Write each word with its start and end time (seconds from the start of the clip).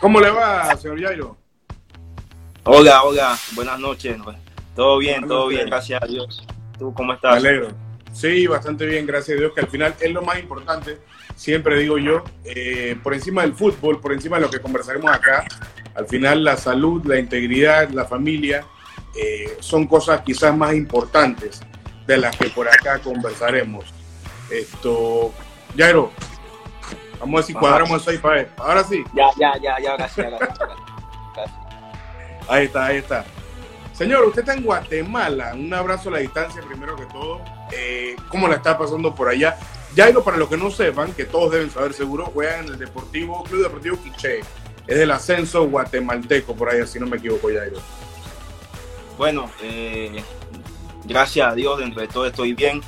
¿Cómo 0.00 0.20
le 0.20 0.30
va, 0.30 0.76
señor 0.76 1.00
Jairo? 1.00 1.36
Hola, 2.64 3.02
hola, 3.02 3.38
buenas 3.52 3.80
noches. 3.80 4.16
Todo 4.76 4.98
bien, 4.98 5.26
todo 5.26 5.48
bien, 5.48 5.66
gracias 5.66 6.02
a 6.02 6.06
Dios. 6.06 6.46
¿Tú 6.78 6.94
cómo 6.94 7.14
estás? 7.14 7.42
Me 7.42 7.48
alegro. 7.48 7.68
Sí, 8.12 8.46
bastante 8.46 8.86
bien, 8.86 9.06
gracias 9.06 9.36
a 9.36 9.40
Dios, 9.40 9.52
que 9.54 9.60
al 9.60 9.68
final 9.68 9.94
es 10.00 10.12
lo 10.12 10.22
más 10.22 10.38
importante, 10.38 10.98
siempre 11.34 11.78
digo 11.78 11.98
yo, 11.98 12.24
eh, 12.44 12.96
por 13.02 13.14
encima 13.14 13.42
del 13.42 13.54
fútbol, 13.54 14.00
por 14.00 14.12
encima 14.12 14.36
de 14.36 14.42
lo 14.42 14.50
que 14.50 14.60
conversaremos 14.60 15.10
acá, 15.12 15.44
al 15.94 16.06
final 16.06 16.42
la 16.44 16.56
salud, 16.56 17.04
la 17.04 17.18
integridad, 17.18 17.90
la 17.90 18.06
familia, 18.06 18.64
eh, 19.16 19.56
son 19.60 19.86
cosas 19.86 20.22
quizás 20.22 20.56
más 20.56 20.74
importantes 20.74 21.60
de 22.06 22.16
las 22.16 22.36
que 22.36 22.48
por 22.48 22.68
acá 22.68 22.98
conversaremos. 23.00 23.84
Esto, 24.50 25.32
Jairo, 25.76 26.12
vamos 27.18 27.34
a 27.34 27.36
ver 27.36 27.44
si 27.44 27.54
cuadramos 27.54 28.02
eso 28.02 28.10
ahí 28.10 28.18
para 28.18 28.34
ver. 28.36 28.50
Ahora 28.56 28.84
sí. 28.84 29.04
Ya, 29.14 29.26
ya, 29.36 29.52
ya, 29.60 29.78
ya, 29.80 29.96
gracias, 29.96 30.30
gracias. 30.30 30.58
Ahí 32.48 32.64
está, 32.64 32.86
ahí 32.86 32.96
está. 32.96 33.24
Señor, 33.92 34.24
usted 34.24 34.40
está 34.40 34.54
en 34.54 34.62
Guatemala. 34.62 35.52
Un 35.54 35.74
abrazo 35.74 36.08
a 36.08 36.12
la 36.12 36.18
distancia, 36.18 36.62
primero 36.62 36.96
que 36.96 37.04
todo. 37.06 37.40
Eh, 37.72 38.16
¿Cómo 38.28 38.48
la 38.48 38.56
está 38.56 38.78
pasando 38.78 39.14
por 39.14 39.28
allá? 39.28 39.58
Jairo, 39.96 40.22
para 40.22 40.36
los 40.36 40.48
que 40.48 40.56
no 40.56 40.70
sepan, 40.70 41.12
que 41.12 41.24
todos 41.24 41.52
deben 41.52 41.70
saber 41.70 41.92
seguro, 41.92 42.30
juega 42.32 42.60
en 42.60 42.66
el 42.66 42.78
Deportivo, 42.78 43.42
Club 43.44 43.62
Deportivo 43.64 43.98
Quiché. 44.02 44.40
Es 44.86 44.98
del 44.98 45.10
ascenso 45.10 45.68
guatemalteco, 45.68 46.54
por 46.54 46.70
ahí, 46.70 46.86
si 46.86 46.98
no 47.00 47.06
me 47.06 47.16
equivoco, 47.16 47.48
Jairo. 47.48 47.78
Bueno, 49.18 49.50
eh, 49.62 50.22
gracias 51.04 51.48
a 51.48 51.54
Dios, 51.54 51.78
dentro 51.78 52.00
de 52.00 52.08
todo 52.08 52.26
estoy 52.26 52.54
bien. 52.54 52.80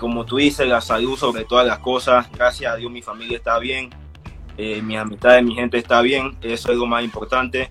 Como 0.00 0.24
tú 0.24 0.38
dices, 0.38 0.66
la 0.66 0.80
salud 0.80 1.16
sobre 1.16 1.44
todas 1.44 1.66
las 1.66 1.78
cosas. 1.78 2.26
Gracias 2.32 2.72
a 2.72 2.76
Dios, 2.76 2.90
mi 2.90 3.02
familia 3.02 3.36
está 3.36 3.58
bien. 3.58 3.90
Eh, 4.56 4.82
mi 4.82 4.96
amistad, 4.96 5.40
mi 5.42 5.54
gente 5.54 5.78
está 5.78 6.00
bien. 6.00 6.36
Eso 6.42 6.72
es 6.72 6.78
lo 6.78 6.86
más 6.86 7.04
importante 7.04 7.70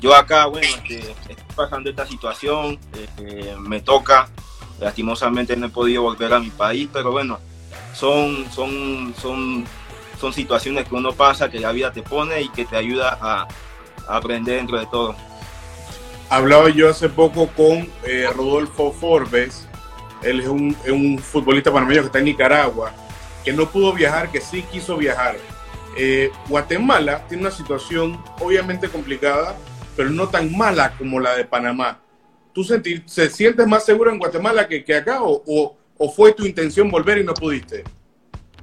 yo 0.00 0.14
acá, 0.14 0.46
bueno, 0.46 0.66
este, 0.66 0.98
estoy 1.28 1.36
pasando 1.56 1.90
esta 1.90 2.06
situación, 2.06 2.78
eh, 3.18 3.56
me 3.58 3.80
toca, 3.80 4.28
lastimosamente 4.80 5.56
no 5.56 5.66
he 5.66 5.70
podido 5.70 6.02
volver 6.02 6.32
a 6.34 6.38
mi 6.38 6.50
país, 6.50 6.88
pero 6.92 7.10
bueno, 7.10 7.38
son, 7.94 8.46
son, 8.52 9.14
son, 9.20 9.64
son 10.20 10.32
situaciones 10.32 10.88
que 10.88 10.94
uno 10.94 11.12
pasa, 11.12 11.50
que 11.50 11.58
la 11.58 11.72
vida 11.72 11.92
te 11.92 12.02
pone 12.02 12.42
y 12.42 12.48
que 12.50 12.64
te 12.64 12.76
ayuda 12.76 13.18
a, 13.20 13.48
aprender 14.06 14.56
dentro 14.56 14.78
de 14.78 14.86
todo. 14.86 15.14
Hablaba 16.30 16.70
yo 16.70 16.88
hace 16.88 17.10
poco 17.10 17.48
con 17.48 17.90
eh, 18.04 18.26
Rodolfo 18.34 18.92
Forbes, 18.92 19.67
él 20.22 20.40
es 20.40 20.48
un, 20.48 20.76
es 20.84 20.90
un, 20.90 21.18
futbolista 21.18 21.72
panameño 21.72 22.00
que 22.00 22.06
está 22.06 22.18
en 22.18 22.26
Nicaragua, 22.26 22.92
que 23.44 23.52
no 23.52 23.68
pudo 23.68 23.92
viajar, 23.92 24.30
que 24.30 24.40
sí 24.40 24.62
quiso 24.62 24.96
viajar. 24.96 25.36
Eh, 25.96 26.30
Guatemala 26.48 27.26
tiene 27.28 27.42
una 27.42 27.50
situación 27.50 28.22
obviamente 28.40 28.88
complicada 28.88 29.56
pero 29.98 30.10
no 30.10 30.28
tan 30.28 30.56
mala 30.56 30.96
como 30.96 31.18
la 31.18 31.34
de 31.34 31.44
Panamá. 31.44 31.98
¿Tú 32.54 32.62
sentir, 32.62 33.02
se 33.06 33.28
sientes 33.28 33.66
más 33.66 33.84
seguro 33.84 34.12
en 34.12 34.18
Guatemala 34.20 34.68
que, 34.68 34.84
que 34.84 34.94
acá 34.94 35.24
o, 35.24 35.42
o, 35.98 36.08
fue 36.12 36.32
tu 36.32 36.46
intención 36.46 36.88
volver 36.88 37.18
y 37.18 37.24
no 37.24 37.34
pudiste? 37.34 37.82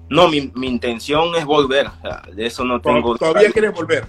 No, 0.08 0.30
mi, 0.30 0.50
mi 0.56 0.68
intención 0.68 1.36
es 1.36 1.44
volver. 1.44 1.88
de 2.34 2.46
eso 2.46 2.64
no 2.64 2.80
tengo. 2.80 3.18
¿Todavía 3.18 3.52
quieres 3.52 3.74
volver? 3.74 4.08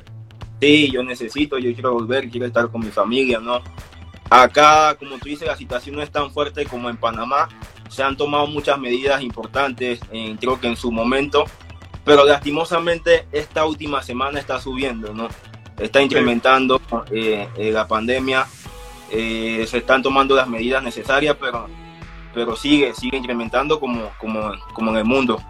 Sí, 0.60 0.88
yo 0.92 1.02
necesito, 1.02 1.58
yo 1.58 1.74
quiero 1.74 1.94
volver, 1.94 2.30
quiero 2.30 2.46
estar 2.46 2.70
con 2.70 2.82
mi 2.82 2.92
familia, 2.92 3.40
¿no? 3.40 3.60
Acá, 4.28 4.96
como 4.96 5.18
tú 5.18 5.28
dices, 5.28 5.46
la 5.46 5.56
situación 5.56 5.96
no 5.96 6.02
es 6.02 6.10
tan 6.10 6.30
fuerte 6.30 6.64
como 6.66 6.90
en 6.90 6.96
Panamá. 6.96 7.48
Se 7.88 8.02
han 8.02 8.16
tomado 8.16 8.46
muchas 8.46 8.78
medidas 8.78 9.22
importantes, 9.22 10.00
creo 10.40 10.60
que 10.60 10.66
en 10.66 10.76
su 10.76 10.90
momento, 10.90 11.44
pero 12.04 12.24
lastimosamente 12.24 13.26
esta 13.30 13.64
última 13.64 14.02
semana 14.02 14.40
está 14.40 14.60
subiendo, 14.60 15.14
¿no? 15.14 15.28
está 15.78 16.02
incrementando 16.02 16.80
eh, 17.10 17.48
eh, 17.56 17.70
la 17.70 17.86
pandemia, 17.86 18.46
eh, 19.10 19.64
se 19.68 19.78
están 19.78 20.02
tomando 20.02 20.34
las 20.34 20.48
medidas 20.48 20.82
necesarias, 20.82 21.36
pero, 21.38 21.68
pero 22.34 22.56
sigue, 22.56 22.94
sigue 22.94 23.18
incrementando 23.18 23.78
como, 23.78 24.10
como, 24.18 24.52
como 24.72 24.90
en 24.92 24.96
el 24.98 25.04
mundo. 25.04 25.40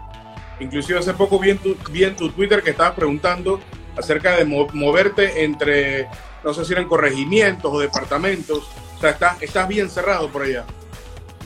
Inclusive 0.59 0.99
hace 0.99 1.13
poco 1.13 1.39
vi 1.39 1.51
en 1.51 1.59
tu, 1.59 1.75
tu 1.75 2.29
Twitter 2.29 2.63
que 2.63 2.71
estabas 2.71 2.93
preguntando 2.93 3.59
acerca 3.95 4.35
de 4.35 4.45
moverte 4.45 5.43
entre, 5.43 6.07
no 6.43 6.53
sé 6.53 6.65
si 6.65 6.73
eran 6.73 6.87
corregimientos 6.87 7.71
o 7.73 7.79
departamentos, 7.79 8.63
o 8.97 8.99
sea, 8.99 9.11
estás, 9.11 9.41
estás 9.41 9.67
bien 9.67 9.89
cerrado 9.89 10.29
por 10.29 10.43
allá. 10.43 10.65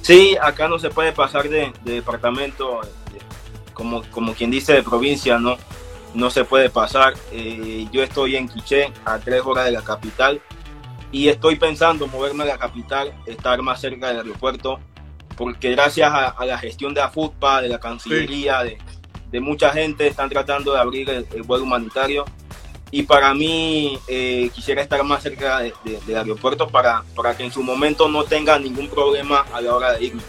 Sí, 0.02 0.38
acá 0.42 0.68
no 0.68 0.80
se 0.80 0.90
puede 0.90 1.12
pasar 1.12 1.48
de, 1.48 1.72
de 1.84 1.94
departamento, 1.94 2.82
como, 3.74 4.04
como 4.12 4.34
quien 4.34 4.50
dice, 4.50 4.74
de 4.74 4.84
provincia, 4.84 5.38
¿no? 5.38 5.58
no 6.14 6.30
se 6.30 6.46
puede 6.46 6.70
pasar. 6.70 7.14
Eh, 7.32 7.88
yo 7.92 8.04
estoy 8.04 8.36
en 8.36 8.48
Quiché, 8.48 8.92
a 9.06 9.20
tres 9.20 9.42
horas 9.46 9.66
de 9.66 9.72
la 9.72 9.82
capital, 9.82 10.42
y 11.12 11.28
estoy 11.28 11.56
pensando 11.58 12.08
moverme 12.08 12.44
a 12.44 12.48
la 12.48 12.58
capital, 12.58 13.14
estar 13.26 13.62
más 13.62 13.82
cerca 13.82 14.08
del 14.08 14.18
aeropuerto, 14.18 14.80
porque 15.36 15.72
gracias 15.72 16.12
a, 16.12 16.46
la 16.46 16.58
gestión 16.58 16.94
de 16.94 17.02
la 17.02 17.10
FUTPA, 17.10 17.62
de 17.62 17.70
la 17.70 17.80
Cancillería, 17.80 18.64
de, 18.64 19.40
mucha 19.40 19.72
gente, 19.72 20.08
están 20.08 20.30
tratando 20.30 20.74
de 20.74 20.80
abrir 20.80 21.10
el, 21.10 21.44
vuelo 21.44 21.64
humanitario. 21.64 22.26
Y 22.92 23.04
para 23.04 23.34
mí 23.34 23.98
eh, 24.08 24.50
quisiera 24.54 24.82
estar 24.82 25.02
más 25.04 25.24
cerca 25.24 25.60
del 25.60 26.18
aeropuerto 26.18 26.68
para, 26.68 27.04
para 27.16 27.36
que 27.36 27.46
en 27.46 27.52
su 27.52 27.64
momento 27.64 28.10
no 28.10 28.26
tenga 28.26 28.60
ningún 28.60 28.90
problema 28.90 29.46
a 29.54 29.62
la 29.62 29.76
hora 29.76 29.94
de 29.94 30.06
irme. 30.06 30.22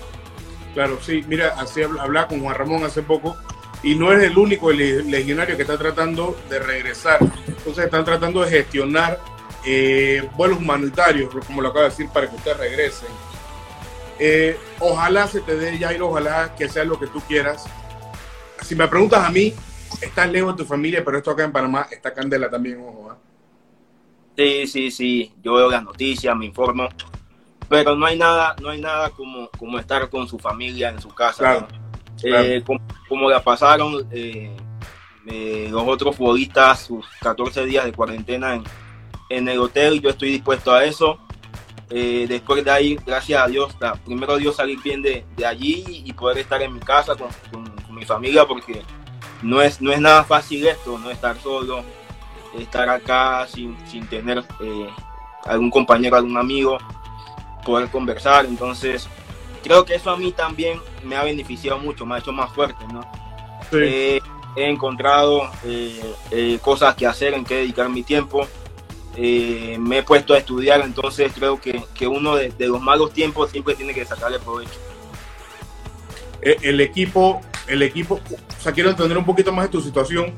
Claro, 0.72 0.98
sí, 1.02 1.24
mira, 1.26 1.54
así 1.58 1.82
hablaba 1.82 2.28
con 2.28 2.40
Juan 2.40 2.54
Ramón 2.54 2.84
hace 2.84 3.02
poco 3.02 3.36
y 3.82 3.96
no 3.96 4.12
es 4.12 4.22
el 4.22 4.38
único 4.38 4.70
legionario 4.70 5.56
que 5.56 5.62
está 5.62 5.76
tratando 5.76 6.38
de 6.48 6.60
regresar. 6.60 7.18
Entonces 7.46 7.84
están 7.84 8.04
tratando 8.04 8.42
de 8.42 8.50
gestionar 8.50 9.20
eh, 9.64 10.28
vuelos 10.36 10.58
humanitarios, 10.58 11.34
como 11.46 11.62
lo 11.62 11.68
acabo 11.68 11.84
de 11.84 11.90
decir, 11.90 12.08
para 12.08 12.28
que 12.28 12.36
ustedes 12.36 12.58
regresen. 12.58 13.08
Eh, 14.18 14.56
ojalá 14.78 15.26
se 15.26 15.40
te 15.40 15.56
dé, 15.56 15.76
Jairo, 15.78 16.08
ojalá 16.08 16.54
que 16.54 16.68
sea 16.68 16.84
lo 16.84 16.98
que 16.98 17.08
tú 17.08 17.20
quieras. 17.22 17.64
Si 18.62 18.76
me 18.76 18.86
preguntas 18.86 19.24
a 19.24 19.30
mí, 19.30 19.52
estás 20.00 20.30
lejos 20.30 20.56
de 20.56 20.62
tu 20.62 20.68
familia, 20.68 21.04
pero 21.04 21.18
esto 21.18 21.30
acá 21.30 21.44
en 21.44 21.52
Panamá 21.52 21.86
está 21.90 22.12
candela 22.14 22.48
también, 22.48 22.80
ojo. 22.80 23.10
¿ah? 23.10 23.16
Sí, 24.36 24.66
sí, 24.66 24.90
sí. 24.90 25.32
Yo 25.42 25.54
veo 25.54 25.70
las 25.70 25.84
noticias, 25.84 26.36
me 26.36 26.46
informo. 26.46 26.88
Pero 27.68 27.96
no 27.96 28.06
hay 28.06 28.18
nada, 28.18 28.54
no 28.60 28.70
hay 28.70 28.80
nada 28.80 29.10
como, 29.10 29.48
como 29.58 29.78
estar 29.78 30.08
con 30.10 30.28
su 30.28 30.38
familia 30.38 30.90
en 30.90 31.00
su 31.00 31.08
casa. 31.08 31.38
Claro. 31.38 31.68
Eh, 32.22 32.62
como, 33.08 33.30
la 33.30 33.42
pasaron 33.42 34.06
eh, 34.10 34.54
eh, 35.26 35.68
los 35.70 35.82
otros 35.86 36.16
futbolistas 36.16 36.80
sus 36.80 37.04
14 37.20 37.64
días 37.64 37.84
de 37.84 37.92
cuarentena 37.92 38.54
en, 38.54 38.64
en 39.28 39.48
el 39.48 39.58
hotel. 39.58 40.00
Yo 40.00 40.10
estoy 40.10 40.30
dispuesto 40.30 40.72
a 40.72 40.84
eso. 40.84 41.18
después 41.88 42.64
de 42.64 42.70
ahí, 42.70 42.98
gracias 43.06 43.42
a 43.42 43.48
Dios, 43.48 43.76
primero 44.04 44.36
Dios 44.36 44.56
salir 44.56 44.80
bien 44.82 45.02
de, 45.02 45.24
de, 45.36 45.46
allí 45.46 45.84
y 46.06 46.12
poder 46.12 46.38
estar 46.38 46.62
en 46.62 46.72
mi 46.74 46.80
casa 46.80 47.14
con, 47.16 47.28
con, 47.50 47.94
mi 47.94 48.06
familia 48.06 48.46
porque 48.46 48.82
no 49.42 49.60
es, 49.62 49.80
no 49.80 49.92
es 49.92 50.00
nada 50.00 50.24
fácil 50.24 50.66
esto, 50.66 50.98
no 50.98 51.10
estar 51.10 51.38
solo, 51.38 51.84
estar 52.58 52.88
acá 52.88 53.46
sin, 53.46 53.76
sin 53.86 54.06
tener 54.06 54.44
algún 55.44 55.70
compañero, 55.70 56.16
algún 56.16 56.36
amigo, 56.36 56.78
poder 57.64 57.90
conversar. 57.90 58.46
Entonces, 58.46 59.08
creo 59.62 59.84
que 59.84 59.94
eso 59.94 60.10
a 60.10 60.16
mí 60.16 60.32
también 60.32 60.80
me 61.04 61.16
ha 61.16 61.24
beneficiado 61.24 61.78
mucho, 61.78 62.06
me 62.06 62.14
ha 62.14 62.18
hecho 62.18 62.32
más 62.32 62.52
fuerte, 62.52 62.84
¿no? 62.92 63.02
he 64.54 64.68
encontrado 64.68 65.50
eh, 65.64 66.14
eh, 66.30 66.58
cosas 66.60 66.94
que 66.94 67.06
hacer, 67.06 67.34
en 67.34 67.44
que 67.44 67.56
dedicar 67.56 67.88
mi 67.88 68.02
tiempo. 68.02 68.46
Eh, 69.16 69.76
me 69.78 69.98
he 69.98 70.02
puesto 70.02 70.34
a 70.34 70.38
estudiar, 70.38 70.80
entonces 70.80 71.32
creo 71.34 71.60
que, 71.60 71.82
que 71.94 72.06
uno 72.06 72.36
de, 72.36 72.52
los 72.58 72.80
malos 72.80 73.12
tiempos 73.12 73.50
siempre 73.50 73.74
tiene 73.74 73.94
que 73.94 74.04
sacarle 74.04 74.38
provecho. 74.38 74.78
El 76.40 76.80
equipo, 76.80 77.40
el 77.66 77.82
equipo, 77.82 78.16
o 78.16 78.60
sea, 78.60 78.72
quiero 78.72 78.90
entender 78.90 79.16
un 79.16 79.24
poquito 79.24 79.52
más 79.52 79.66
de 79.66 79.70
tu 79.70 79.80
situación. 79.80 80.34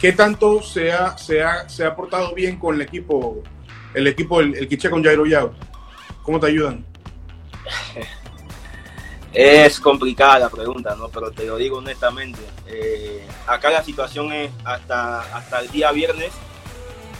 ¿Qué 0.00 0.12
tanto 0.12 0.62
se 0.62 0.92
ha, 0.92 1.18
se 1.18 1.42
ha, 1.42 1.68
se 1.68 1.84
ha 1.84 1.94
portado 1.94 2.34
bien 2.34 2.58
con 2.58 2.76
el 2.76 2.82
equipo, 2.82 3.42
el 3.94 4.06
equipo, 4.06 4.40
el, 4.40 4.54
el 4.54 4.68
Quiche 4.68 4.90
con 4.90 5.02
Jairo 5.02 5.26
Yao? 5.26 5.52
¿Cómo 6.22 6.38
te 6.38 6.46
ayudan? 6.46 6.84
Es 9.32 9.78
complicada 9.78 10.38
la 10.38 10.48
pregunta, 10.48 10.96
¿no? 10.96 11.08
Pero 11.08 11.30
te 11.30 11.44
lo 11.44 11.56
digo 11.56 11.78
honestamente. 11.78 12.40
Eh, 12.66 13.26
acá 13.46 13.70
la 13.70 13.84
situación 13.84 14.32
es 14.32 14.50
hasta, 14.64 15.20
hasta 15.36 15.60
el 15.60 15.70
día 15.70 15.92
viernes 15.92 16.32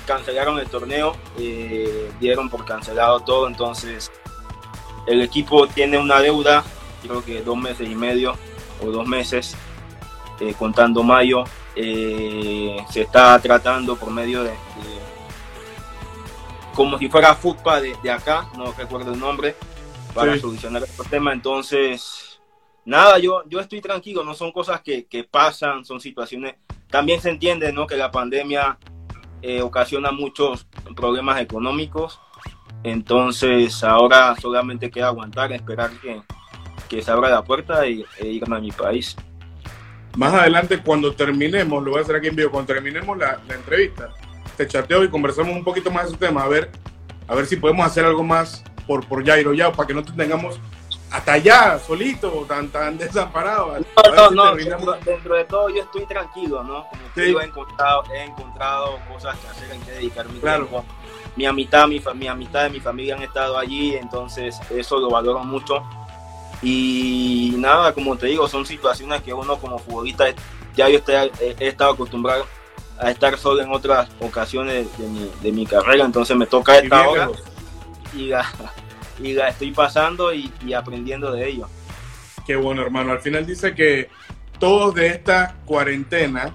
cancelaron 0.07 0.59
el 0.59 0.67
torneo, 0.69 1.15
eh, 1.39 2.11
dieron 2.19 2.49
por 2.49 2.65
cancelado 2.65 3.21
todo, 3.21 3.47
entonces 3.47 4.11
el 5.07 5.21
equipo 5.21 5.69
tiene 5.69 5.99
una 5.99 6.21
deuda, 6.21 6.65
creo 7.03 7.23
que 7.23 7.43
dos 7.43 7.59
meses 7.59 7.89
y 7.89 7.95
medio 7.95 8.35
o 8.83 8.91
dos 8.91 9.07
meses, 9.07 9.57
eh, 10.41 10.55
contando 10.59 11.03
mayo. 11.03 11.45
se 11.75 13.03
está 13.03 13.39
tratando 13.39 13.97
por 13.97 14.11
medio 14.11 14.43
de, 14.43 14.53
como 16.75 16.97
si 16.97 17.09
fuera 17.09 17.35
FUTPA 17.35 17.81
de, 17.81 17.97
de 18.03 18.11
acá, 18.11 18.49
no 18.57 18.73
recuerdo 18.73 19.13
el 19.13 19.19
nombre, 19.19 19.57
para 20.15 20.39
solucionar 20.39 20.83
el 20.83 21.11
tema. 21.11 21.33
Entonces, 21.33 22.41
nada, 22.85 23.19
yo, 23.19 23.43
yo 23.49 23.61
estoy 23.61 23.81
tranquilo, 23.81 24.25
no 24.25 24.35
son 24.35 24.53
cosas 24.53 24.81
que, 24.81 25.07
que, 25.07 25.25
pasan, 25.25 25.85
son 25.85 26.01
situaciones. 26.01 26.55
También 26.89 27.21
se 27.21 27.31
entiende 27.31 27.73
¿no? 27.73 27.87
que 27.87 27.97
la 27.97 28.11
pandemia 28.11 28.79
eh, 29.43 29.61
ocasiona 29.61 30.11
muchos 30.11 30.67
problemas 30.97 31.41
económicos. 31.41 32.21
Entonces 32.85 33.83
ahora 33.83 34.37
solamente 34.41 34.91
queda 34.91 35.09
aguantar, 35.09 35.53
esperar 35.53 35.91
que, 36.01 36.23
que 36.89 37.03
se 37.03 37.11
abra 37.11 37.29
la 37.29 37.43
puerta 37.43 37.87
e, 37.87 38.05
irme 38.21 38.57
a 38.57 38.61
mi 38.61 38.73
país. 38.73 39.17
Más 40.17 40.35
adelante, 40.35 40.83
cuando 40.83 41.15
terminemos, 41.15 41.83
lo 41.83 41.93
voy 41.93 42.01
a 42.01 42.03
hacer 42.03 42.17
aquí 42.17 42.29
en 42.29 42.37
vivo, 42.37 42.51
cuando 42.51 42.73
terminemos 42.73 43.17
la, 43.17 43.41
la 43.47 43.55
entrevista, 43.55 44.11
te 44.57 44.67
chateo 44.67 45.05
y 45.05 45.09
conversamos 45.09 45.55
un 45.55 45.63
poquito 45.63 45.91
más 45.91 46.05
de 46.05 46.09
ese 46.11 46.19
tema, 46.19 46.43
a 46.43 46.49
ver, 46.49 46.71
a 47.29 47.35
ver 47.35 47.47
si 47.47 47.57
podemos 47.57 47.87
hacer 47.87 48.05
algo 48.05 48.25
más 48.25 48.65
por, 48.87 49.07
por 49.07 49.25
Jairo 49.25 49.53
ya, 49.53 49.71
para 49.71 49.87
que 49.87 49.95
no 49.95 50.03
te 50.03 50.13
tengamos 50.13 50.59
hasta 51.11 51.33
allá, 51.33 51.79
solito, 51.79 52.45
tan, 52.49 52.69
tan 52.69 52.99
desamparado. 52.99 53.79
No, 54.15 54.31
no, 54.31 54.55
no, 54.55 54.57
dentro, 55.05 55.37
de 55.37 55.45
todo 55.45 55.69
yo 55.71 55.83
estoy 55.83 56.05
tranquilo, 56.07 56.63
¿no? 56.63 56.87
Como 56.89 57.03
te 57.15 57.23
digo, 57.23 57.41
he 57.41 57.45
encontrado, 57.45 58.05
he 58.13 58.25
encontrado 58.25 58.99
cosas 59.11 59.39
que 59.39 59.49
hacer, 59.49 59.71
en 59.73 59.81
que 59.83 59.93
dedicar 59.93 60.29
mi 60.29 60.39
claro. 60.41 60.67
tiempo. 60.67 60.85
Mi 61.37 61.47
amistad, 61.47 61.87
mi, 61.87 62.03
mi 62.15 62.27
amistad 62.27 62.65
de 62.65 62.71
mi 62.71 62.81
familia 62.81 63.15
han 63.15 63.23
estado 63.23 63.57
allí, 63.57 63.95
entonces 63.95 64.59
eso 64.71 64.99
lo 64.99 65.11
valoro 65.11 65.45
mucho. 65.45 65.83
Y 66.63 67.55
nada, 67.59 67.93
como 67.93 68.17
te 68.17 68.27
digo, 68.27 68.49
son 68.49 68.67
situaciones 68.67 69.23
que 69.23 69.33
uno 69.33 69.59
como 69.59 69.79
futbolista, 69.79 70.25
ya 70.77 70.89
yo 70.89 71.01
he, 71.07 71.55
he 71.59 71.69
estado 71.69 71.93
acostumbrado 71.93 72.47
a 72.99 73.11
estar 73.11 73.39
solo 73.39 73.63
en 73.63 73.71
otras 73.71 74.09
ocasiones 74.21 74.87
de 74.99 75.07
mi, 75.07 75.31
de 75.43 75.53
mi 75.53 75.67
carrera, 75.67 76.05
entonces 76.05 76.37
me 76.37 76.47
toca 76.47 76.79
esta 76.79 77.09
hora 77.09 77.31
y 78.15 78.27
la, 78.27 78.45
y 79.23 79.33
la 79.33 79.49
estoy 79.49 79.73
pasando 79.73 80.33
y, 80.33 80.53
y, 80.67 80.73
aprendiendo 80.73 81.31
de 81.33 81.49
ello. 81.49 81.69
Qué 82.47 82.57
bueno, 82.57 82.83
hermano. 82.83 83.13
Al 83.13 83.21
final 83.21 83.47
dice 83.47 83.75
que 83.75 84.09
todos 84.59 84.95
de 84.95 85.09
esta 85.09 85.55
cuarentena 85.65 86.53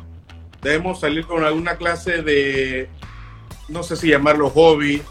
debemos 0.62 1.00
salir 1.00 1.26
con 1.26 1.44
alguna 1.44 1.78
clase 1.78 2.22
de, 2.22 2.90
no 3.70 3.84
sé 3.84 3.96
si 3.96 4.10
llamarlo 4.10 4.50
hobby, 4.50 5.02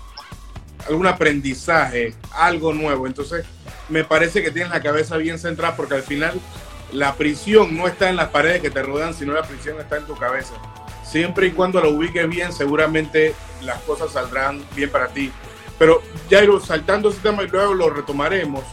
algún 0.88 1.06
aprendizaje, 1.06 2.14
algo 2.32 2.74
nuevo. 2.74 3.06
Entonces, 3.06 3.46
me 3.92 4.04
parece 4.04 4.42
que 4.42 4.50
tienes 4.50 4.72
la 4.72 4.80
cabeza 4.80 5.18
bien 5.18 5.38
centrada 5.38 5.76
porque 5.76 5.94
al 5.94 6.02
final 6.02 6.40
la 6.92 7.14
prisión 7.14 7.76
no 7.76 7.86
está 7.86 8.08
en 8.08 8.16
las 8.16 8.30
paredes 8.30 8.62
que 8.62 8.70
te 8.70 8.82
rodean, 8.82 9.12
sino 9.12 9.34
la 9.34 9.42
prisión 9.42 9.78
está 9.78 9.98
en 9.98 10.06
tu 10.06 10.16
cabeza. 10.16 10.54
Siempre 11.04 11.48
y 11.48 11.50
cuando 11.50 11.78
lo 11.78 11.90
ubiques 11.90 12.26
bien, 12.26 12.54
seguramente 12.54 13.34
las 13.60 13.82
cosas 13.82 14.12
saldrán 14.12 14.64
bien 14.74 14.88
para 14.88 15.08
ti. 15.08 15.30
Pero 15.78 16.00
Jairo, 16.30 16.58
saltando 16.58 17.10
ese 17.10 17.20
tema 17.20 17.42
y 17.42 17.48
luego 17.48 17.74
lo 17.74 17.90
retomaremos, 17.90 18.64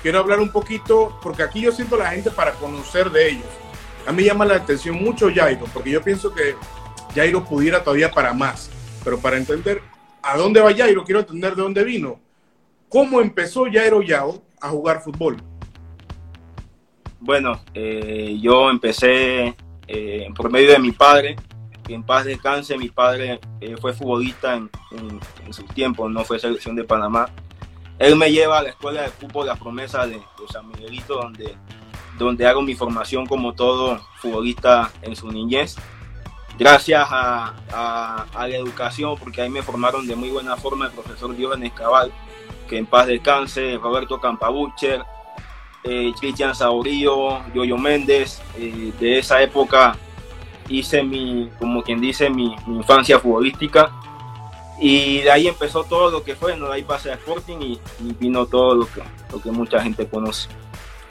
quiero 0.00 0.20
hablar 0.20 0.38
un 0.38 0.52
poquito, 0.52 1.18
porque 1.20 1.42
aquí 1.42 1.62
yo 1.62 1.72
siento 1.72 1.96
a 1.96 1.98
la 1.98 2.10
gente 2.10 2.30
para 2.30 2.52
conocer 2.52 3.10
de 3.10 3.30
ellos. 3.30 3.48
A 4.06 4.12
mí 4.12 4.22
llama 4.22 4.44
la 4.44 4.54
atención 4.54 4.94
mucho 4.94 5.28
Jairo, 5.34 5.66
porque 5.74 5.90
yo 5.90 6.02
pienso 6.02 6.32
que 6.32 6.54
Jairo 7.16 7.44
pudiera 7.44 7.82
todavía 7.82 8.12
para 8.12 8.32
más. 8.32 8.70
Pero 9.02 9.18
para 9.18 9.38
entender 9.38 9.82
a 10.22 10.36
dónde 10.36 10.60
va 10.60 10.72
Jairo, 10.72 11.04
quiero 11.04 11.20
entender 11.20 11.56
de 11.56 11.62
dónde 11.62 11.82
vino. 11.82 12.20
¿Cómo 12.88 13.20
empezó 13.20 13.64
Jairo 13.64 14.02
Yao 14.02 14.47
a 14.60 14.68
jugar 14.68 15.00
fútbol? 15.00 15.36
Bueno, 17.20 17.60
eh, 17.74 18.38
yo 18.40 18.70
empecé 18.70 19.56
eh, 19.88 20.28
por 20.36 20.50
medio 20.50 20.70
de 20.70 20.78
mi 20.78 20.92
padre, 20.92 21.36
que 21.84 21.94
en 21.94 22.02
paz 22.02 22.24
descanse, 22.24 22.76
mi 22.76 22.90
padre 22.90 23.40
eh, 23.60 23.76
fue 23.80 23.92
futbolista 23.92 24.54
en, 24.54 24.70
en, 25.44 25.52
sus 25.52 25.66
tiempos, 25.68 26.10
no 26.10 26.24
fue 26.24 26.38
selección 26.38 26.76
de 26.76 26.84
Panamá. 26.84 27.30
Él 27.98 28.14
me 28.14 28.30
lleva 28.30 28.58
a 28.58 28.62
la 28.62 28.68
escuela 28.68 29.02
de 29.02 29.08
fútbol 29.08 29.46
La 29.46 29.56
Promesa 29.56 30.06
de, 30.06 30.20
San 30.52 30.68
Miguelito, 30.68 31.14
donde, 31.14 31.56
donde 32.18 32.46
hago 32.46 32.62
mi 32.62 32.74
formación 32.74 33.26
como 33.26 33.54
todo 33.54 34.00
futbolista 34.18 34.92
en 35.02 35.16
su 35.16 35.30
niñez. 35.32 35.76
Gracias 36.58 37.06
a, 37.10 38.26
a, 38.34 38.48
la 38.48 38.56
educación, 38.56 39.16
porque 39.18 39.42
ahí 39.42 39.48
me 39.48 39.62
formaron 39.62 40.06
de 40.06 40.16
muy 40.16 40.28
buena 40.30 40.56
forma 40.56 40.86
el 40.86 40.92
profesor 40.92 41.34
Diógenes 41.34 41.72
Cabal, 41.72 42.12
que 42.68 42.78
en 42.78 42.86
paz 42.86 43.06
descanse, 43.06 43.78
Roberto 43.78 44.20
Campabucher, 44.20 45.02
eh, 45.84 46.12
Cristian 46.20 46.54
Saurío, 46.54 47.40
Yoyo 47.54 47.78
Méndez, 47.78 48.40
eh, 48.56 48.92
de 49.00 49.18
esa 49.18 49.42
época 49.42 49.96
hice 50.68 51.02
mi, 51.02 51.50
como 51.58 51.82
quien 51.82 52.00
dice, 52.00 52.30
mi, 52.30 52.54
infancia 52.66 53.18
futbolística. 53.18 53.90
Y 54.80 55.22
de 55.22 55.30
ahí 55.30 55.48
empezó 55.48 55.82
todo 55.82 56.10
lo 56.10 56.22
que 56.22 56.36
fue, 56.36 56.56
¿no? 56.56 56.68
de 56.68 56.74
ahí 56.74 56.82
pasé 56.82 57.10
a 57.10 57.14
Sporting 57.14 57.58
y, 57.60 57.80
vino 58.20 58.46
todo 58.46 58.74
lo 58.76 58.86
que, 58.86 59.02
lo 59.32 59.40
que 59.40 59.50
mucha 59.50 59.82
gente 59.82 60.06
conoce. 60.06 60.48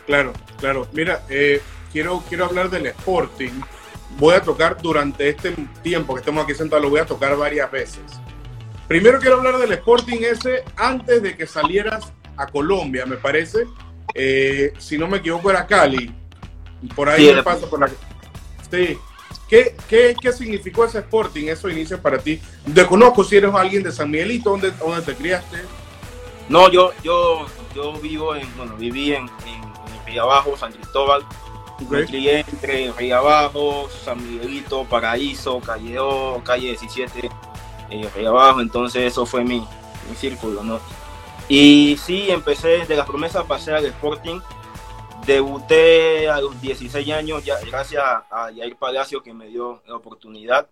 Claro, 0.05 0.31
claro. 0.57 0.87
Mira, 0.93 1.23
eh, 1.29 1.61
quiero, 1.91 2.23
quiero 2.29 2.45
hablar 2.45 2.69
del 2.69 2.85
Sporting. 2.87 3.51
Voy 4.17 4.35
a 4.35 4.41
tocar 4.41 4.81
durante 4.81 5.27
este 5.27 5.51
tiempo 5.83 6.13
que 6.13 6.21
estamos 6.21 6.45
aquí 6.45 6.53
sentados, 6.53 6.83
lo 6.83 6.89
voy 6.89 7.01
a 7.01 7.05
tocar 7.05 7.35
varias 7.35 7.69
veces. 7.69 8.03
Primero 8.87 9.19
quiero 9.19 9.37
hablar 9.37 9.57
del 9.57 9.71
Sporting 9.73 10.19
ese 10.21 10.63
antes 10.75 11.21
de 11.21 11.35
que 11.35 11.45
salieras 11.45 12.13
a 12.37 12.47
Colombia, 12.47 13.05
me 13.05 13.17
parece. 13.17 13.65
Eh, 14.13 14.73
si 14.77 14.97
no 14.97 15.07
me 15.07 15.17
equivoco, 15.17 15.49
era 15.49 15.67
Cali. 15.67 16.13
Por 16.95 17.09
ahí 17.09 17.33
me 17.33 17.43
pasa 17.43 17.67
por 17.67 17.79
la. 17.79 17.89
Sí, 18.69 18.97
¿Qué, 19.47 19.75
qué, 19.87 20.15
qué 20.19 20.33
significó 20.33 20.83
ese 20.83 20.99
Sporting, 20.99 21.45
esos 21.47 21.71
inicios 21.71 21.99
para 22.01 22.17
ti? 22.17 22.41
Desconozco 22.65 23.23
si 23.23 23.37
eres 23.37 23.53
alguien 23.53 23.81
de 23.81 23.93
San 23.93 24.11
Miguelito, 24.11 24.49
¿dónde, 24.49 24.71
dónde 24.71 25.01
te 25.01 25.15
criaste? 25.15 25.57
No, 26.49 26.69
yo, 26.69 26.91
yo, 27.01 27.45
yo 27.73 27.93
vivo 27.93 28.35
en, 28.35 28.45
bueno, 28.57 28.75
viví 28.75 29.13
en, 29.13 29.23
en, 29.23 29.67
Río 30.05 30.23
Abajo, 30.23 30.57
San 30.57 30.71
Cristóbal. 30.71 31.25
Me 31.89 32.05
crié 32.05 32.39
entre 32.39 32.91
Río 32.93 33.17
Abajo, 33.17 33.89
San 34.03 34.25
Miguelito, 34.25 34.83
Paraíso, 34.85 35.59
Calle 35.59 35.99
O, 35.99 36.41
Calle 36.43 36.69
17, 36.69 37.29
eh, 37.89 38.09
Río 38.15 38.29
Abajo, 38.29 38.61
entonces 38.61 39.03
eso 39.03 39.25
fue 39.25 39.43
mi, 39.43 39.59
mi 39.59 40.15
círculo, 40.15 40.63
¿no? 40.63 40.79
Y 41.49 41.97
sí, 42.03 42.29
empecé, 42.29 42.85
de 42.85 42.95
las 42.95 43.05
promesas 43.05 43.45
pasé 43.45 43.73
al 43.73 43.85
Sporting, 43.85 44.39
Debuté 45.25 46.29
a 46.29 46.39
los 46.39 46.61
16 46.61 47.09
años, 47.11 47.43
ya, 47.43 47.55
gracias 47.59 48.01
a 48.01 48.49
Jair 48.55 48.77
Palacio 48.77 49.21
que 49.21 49.33
me 49.33 49.47
dio 49.47 49.81
la 49.85 49.95
oportunidad. 49.95 50.69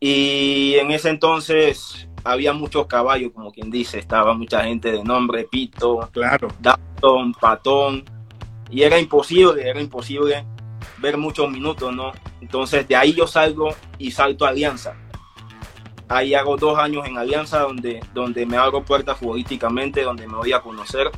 Y 0.00 0.74
en 0.74 0.90
ese 0.90 1.10
entonces 1.10 2.08
había 2.24 2.52
muchos 2.52 2.86
caballos, 2.86 3.30
como 3.32 3.52
quien 3.52 3.70
dice, 3.70 4.00
estaba 4.00 4.34
mucha 4.34 4.64
gente 4.64 4.90
de 4.90 5.04
nombre, 5.04 5.44
Pito, 5.44 6.08
claro. 6.10 6.48
Dalton, 6.58 7.32
Patón, 7.34 8.04
y 8.70 8.82
era 8.82 8.98
imposible, 8.98 9.68
era 9.68 9.80
imposible 9.80 10.44
ver 10.98 11.16
muchos 11.16 11.48
minutos, 11.48 11.94
¿no? 11.94 12.12
Entonces 12.40 12.88
de 12.88 12.96
ahí 12.96 13.12
yo 13.12 13.28
salgo 13.28 13.68
y 13.98 14.10
salto 14.10 14.46
a 14.46 14.48
Alianza. 14.48 14.96
Ahí 16.10 16.34
hago 16.34 16.56
dos 16.56 16.76
años 16.76 17.06
en 17.06 17.16
Alianza 17.16 17.60
donde, 17.60 18.00
donde 18.12 18.44
me 18.44 18.56
abro 18.56 18.82
puertas 18.82 19.16
futbolísticamente, 19.16 20.02
donde 20.02 20.26
me 20.26 20.34
voy 20.34 20.52
a 20.52 20.60
conocer, 20.60 21.08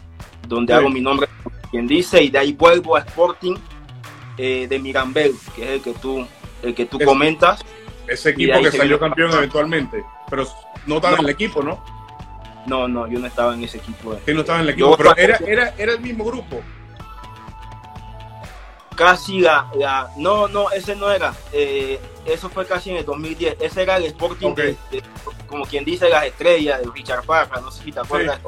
donde 0.46 0.74
hago 0.74 0.90
mi 0.90 1.00
nombre 1.00 1.26
quien 1.70 1.86
dice, 1.86 2.22
y 2.22 2.28
de 2.28 2.38
ahí 2.38 2.52
vuelvo 2.52 2.96
a 2.96 2.98
Sporting 2.98 3.56
eh, 4.36 4.66
de 4.68 4.78
Mirambel, 4.78 5.32
que 5.56 5.64
es 5.64 5.70
el 5.70 5.82
que 5.82 5.94
tú, 5.94 6.26
el 6.62 6.74
que 6.74 6.84
tú 6.84 6.98
comentas. 7.00 7.64
Ese 8.06 8.30
equipo 8.30 8.60
que 8.60 8.70
salió 8.70 9.00
campeón 9.00 9.32
eventualmente, 9.32 10.04
pero 10.28 10.46
no 10.86 10.96
estaba 10.96 11.16
en 11.16 11.24
el 11.24 11.30
equipo, 11.30 11.62
¿no? 11.62 11.82
No, 12.66 12.86
no, 12.86 13.08
yo 13.08 13.18
no 13.18 13.26
estaba 13.26 13.54
en 13.54 13.64
ese 13.64 13.78
equipo. 13.78 14.14
Sí, 14.26 14.34
no 14.34 14.40
estaba 14.40 14.58
en 14.58 14.64
el 14.64 14.70
equipo, 14.74 14.94
pero 14.94 15.16
era, 15.16 15.38
era, 15.38 15.74
era 15.78 15.92
el 15.94 16.00
mismo 16.00 16.24
grupo. 16.24 16.60
Casi 18.94 19.40
la, 19.40 19.70
la, 19.74 20.10
no, 20.18 20.48
no, 20.48 20.70
ese 20.70 20.94
no 20.94 21.10
era. 21.10 21.32
Eh, 21.50 21.98
eso 22.26 22.48
fue 22.48 22.66
casi 22.66 22.90
en 22.90 22.96
el 22.96 23.04
2010. 23.04 23.56
Ese 23.60 23.82
era 23.82 23.96
el 23.96 24.04
Sporting, 24.04 24.54
como 25.46 25.64
quien 25.64 25.84
dice, 25.84 26.08
las 26.08 26.24
estrellas 26.24 26.80
de 26.80 26.90
Richard 26.90 27.24
Parra, 27.24 27.60
no 27.60 27.70
sé 27.70 27.84
si 27.84 27.92
te 27.92 28.00
acuerdas, 28.00 28.40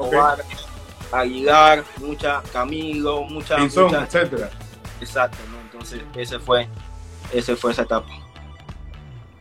Aguilar, 1.11 1.83
mucha 1.97 2.41
Camilo, 2.51 3.23
mucha, 3.23 3.57
etcétera. 3.57 4.49
Exacto, 4.99 5.37
¿no? 5.51 5.59
Entonces 5.61 6.01
ese 6.15 6.39
fue, 6.39 6.67
ese 7.31 7.55
fue 7.55 7.71
esa 7.71 7.83
etapa. 7.83 8.07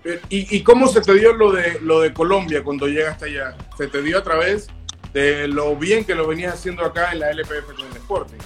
Eh, 0.04 0.20
¿Y, 0.28 0.56
¿Y, 0.56 0.62
cómo 0.62 0.86
se 0.88 1.00
te 1.00 1.14
dio 1.14 1.32
lo 1.32 1.52
de 1.52 1.80
lo 1.80 2.00
de 2.00 2.12
Colombia 2.12 2.62
cuando 2.62 2.86
llegaste 2.86 3.24
allá? 3.26 3.56
¿Se 3.78 3.88
te 3.88 4.02
dio 4.02 4.18
a 4.18 4.22
través 4.22 4.68
de 5.14 5.48
lo 5.48 5.74
bien 5.76 6.04
que 6.04 6.14
lo 6.14 6.26
venías 6.26 6.54
haciendo 6.54 6.84
acá 6.84 7.12
en 7.12 7.20
la 7.20 7.30
LPF 7.30 7.72
con 7.74 7.86
el 7.86 7.96
Sporting? 7.96 8.38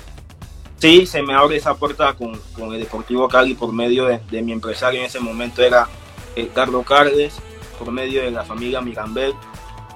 Sí, 0.78 1.06
se 1.06 1.22
me 1.22 1.34
abre 1.34 1.56
esa 1.56 1.74
puerta 1.74 2.14
con, 2.14 2.38
con 2.56 2.72
el 2.72 2.80
Deportivo 2.80 3.28
Cali 3.28 3.54
por 3.54 3.72
medio 3.72 4.06
de, 4.06 4.42
mi 4.42 4.52
empresario 4.52 5.00
en 5.00 5.06
ese 5.06 5.18
momento 5.18 5.60
era 5.60 5.88
Carlos 6.54 6.86
Cardes, 6.86 7.34
por 7.78 7.90
medio 7.90 8.22
de 8.22 8.30
la 8.30 8.44
familia 8.44 8.80
Mirambel, 8.80 9.34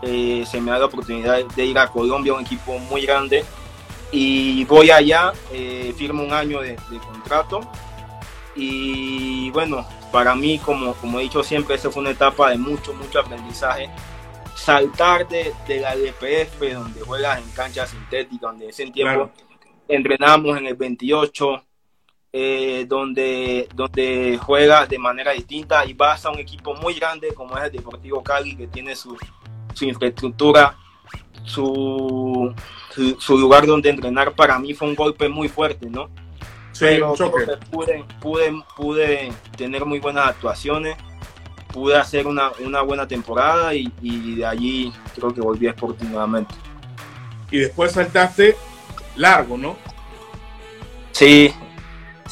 eh, 0.03 0.45
se 0.45 0.61
me 0.61 0.73
da 0.73 0.81
la 0.81 0.87
oportunidad 0.87 1.45
de 1.45 1.65
ir 1.65 1.79
a 1.79 1.87
Colombia, 1.87 2.35
un 2.35 2.41
equipo 2.41 2.79
muy 2.79 3.03
grande, 3.03 3.45
y 4.11 4.65
voy 4.65 4.91
allá, 4.91 5.33
eh, 5.53 5.95
firmo 5.97 6.25
un 6.25 6.33
año 6.33 6.61
de, 6.61 6.77
contrato, 7.07 7.61
y 8.57 9.51
bueno, 9.51 9.87
para 10.11 10.35
mí, 10.35 10.59
como, 10.59 10.95
como 10.95 11.21
he 11.21 11.23
dicho 11.23 11.45
siempre, 11.45 11.77
esa 11.77 11.93
fue 11.93 12.03
una 12.03 12.11
etapa 12.11 12.51
de 12.51 12.59
mucho, 12.59 12.93
mucho 12.93 13.21
aprendizaje. 13.21 13.89
Saltar 14.57 15.27
de, 15.29 15.53
de 15.67 15.81
la 15.81 15.95
LPF, 15.95 16.61
donde 16.75 17.01
juegas 17.01 17.39
en 17.39 17.51
cancha 17.53 17.87
sintética, 17.87 18.49
donde 18.49 18.69
ese 18.69 18.91
tiempo 18.91 19.31
entrenamos 19.89 20.59
en 20.59 20.67
el 20.67 20.75
28, 20.75 21.63
eh, 22.33 22.87
donde, 22.89 23.69
donde 23.75 24.39
juega 24.43 24.87
de 24.87 24.99
manera 24.99 25.33
distinta 25.33 25.85
y 25.85 25.93
vas 25.93 26.25
a 26.25 26.31
un 26.31 26.39
equipo 26.39 26.75
muy 26.75 26.95
grande 26.95 27.35
como 27.35 27.59
es 27.59 27.65
el 27.65 27.73
Deportivo 27.73 28.23
Cali, 28.23 28.57
que 28.57 28.67
tiene 28.67 28.97
su, 28.97 29.17
su 29.75 29.85
infraestructura, 29.85 30.77
su, 31.45 32.55
su, 33.19 33.39
lugar 33.39 33.67
donde 33.67 33.91
entrenar, 33.91 34.33
para 34.33 34.59
mí 34.59 34.75
fue 34.75 34.89
un 34.89 34.95
golpe 34.95 35.29
muy 35.29 35.49
fuerte, 35.49 35.91
¿no? 35.91 36.09
Sí, 36.73 36.87
Pero 36.87 37.15
pude, 37.71 38.05
pude, 38.21 38.63
pude 38.77 39.33
tener 39.57 39.85
muy 39.85 39.99
buenas 39.99 40.29
actuaciones, 40.29 40.97
pude 41.71 41.97
hacer 41.97 42.27
una, 42.27 42.51
una 42.61 42.81
buena 42.81 43.07
temporada 43.07 43.75
y, 43.75 43.93
y, 44.01 44.37
de 44.37 44.47
allí 44.47 44.93
creo 45.15 45.35
que 45.35 45.41
volví 45.43 45.69
a 45.69 45.75
nuevamente. 46.09 46.55
Y 47.51 47.59
después 47.59 47.93
saltaste 47.93 48.57
largo, 49.17 49.57
¿no? 49.57 49.77
Sí, 51.13 51.53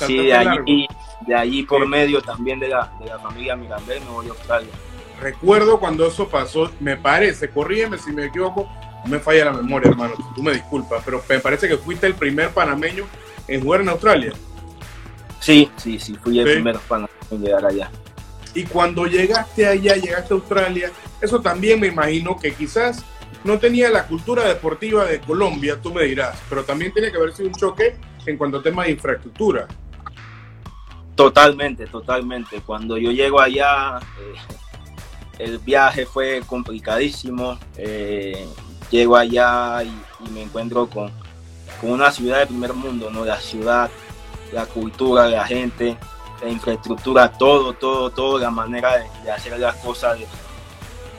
Sí, 0.06 0.16
de 0.16 0.34
allí, 0.34 0.86
de 1.26 1.34
allí 1.34 1.62
por 1.62 1.86
medio 1.86 2.22
también 2.22 2.58
de 2.58 2.68
la, 2.68 2.90
de 3.00 3.06
la 3.06 3.18
familia 3.18 3.56
Mirandés 3.56 4.02
me 4.04 4.10
voy 4.10 4.26
a 4.26 4.30
Australia. 4.30 4.70
Recuerdo 5.20 5.78
cuando 5.78 6.06
eso 6.06 6.28
pasó, 6.28 6.70
me 6.80 6.96
parece, 6.96 7.50
corrígeme 7.50 7.98
si 7.98 8.10
me 8.12 8.26
equivoco, 8.26 8.70
me 9.06 9.18
falla 9.18 9.46
la 9.46 9.52
memoria, 9.52 9.90
hermano, 9.90 10.14
tú 10.34 10.42
me 10.42 10.52
disculpas, 10.52 11.02
pero 11.04 11.22
me 11.28 11.38
parece 11.38 11.68
que 11.68 11.76
fuiste 11.76 12.06
el 12.06 12.14
primer 12.14 12.50
panameño 12.50 13.04
en 13.46 13.62
jugar 13.62 13.82
en 13.82 13.90
Australia. 13.90 14.32
Sí, 15.40 15.70
sí, 15.76 15.98
sí, 15.98 16.14
fui 16.14 16.38
el 16.38 16.50
primer 16.50 16.78
panameño 16.78 17.10
en 17.30 17.42
llegar 17.42 17.66
allá. 17.66 17.90
Y 18.54 18.64
cuando 18.64 19.06
llegaste 19.06 19.66
allá, 19.66 19.94
llegaste 19.96 20.32
a 20.32 20.36
Australia, 20.36 20.90
eso 21.20 21.40
también 21.40 21.78
me 21.78 21.88
imagino 21.88 22.36
que 22.38 22.52
quizás 22.52 23.04
no 23.44 23.58
tenía 23.58 23.90
la 23.90 24.06
cultura 24.06 24.44
deportiva 24.44 25.04
de 25.04 25.20
Colombia, 25.20 25.80
tú 25.80 25.92
me 25.92 26.04
dirás, 26.04 26.38
pero 26.48 26.64
también 26.64 26.92
tiene 26.92 27.10
que 27.10 27.16
haber 27.16 27.32
sido 27.32 27.48
un 27.48 27.54
choque 27.54 27.96
en 28.26 28.36
cuanto 28.36 28.58
a 28.58 28.62
temas 28.62 28.86
de 28.86 28.92
infraestructura. 28.92 29.66
Totalmente, 31.14 31.86
totalmente. 31.86 32.60
Cuando 32.60 32.96
yo 32.96 33.10
llego 33.10 33.40
allá, 33.40 33.98
eh, 33.98 34.34
el 35.38 35.58
viaje 35.58 36.06
fue 36.06 36.42
complicadísimo. 36.46 37.58
Eh, 37.76 38.46
llego 38.90 39.16
allá 39.16 39.82
y, 39.82 40.30
me 40.30 40.42
encuentro 40.42 40.86
con, 40.86 41.10
una 41.82 42.10
ciudad 42.10 42.40
de 42.40 42.46
primer 42.46 42.74
mundo, 42.74 43.10
¿no? 43.10 43.24
La 43.24 43.40
ciudad, 43.40 43.90
la 44.52 44.66
cultura 44.66 45.28
la 45.28 45.46
gente, 45.46 45.96
la 46.42 46.50
infraestructura, 46.50 47.32
todo, 47.32 47.72
todo, 47.72 48.10
todo, 48.10 48.38
la 48.38 48.50
manera 48.50 49.04
de, 49.24 49.30
hacer 49.30 49.58
las 49.58 49.76
cosas 49.76 50.18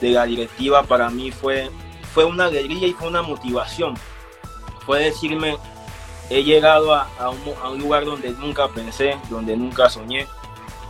de, 0.00 0.10
la 0.10 0.24
directiva 0.24 0.84
para 0.84 1.10
mí 1.10 1.32
fue, 1.32 1.70
fue 2.12 2.24
una 2.24 2.46
alegría 2.46 2.86
y 2.86 2.92
fue 2.92 3.08
una 3.08 3.22
motivación. 3.22 3.94
Fue 4.84 5.04
decirme, 5.04 5.56
he 6.28 6.42
llegado 6.42 6.94
a, 6.94 7.08
un, 7.30 7.78
lugar 7.78 8.04
donde 8.04 8.30
nunca 8.32 8.68
pensé, 8.68 9.16
donde 9.30 9.56
nunca 9.56 9.88
soñé. 9.88 10.26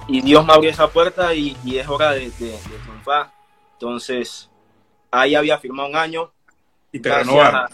Y 0.09 0.21
Dios 0.21 0.45
me 0.45 0.52
abrió 0.52 0.71
esa 0.71 0.88
puerta 0.88 1.35
y, 1.35 1.57
es 1.76 1.88
hora 1.88 2.12
de, 2.12 2.31
triunfar. 2.31 3.31
Entonces, 3.75 4.50
ahí 5.11 5.35
había 5.35 5.59
firmado 5.59 5.88
un 5.88 5.97
año. 5.97 6.33
Y 6.91 7.00
te 7.00 7.14
renovaron. 7.14 7.69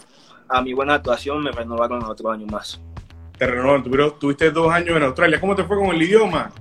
A, 0.47 0.61
mi 0.61 0.73
buena 0.73 0.95
actuación 0.95 1.43
me 1.43 1.51
renovaron 1.51 2.03
otro 2.03 2.31
año 2.31 2.45
más. 2.47 2.79
Te 3.37 3.45
renovaron, 3.45 4.19
tuviste 4.19 4.51
dos 4.51 4.71
años 4.71 4.95
en 4.95 5.03
Australia. 5.03 5.39
¿Cómo 5.39 5.55
te 5.55 5.63
fue 5.63 5.77
con 5.77 5.87
el 5.87 6.01
idioma? 6.01 6.51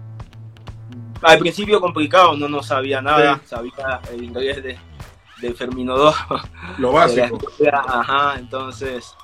Al 1.23 1.39
principio 1.39 1.81
complicado, 1.81 2.37
no, 2.37 2.49
no 2.49 2.63
sabía 2.63 3.03
nada. 3.03 3.41
Sabía 3.45 4.01
el 4.13 4.25
inglés 4.25 4.63
de, 4.63 4.79
de 5.41 5.55
Fermino 5.55 5.97
2. 5.97 6.15
Lo 6.79 6.93
básico. 6.93 7.39
Ajá, 7.73 8.37
entonces 8.39 9.15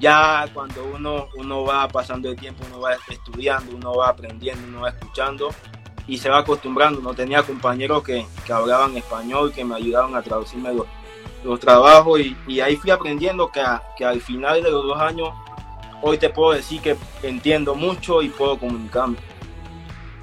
ya 0.00 0.48
cuando 0.52 0.84
uno, 0.84 1.28
uno 1.36 1.64
va 1.64 1.86
pasando 1.88 2.30
el 2.30 2.36
tiempo, 2.36 2.64
uno 2.68 2.80
va 2.80 2.94
estudiando, 3.08 3.76
uno 3.76 3.94
va 3.94 4.08
aprendiendo, 4.08 4.66
uno 4.66 4.80
va 4.80 4.90
escuchando 4.90 5.50
y 6.06 6.18
se 6.18 6.28
va 6.28 6.38
acostumbrando. 6.38 7.00
No 7.00 7.14
tenía 7.14 7.42
compañeros 7.42 8.02
que, 8.02 8.26
que 8.44 8.52
hablaban 8.52 8.96
español, 8.96 9.52
que 9.52 9.64
me 9.64 9.76
ayudaban 9.76 10.14
a 10.16 10.22
traducirme 10.22 10.72
los, 10.74 10.86
los 11.44 11.60
trabajos 11.60 12.20
y, 12.20 12.36
y, 12.46 12.60
ahí 12.60 12.76
fui 12.76 12.90
aprendiendo 12.90 13.50
que, 13.50 13.62
que 13.96 14.04
al 14.04 14.20
final 14.20 14.62
de 14.62 14.70
los 14.70 14.84
dos 14.84 15.00
años, 15.00 15.30
hoy 16.00 16.18
te 16.18 16.30
puedo 16.30 16.52
decir 16.52 16.80
que 16.80 16.96
entiendo 17.22 17.74
mucho 17.74 18.22
y 18.22 18.28
puedo 18.28 18.58
comunicarme. 18.58 19.16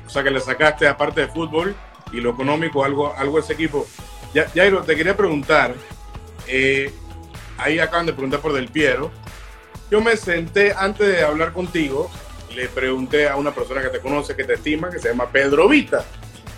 O 0.05 0.09
sea 0.09 0.23
que 0.23 0.31
le 0.31 0.39
sacaste 0.39 0.87
aparte 0.87 1.21
de 1.21 1.27
fútbol 1.27 1.75
y 2.11 2.19
lo 2.19 2.31
económico 2.31 2.83
algo, 2.83 3.13
algo 3.15 3.37
a 3.37 3.39
ese 3.41 3.53
equipo. 3.53 3.85
Ya, 4.33 4.47
Jairo, 4.53 4.83
te 4.83 4.95
quería 4.95 5.17
preguntar, 5.17 5.73
eh, 6.47 6.93
ahí 7.57 7.79
acaban 7.79 8.05
de 8.05 8.13
preguntar 8.13 8.39
por 8.39 8.53
Del 8.53 8.67
Piero, 8.67 9.11
yo 9.89 10.01
me 10.01 10.15
senté 10.17 10.73
antes 10.73 11.07
de 11.07 11.23
hablar 11.23 11.51
contigo, 11.51 12.11
le 12.53 12.67
pregunté 12.67 13.27
a 13.27 13.35
una 13.35 13.53
persona 13.53 13.81
que 13.81 13.89
te 13.89 13.99
conoce, 13.99 14.35
que 14.35 14.43
te 14.43 14.53
estima, 14.53 14.89
que 14.89 14.99
se 14.99 15.09
llama 15.09 15.31
Pedro 15.31 15.67
Vita. 15.67 16.05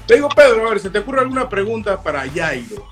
Le 0.08 0.16
digo, 0.16 0.28
Pedro, 0.30 0.68
a 0.68 0.70
ver, 0.72 0.80
¿se 0.80 0.90
te 0.90 1.00
ocurre 1.00 1.22
alguna 1.22 1.48
pregunta 1.48 2.02
para 2.02 2.30
Jairo? 2.30 2.86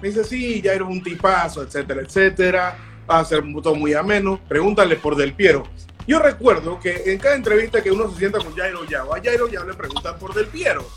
Me 0.00 0.08
dice, 0.08 0.22
sí, 0.22 0.60
Jairo 0.62 0.84
es 0.84 0.90
un 0.92 1.02
tipazo, 1.02 1.62
etcétera, 1.62 2.02
etcétera. 2.02 2.78
Va 3.10 3.18
a 3.18 3.24
ser 3.24 3.42
todo 3.62 3.74
muy 3.74 3.94
ameno. 3.94 4.40
Pregúntale 4.48 4.96
por 4.96 5.16
Del 5.16 5.32
Piero. 5.34 5.64
Yo 6.06 6.18
recuerdo 6.18 6.78
que 6.78 7.02
en 7.06 7.18
cada 7.18 7.34
entrevista 7.34 7.82
que 7.82 7.90
uno 7.90 8.10
se 8.10 8.18
sienta 8.18 8.38
con 8.38 8.54
Jairo 8.54 8.84
ya, 8.84 9.02
a 9.02 9.22
Jairo 9.22 9.48
ya 9.48 9.64
le 9.64 9.74
preguntan 9.74 10.18
por 10.18 10.34
Del 10.34 10.46
Piero. 10.46 10.88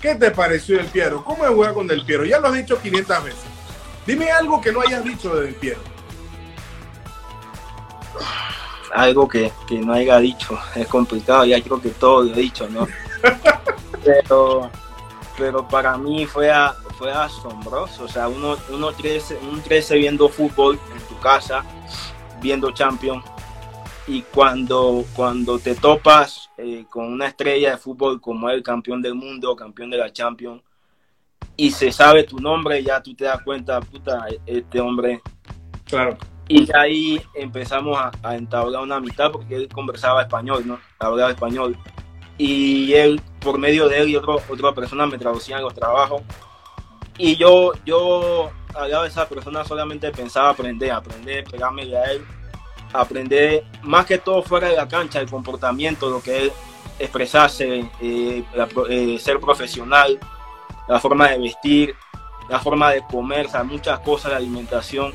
¿Qué 0.00 0.14
te 0.14 0.30
pareció 0.30 0.78
Del 0.78 0.86
Piero? 0.86 1.22
¿Cómo 1.24 1.44
juega 1.44 1.74
con 1.74 1.86
Del 1.86 2.04
Piero? 2.04 2.24
Ya 2.24 2.38
lo 2.40 2.48
has 2.48 2.54
dicho 2.54 2.80
500 2.80 3.24
veces. 3.24 3.40
Dime 4.06 4.30
algo 4.30 4.60
que 4.60 4.72
no 4.72 4.80
hayas 4.80 5.04
dicho 5.04 5.34
de 5.34 5.46
Del 5.46 5.54
Piero 5.54 5.80
algo 8.92 9.28
que, 9.28 9.52
no 9.70 9.92
haya 9.92 10.18
dicho. 10.18 10.58
Es 10.74 10.86
complicado, 10.86 11.44
ya 11.44 11.60
creo 11.62 11.80
que 11.80 11.90
todo 11.90 12.24
lo 12.24 12.34
he 12.34 12.40
dicho, 12.40 12.68
¿no? 12.68 12.86
pero, 14.04 14.70
pero 15.36 15.66
para 15.66 15.96
mí 15.96 16.26
fue, 16.26 16.50
fue 16.98 17.12
asombroso. 17.12 18.04
O 18.04 18.08
sea, 18.08 18.28
uno, 18.28 18.56
uno, 18.70 18.92
crece, 18.92 19.38
uno 19.42 19.62
crece 19.62 19.96
viendo 19.96 20.28
fútbol 20.28 20.78
en 20.94 21.00
tu 21.08 21.18
casa, 21.20 21.64
viendo 22.40 22.70
Champions. 22.72 23.24
Y 24.10 24.22
cuando, 24.22 25.04
cuando 25.14 25.60
te 25.60 25.76
topas 25.76 26.50
eh, 26.58 26.84
con 26.90 27.12
una 27.12 27.28
estrella 27.28 27.70
de 27.70 27.76
fútbol 27.76 28.20
como 28.20 28.50
el 28.50 28.60
campeón 28.60 29.00
del 29.00 29.14
mundo, 29.14 29.54
campeón 29.54 29.88
de 29.88 29.98
la 29.98 30.12
Champions, 30.12 30.62
y 31.56 31.70
se 31.70 31.92
sabe 31.92 32.24
tu 32.24 32.40
nombre, 32.40 32.82
ya 32.82 33.00
tú 33.00 33.14
te 33.14 33.26
das 33.26 33.40
cuenta, 33.42 33.80
puta, 33.80 34.26
este 34.44 34.80
hombre 34.80 35.22
claro. 35.84 36.18
Y 36.48 36.68
ahí 36.74 37.22
empezamos 37.34 37.96
a, 37.96 38.34
entablar 38.34 38.82
una 38.82 38.96
amistad 38.96 39.30
porque 39.30 39.54
él 39.54 39.68
conversaba 39.68 40.22
español, 40.22 40.66
¿no? 40.66 40.80
Hablaba 40.98 41.30
español. 41.30 41.78
Y 42.36 42.92
él, 42.94 43.20
por 43.40 43.58
medio 43.58 43.88
de 43.88 44.00
él 44.00 44.08
y 44.08 44.16
otro, 44.16 44.42
otra 44.48 44.74
persona 44.74 45.06
me 45.06 45.18
traducían 45.18 45.62
los 45.62 45.72
trabajos. 45.72 46.22
Y 47.16 47.36
yo, 47.36 47.74
yo 47.86 48.50
hablaba 48.74 49.04
de 49.04 49.10
esa 49.10 49.28
persona 49.28 49.64
solamente 49.64 50.10
pensaba 50.10 50.50
aprender, 50.50 50.90
aprender, 50.90 51.44
pegarme 51.44 51.82
a 51.96 52.10
él, 52.10 52.26
aprender 52.92 53.64
más 53.82 54.06
que 54.06 54.18
todo 54.18 54.42
fuera 54.42 54.68
de 54.68 54.76
la 54.76 54.88
cancha, 54.88 55.20
el 55.20 55.30
comportamiento, 55.30 56.10
lo 56.10 56.22
que 56.22 56.46
es 56.46 56.52
expresarse, 56.98 57.90
eh, 58.00 58.44
eh, 58.88 59.18
ser 59.18 59.40
profesional, 59.40 60.18
la 60.88 61.00
forma 61.00 61.28
de 61.28 61.38
vestir, 61.38 61.94
la 62.48 62.58
forma 62.58 62.90
de 62.90 63.02
comer, 63.02 63.46
o 63.46 63.50
sea, 63.50 63.62
muchas 63.62 64.00
cosas 64.00 64.32
de 64.32 64.36
alimentación 64.36 65.12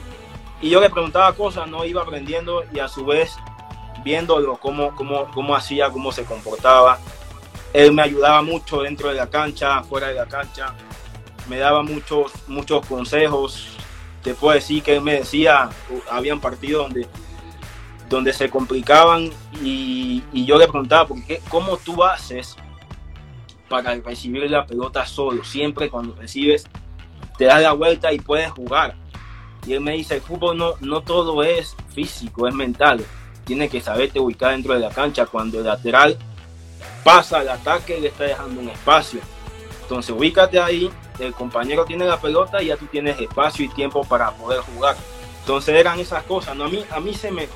y 0.61 0.69
yo 0.69 0.79
le 0.79 0.89
preguntaba 0.89 1.33
cosas, 1.33 1.67
no 1.67 1.85
iba 1.85 2.01
aprendiendo 2.01 2.63
y 2.73 2.79
a 2.79 2.87
su 2.87 3.05
vez 3.05 3.35
viéndolo, 4.03 4.57
cómo, 4.57 4.95
cómo, 4.95 5.29
cómo 5.31 5.55
hacía, 5.55 5.89
cómo 5.89 6.11
se 6.11 6.23
comportaba. 6.23 6.99
Él 7.73 7.91
me 7.91 8.03
ayudaba 8.03 8.41
mucho 8.41 8.81
dentro 8.81 9.09
de 9.09 9.15
la 9.15 9.29
cancha, 9.29 9.83
fuera 9.83 10.07
de 10.07 10.15
la 10.15 10.25
cancha, 10.25 10.73
me 11.49 11.57
daba 11.57 11.83
muchos, 11.83 12.31
muchos 12.47 12.85
consejos. 12.85 13.77
Te 14.23 14.33
puedo 14.33 14.55
decir 14.55 14.81
que 14.81 14.95
él 14.95 15.01
me 15.01 15.19
decía, 15.19 15.69
habían 16.09 16.39
partidos 16.39 16.85
donde, 16.85 17.07
donde 18.09 18.33
se 18.33 18.49
complicaban 18.49 19.31
y, 19.63 20.23
yo 20.33 20.57
le 20.57 20.67
preguntaba, 20.67 21.07
¿por 21.07 21.17
¿cómo 21.49 21.77
tú 21.77 22.03
haces 22.03 22.55
para 23.67 23.95
recibir 23.95 24.49
la 24.49 24.65
pelota 24.65 25.05
solo? 25.05 25.43
Siempre 25.43 25.89
cuando 25.89 26.15
recibes, 26.15 26.65
te 27.37 27.45
das 27.45 27.61
la 27.61 27.73
vuelta 27.73 28.13
y 28.13 28.19
puedes 28.19 28.51
jugar 28.51 28.95
y 29.65 29.73
él 29.73 29.81
me 29.81 29.93
dice, 29.93 30.15
el 30.15 30.21
fútbol 30.21 30.57
no, 30.57 30.73
no 30.81 31.01
todo 31.01 31.43
es 31.43 31.75
físico, 31.93 32.47
es 32.47 32.53
mental. 32.53 33.03
Tiene 33.45 33.67
que 33.67 33.81
saberte 33.81 34.19
ubicar 34.19 34.51
dentro 34.51 34.73
de 34.73 34.79
la 34.79 34.89
cancha. 34.89 35.25
Cuando 35.25 35.59
el 35.59 35.65
lateral 35.65 36.17
pasa 37.03 37.39
al 37.39 37.49
ataque, 37.49 37.99
le 37.99 38.09
está 38.09 38.25
dejando 38.25 38.61
un 38.61 38.69
espacio. 38.69 39.19
Entonces 39.81 40.15
ubícate 40.15 40.59
ahí, 40.59 40.89
el 41.19 41.33
compañero 41.33 41.85
tiene 41.85 42.05
la 42.05 42.19
pelota 42.19 42.61
y 42.61 42.67
ya 42.67 42.77
tú 42.77 42.85
tienes 42.85 43.19
espacio 43.19 43.65
y 43.65 43.69
tiempo 43.69 44.03
para 44.03 44.31
poder 44.31 44.61
jugar. 44.61 44.95
Entonces 45.39 45.75
eran 45.75 45.99
esas 45.99 46.23
cosas. 46.23 46.55
¿no? 46.55 46.65
A, 46.65 46.69
mí, 46.69 46.83
a 46.91 46.99
mí 46.99 47.13
se 47.13 47.31
me, 47.31 47.47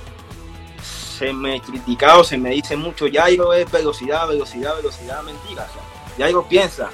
se 1.20 1.34
me 1.34 1.60
criticado, 1.60 2.24
se 2.24 2.38
me 2.38 2.52
dice 2.52 2.78
mucho, 2.78 3.06
Jairo 3.12 3.52
es 3.52 3.70
velocidad, 3.70 4.26
velocidad, 4.26 4.78
velocidad, 4.78 5.22
mentira. 5.24 5.68
O 5.70 5.74
sea, 5.74 6.16
Jairo 6.18 6.48
piensa, 6.48 6.90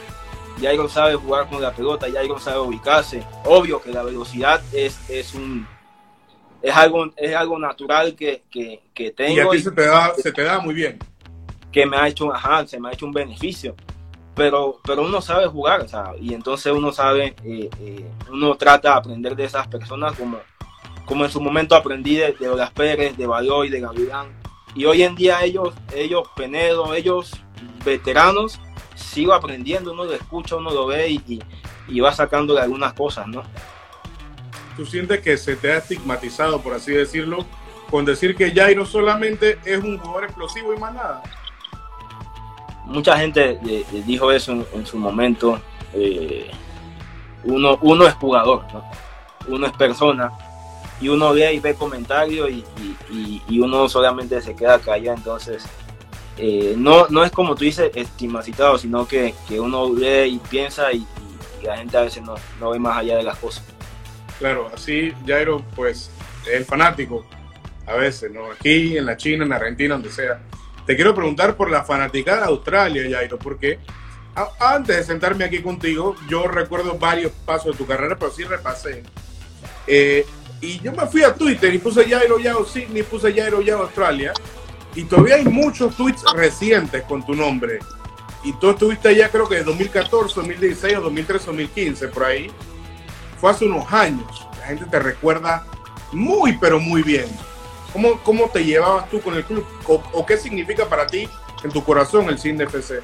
Jairo 0.60 0.89
sabe 0.89 1.13
jugar 1.13 1.48
con 1.48 1.62
la 1.62 1.72
pelota, 1.72 2.08
Jairo 2.12 2.39
sabe 2.39 2.60
ubicarse. 2.60 3.24
Obvio 3.46 3.79
que 3.79 3.91
la 3.91 4.01
velocidad 4.01 4.63
es, 4.74 5.00
es 5.10 5.36
un 5.36 5.67
es 6.63 6.75
algo, 6.75 7.12
es 7.15 7.36
algo 7.36 7.60
natural 7.60 8.15
que, 8.15 8.41
que, 8.50 9.12
tengo. 9.12 9.36
Y 9.36 9.39
a 9.39 9.50
ti 9.50 9.60
se, 9.60 9.72
te 9.72 9.86
da, 9.86 10.15
se 10.15 10.32
te 10.32 10.41
da 10.41 10.60
muy 10.60 10.74
bien. 10.74 10.98
que 11.72 11.86
me 11.86 11.96
ha 11.96 12.08
hecho, 12.08 12.34
ajá, 12.34 12.65
se 12.65 12.79
me 12.79 12.89
ha 12.89 12.94
hecho 12.94 13.05
un 13.05 13.13
beneficio. 13.13 13.75
Pero, 14.34 14.82
pero 14.84 15.03
uno 15.03 15.22
sabe 15.22 15.46
jugar, 15.46 15.82
o 15.82 15.88
sea, 15.88 16.13
y 16.20 16.34
entonces 16.34 16.74
uno 16.74 16.91
sabe, 16.91 17.36
eh, 17.46 17.70
eh, 17.79 18.05
uno 18.29 18.55
trata 18.55 18.89
de 18.89 18.96
aprender 18.96 19.36
de 19.36 19.46
esas 19.46 19.67
personas 19.67 20.17
como, 20.17 20.39
como 21.06 21.24
en 21.26 21.32
su 21.32 21.40
momento 21.40 21.76
aprendí 21.76 22.16
de, 22.16 22.34
de 22.34 22.50
Olas 22.50 22.72
Pérez, 22.72 23.16
de 23.16 23.28
Baloy, 23.28 23.70
de 23.70 23.80
Gavilán. 23.80 24.28
Y 24.74 24.86
hoy 24.86 25.04
en 25.04 25.16
día 25.16 25.44
ellos, 25.44 25.74
ellos, 25.94 26.28
Penedo, 26.36 26.94
ellos 26.94 27.32
veteranos, 27.86 28.60
sigo 28.96 29.34
aprendiendo, 29.34 29.94
uno 29.94 30.04
lo 30.04 30.14
escucha, 30.14 30.56
uno 30.56 30.72
lo 30.72 30.88
ve 30.88 31.10
y, 31.10 31.42
y, 31.88 32.00
va 32.00 32.12
sacando 32.12 32.58
algunas 32.58 32.94
cosas, 32.94 33.28
¿no? 33.28 33.44
¿Tú 34.76 34.86
sientes 34.86 35.22
que 35.22 35.38
se 35.38 35.56
te 35.56 35.72
ha 35.72 35.78
estigmatizado, 35.78 36.62
por 36.62 36.74
así 36.74 36.92
decirlo, 36.92 37.46
con 37.90 38.04
decir 38.04 38.36
que 38.36 38.52
Jairo 38.52 38.86
solamente 38.86 39.60
es 39.64 39.82
un 39.82 39.98
jugador 39.98 40.26
explosivo 40.26 40.74
y 40.74 40.78
más 40.78 40.94
nada? 40.94 41.24
Mucha 42.86 43.18
gente 43.18 43.60
dijo 44.06 44.32
eso 44.32 44.66
en, 44.74 44.86
su 44.86 44.98
momento. 44.98 45.60
Eh, 45.94 46.52
uno, 47.46 47.80
uno 47.82 48.06
es 48.06 48.14
jugador, 48.16 48.66
¿no? 48.74 48.84
uno 49.48 49.68
es 49.68 49.74
persona, 49.74 50.32
y 51.02 51.10
uno 51.10 51.34
ve 51.34 51.54
y 51.54 51.60
ve 51.60 51.75
comentarios 51.75 52.50
y, 52.50 52.64
y, 53.48 53.60
uno 53.60 53.90
solamente 53.90 54.42
se 54.42 54.56
queda 54.56 54.80
callado. 54.80 55.18
Entonces, 55.18 55.64
eh, 56.38 56.75
no, 56.78 57.08
no 57.10 57.24
es 57.24 57.32
como 57.32 57.56
tú 57.56 57.64
dices 57.66 57.92
estigmatizado, 57.96 58.78
sino 58.78 59.08
que, 59.08 59.34
que 59.48 59.60
uno 59.60 59.94
lee 59.94 60.36
y 60.36 60.40
piensa 60.50 60.92
y, 60.94 61.06
la 61.64 61.78
gente 61.78 61.98
a 61.98 62.02
veces 62.02 62.22
no, 62.22 62.36
no, 62.60 62.70
ve 62.70 62.80
más 62.80 62.98
allá 62.98 63.18
de 63.18 63.24
las 63.24 63.40
cosas. 63.40 63.64
Claro, 64.38 64.70
así 64.72 65.12
Jairo, 65.25 65.64
pues, 65.75 66.12
es 66.46 66.54
el 66.54 66.66
fanático, 66.66 67.25
a 67.88 67.96
veces, 67.96 68.32
¿no? 68.32 68.52
Aquí, 68.52 68.96
en 68.98 69.08
la 69.08 69.18
China, 69.18 69.46
en 69.46 69.54
Argentina, 69.54 69.96
donde 69.96 70.12
sea. 70.12 70.42
Te 70.86 70.96
quiero 70.96 71.16
preguntar 71.16 71.56
por 71.56 71.72
la 71.72 71.84
fanaticada 71.84 72.42
de 72.42 72.48
Australia, 72.50 73.18
Jairo, 73.18 73.40
porque 73.40 73.80
antes 74.60 74.98
de 74.98 75.04
sentarme 75.04 75.46
aquí 75.46 75.62
contigo, 75.62 76.16
yo 76.30 76.48
recuerdo 76.48 77.00
varios 77.00 77.32
pasos 77.32 77.72
de 77.72 77.78
tu 77.78 77.88
carrera, 77.88 78.16
pero 78.18 78.32
sí 78.32 78.44
repasé. 78.44 79.02
Eh, 79.88 80.25
y 80.65 80.79
yo 80.79 80.91
me 80.91 81.05
fui 81.05 81.24
a 81.24 81.34
Twitter 81.34 81.74
y 81.74 81.77
puse 81.77 82.10
Jairo 82.10 82.39
Yao 82.39 82.65
Sydney, 82.65 83.03
puse 83.03 83.34
Jairo 83.34 83.62
Yao 83.62 83.84
Australia. 83.84 84.34
Y 84.95 85.03
todavía 85.03 85.36
hay 85.36 85.45
muchos 85.45 85.95
tweets 85.95 86.24
recientes 86.34 87.03
con 87.03 87.25
tu 87.25 87.36
nombre. 87.36 87.79
Y 88.43 88.53
tú 88.53 88.72
estuviste 88.72 89.10
allá 89.10 89.29
creo 89.29 89.48
que 89.48 89.55
de 89.55 89.63
2014, 89.63 90.36
2016 90.36 90.98
o 90.98 91.01
2013, 91.01 91.45
2015, 91.48 92.07
por 92.07 92.24
ahí. 92.24 92.51
Fue 93.39 93.51
hace 93.51 93.65
unos 93.65 93.91
años. 93.91 94.48
La 94.60 94.67
gente 94.67 94.86
te 94.86 95.00
recuerda 95.00 95.65
muy, 96.12 96.57
pero 96.57 96.79
muy 96.79 97.03
bien. 97.03 97.27
¿Cómo, 97.93 98.19
cómo 98.24 98.50
te 98.50 98.63
llevabas 98.63 99.10
tú 99.10 99.22
con 99.22 99.36
el 99.36 99.43
club? 99.43 99.65
¿O, 99.88 100.25
qué 100.25 100.38
significa 100.38 100.88
para 100.88 101.05
ti 101.07 101.29
en 101.63 101.72
tu 101.72 101.84
corazón 101.84 102.29
el 102.29 102.39
Cine 102.39 102.63
FC? 102.63 103.01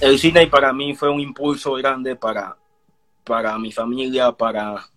El 0.00 0.18
Cine 0.18 0.46
para 0.46 0.72
mí 0.72 0.94
fue 0.94 1.10
un 1.10 1.20
impulso 1.20 1.72
grande 1.74 2.16
para, 2.16 2.56
para 3.24 3.58
mi 3.58 3.72
familia, 3.72 4.32
para, 4.32 4.88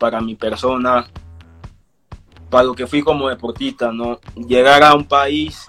para 0.00 0.22
mi 0.22 0.34
persona, 0.34 1.06
para 2.48 2.64
lo 2.64 2.74
que 2.74 2.86
fui 2.86 3.02
como 3.02 3.28
deportista, 3.28 3.92
¿no? 3.92 4.18
Llegar 4.34 4.82
a 4.82 4.94
un 4.94 5.04
país 5.04 5.68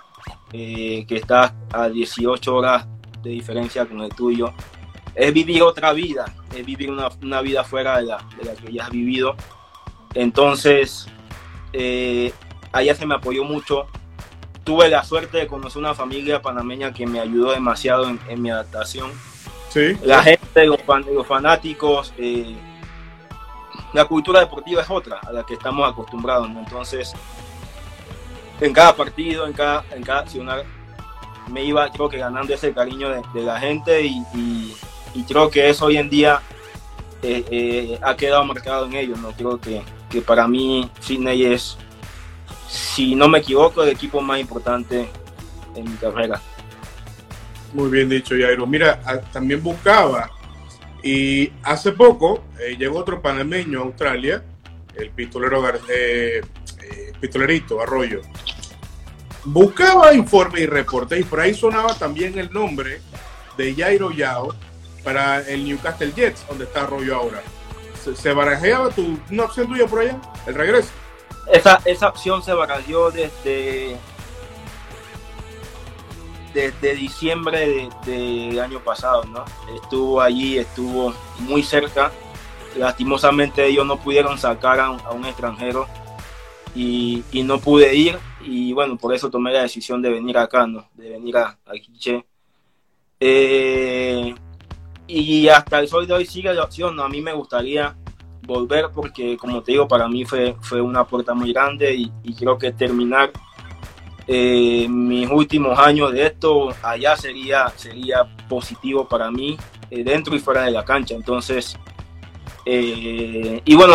eh, 0.53 1.05
que 1.05 1.17
está 1.17 1.53
a 1.73 1.89
18 1.89 2.55
horas 2.55 2.87
de 3.21 3.31
diferencia 3.31 3.85
con 3.85 3.99
el 3.99 4.09
tuyo, 4.15 4.53
es 5.13 5.33
vivir 5.33 5.61
otra 5.63 5.91
vida, 5.91 6.33
es 6.55 6.65
vivir 6.65 6.89
una, 6.89 7.09
una 7.21 7.41
vida 7.41 7.65
fuera 7.65 7.97
de 7.97 8.03
la, 8.03 8.25
de 8.37 8.45
la, 8.45 8.53
que 8.55 8.71
ya 8.71 8.85
has 8.85 8.89
vivido. 8.89 9.35
Entonces, 10.13 11.07
eh, 11.73 12.33
allá 12.71 12.95
se 12.95 13.05
me 13.05 13.15
apoyó 13.15 13.43
mucho. 13.43 13.87
Tuve 14.63 14.87
la 14.87 15.03
suerte 15.03 15.39
de 15.39 15.47
conocer 15.47 15.79
una 15.79 15.93
familia 15.93 16.41
panameña 16.41 16.93
que 16.93 17.05
me 17.05 17.19
ayudó 17.19 17.51
demasiado 17.51 18.07
en, 18.07 18.17
en 18.29 18.41
mi 18.41 18.49
adaptación. 18.49 19.11
Sí. 19.69 19.97
La 20.03 20.23
gente, 20.23 20.65
los, 20.65 20.79
los 21.11 21.27
fanáticos, 21.27 22.13
eh, 22.17 22.55
la 23.93 24.05
cultura 24.05 24.39
deportiva 24.39 24.81
es 24.81 24.89
otra 24.89 25.19
a 25.25 25.31
la 25.31 25.43
que 25.43 25.53
estamos 25.53 25.89
acostumbrados, 25.89 26.49
Entonces, 26.49 27.13
en 28.59 28.73
cada 28.73 28.95
partido, 28.95 29.47
en 29.47 29.53
cada, 29.53 29.83
en 29.91 30.03
cada 30.03 30.19
accionar, 30.19 30.63
me 31.47 31.63
iba, 31.63 31.89
creo 31.91 32.09
que 32.09 32.17
ganando 32.17 32.53
ese 32.53 32.73
cariño 32.73 33.09
de, 33.09 33.41
la 33.41 33.59
gente 33.59 34.03
y, 34.03 34.73
creo 35.27 35.49
que 35.49 35.69
eso 35.69 35.85
hoy 35.85 35.97
en 35.97 36.09
día 36.09 36.41
eh, 37.21 37.43
eh, 37.51 37.99
ha 38.01 38.15
quedado 38.15 38.45
marcado 38.45 38.85
en 38.85 38.93
ellos, 38.95 39.19
¿no? 39.19 39.31
Creo 39.31 39.59
que, 39.59 39.81
que 40.09 40.21
para 40.21 40.47
mí 40.47 40.89
Sydney 40.99 41.45
es, 41.45 41.77
si 42.69 43.15
no 43.15 43.27
me 43.27 43.39
equivoco, 43.39 43.83
el 43.83 43.89
equipo 43.89 44.21
más 44.21 44.39
importante 44.39 45.09
en 45.75 45.83
mi 45.83 45.97
carrera. 45.97 46.39
Muy 47.73 47.89
bien 47.89 48.09
dicho, 48.09 48.35
Jairo. 48.35 48.67
Mira, 48.67 48.99
también 49.31 49.63
buscaba 49.63 50.29
y 51.03 51.51
hace 51.63 51.91
poco 51.93 52.43
eh, 52.59 52.75
llegó 52.77 52.99
otro 52.99 53.21
panameño 53.21 53.79
a 53.79 53.83
Australia, 53.83 54.43
el 54.95 55.09
pistolero 55.11 55.67
eh, 55.89 56.41
eh, 56.81 57.13
pistolerito 57.19 57.81
Arroyo. 57.81 58.21
Buscaba 59.43 60.13
informe 60.13 60.61
y 60.61 60.65
reporte 60.67 61.19
y 61.19 61.23
por 61.23 61.39
ahí 61.39 61.53
sonaba 61.53 61.95
también 61.95 62.37
el 62.37 62.51
nombre 62.51 63.01
de 63.57 63.73
Jairo 63.73 64.11
Yao 64.11 64.53
para 65.03 65.41
el 65.41 65.65
Newcastle 65.65 66.13
Jets, 66.15 66.45
donde 66.47 66.65
está 66.65 66.83
Arroyo 66.83 67.15
ahora. 67.15 67.41
¿Se, 68.15 68.33
barajeaba 68.33 68.89
tu, 68.89 69.19
una 69.29 69.43
opción 69.43 69.67
tuya 69.67 69.87
por 69.87 69.99
allá? 69.99 70.19
¿El 70.45 70.55
regreso? 70.55 70.89
Esa, 71.51 71.81
esa 71.85 72.09
opción 72.09 72.43
se 72.43 72.53
barajeó 72.53 73.11
desde 73.11 73.97
desde 76.53 76.95
diciembre 76.95 77.89
del 78.05 78.59
año 78.59 78.79
pasado, 78.79 79.23
¿no? 79.25 79.45
Estuvo 79.75 80.21
allí, 80.21 80.57
estuvo 80.57 81.13
muy 81.39 81.63
cerca. 81.63 82.11
Lastimosamente 82.77 83.65
ellos 83.65 83.85
no 83.85 83.97
pudieron 83.97 84.37
sacar 84.37 84.79
a 84.79 84.89
un, 84.89 85.25
extranjero 85.25 85.87
y, 86.73 87.23
no 87.43 87.59
pude 87.59 87.93
ir 87.95 88.17
y 88.43 88.71
bueno, 88.73 88.97
por 88.97 89.13
eso 89.13 89.29
tomé 89.29 89.51
la 89.51 89.63
decisión 89.63 90.01
de 90.01 90.09
venir 90.09 90.37
acá, 90.37 90.65
¿no? 90.65 90.87
De 90.93 91.09
venir 91.09 91.37
a, 91.37 91.57
a 91.65 91.73
Quiche. 91.73 92.25
Eh, 93.19 94.33
y 95.07 95.47
hasta 95.49 95.79
el 95.79 95.87
sol 95.87 96.07
de 96.07 96.13
hoy 96.13 96.25
sigue 96.25 96.53
la 96.53 96.63
opción. 96.63 96.99
A 96.99 97.09
mí 97.09 97.21
me 97.21 97.33
gustaría 97.33 97.95
volver 98.43 98.89
porque 98.93 99.37
como 99.37 99.61
te 99.61 99.73
digo, 99.73 99.87
para 99.87 100.07
mí 100.07 100.25
fue, 100.25 100.55
fue 100.61 100.81
una 100.81 101.05
puerta 101.05 101.33
muy 101.33 101.53
grande 101.53 101.93
y, 101.93 102.11
y 102.23 102.33
creo 102.33 102.57
que 102.57 102.71
terminar 102.71 103.31
eh, 104.27 104.87
mis 104.87 105.29
últimos 105.29 105.77
años 105.79 106.11
de 106.11 106.27
esto 106.27 106.73
allá 106.83 107.15
sería, 107.15 107.69
sería 107.75 108.27
positivo 108.47 109.07
para 109.07 109.31
mí, 109.31 109.57
eh, 109.89 110.03
dentro 110.03 110.35
y 110.35 110.39
fuera 110.39 110.63
de 110.63 110.71
la 110.71 110.85
cancha. 110.85 111.15
Entonces, 111.15 111.77
eh, 112.65 113.61
y 113.63 113.75
bueno, 113.75 113.93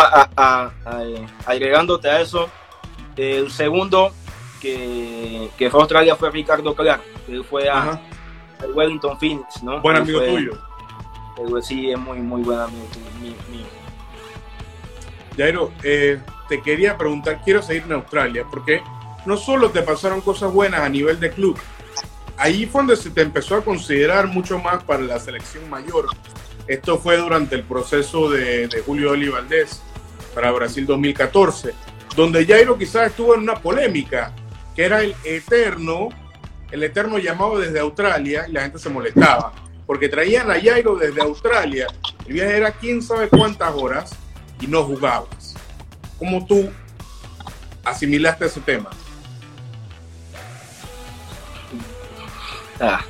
agregándote 1.46 2.08
a 2.08 2.20
eso, 2.20 2.48
el 3.16 3.50
segundo 3.50 4.12
que, 4.60 5.48
que, 5.56 5.70
fue 5.70 5.80
a 5.80 5.82
Australia 5.82 6.16
fue 6.16 6.30
Ricardo 6.30 6.74
Clark, 6.74 7.02
él 7.28 7.44
fue 7.44 7.68
a, 7.68 8.00
Wellington 8.74 9.18
Phoenix, 9.18 9.62
¿no? 9.62 9.80
Buen 9.80 9.96
amigo 9.96 10.20
tuyo. 10.22 10.52
sí, 11.62 11.90
es 11.90 11.98
muy, 11.98 12.18
muy 12.18 12.42
buen 12.42 12.58
amigo 12.58 12.84
mío. 13.20 13.66
Jairo, 15.36 15.70
te 15.82 16.62
quería 16.62 16.96
preguntar, 16.96 17.42
quiero 17.44 17.60
seguir 17.60 17.84
en 17.84 17.92
Australia, 17.92 18.46
porque 18.50 18.82
no 19.26 19.36
solo 19.36 19.70
te 19.70 19.82
pasaron 19.82 20.20
cosas 20.20 20.52
buenas 20.52 20.80
a 20.80 20.88
nivel 20.88 21.20
de 21.20 21.30
club, 21.30 21.58
ahí 22.36 22.66
fue 22.66 22.80
donde 22.80 22.96
se 22.96 23.10
te 23.10 23.22
empezó 23.22 23.56
a 23.56 23.64
considerar 23.64 24.26
mucho 24.26 24.58
más 24.58 24.82
para 24.84 25.02
la 25.02 25.18
selección 25.18 25.68
mayor. 25.68 26.06
Esto 26.66 26.98
fue 26.98 27.16
durante 27.16 27.54
el 27.54 27.62
proceso 27.62 28.30
de, 28.30 28.68
Julio 28.84 29.12
Oli 29.12 29.28
Valdés 29.28 29.80
para 30.34 30.50
Brasil 30.50 30.84
2014, 30.86 31.74
donde 32.16 32.44
Jairo 32.44 32.76
quizás 32.76 33.08
estuvo 33.08 33.34
en 33.34 33.40
una 33.40 33.54
polémica, 33.54 34.32
que 34.74 34.84
era 34.84 35.02
el 35.02 35.14
eterno, 35.24 36.08
el 36.70 36.82
eterno 36.82 37.18
llamado 37.18 37.58
desde 37.58 37.80
Australia, 37.80 38.46
y 38.48 38.52
la 38.52 38.62
gente 38.62 38.78
se 38.78 38.88
molestaba, 38.88 39.52
porque 39.86 40.08
traían 40.08 40.50
a 40.50 40.60
Jairo 40.60 40.96
desde 40.96 41.22
Australia, 41.22 41.86
el 42.26 42.32
viaje 42.32 42.56
era 42.56 42.72
quién 42.72 43.00
sabe 43.00 43.28
cuántas 43.28 43.72
horas, 43.74 44.16
y 44.60 44.66
no 44.66 44.82
jugabas. 44.84 45.54
¿Cómo 46.18 46.44
tú 46.46 46.70
asimilaste 47.84 48.46
ese 48.46 48.60
tema? 48.60 48.90
Ah. 52.80 53.04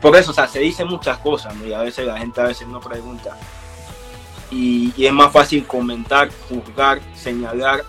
Por 0.00 0.14
eso, 0.16 0.32
o 0.32 0.34
sea, 0.34 0.46
se 0.46 0.58
dicen 0.58 0.86
muchas 0.86 1.18
cosas, 1.18 1.54
y 1.64 1.72
a 1.72 1.80
veces 1.80 2.06
la 2.06 2.18
gente 2.18 2.40
a 2.40 2.44
veces 2.44 2.68
no 2.68 2.80
pregunta. 2.80 3.38
Y, 4.50 4.92
es 5.04 5.12
más 5.12 5.32
fácil 5.32 5.66
comentar, 5.66 6.30
juzgar, 6.48 7.00
señalar 7.14 7.84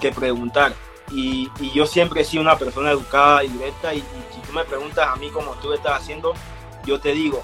que 0.00 0.10
preguntar. 0.10 0.74
Y, 1.12 1.48
yo 1.72 1.86
siempre 1.86 2.22
he 2.22 2.24
sido 2.24 2.42
una 2.42 2.58
persona 2.58 2.90
educada 2.90 3.44
y 3.44 3.48
directa 3.48 3.94
y, 3.94 4.00
si 4.00 4.40
tú 4.44 4.52
me 4.52 4.64
preguntas 4.64 5.06
a 5.08 5.16
mí 5.16 5.30
como 5.30 5.52
tú 5.54 5.72
estás 5.72 6.02
haciendo, 6.02 6.34
yo 6.84 7.00
te 7.00 7.12
digo, 7.12 7.42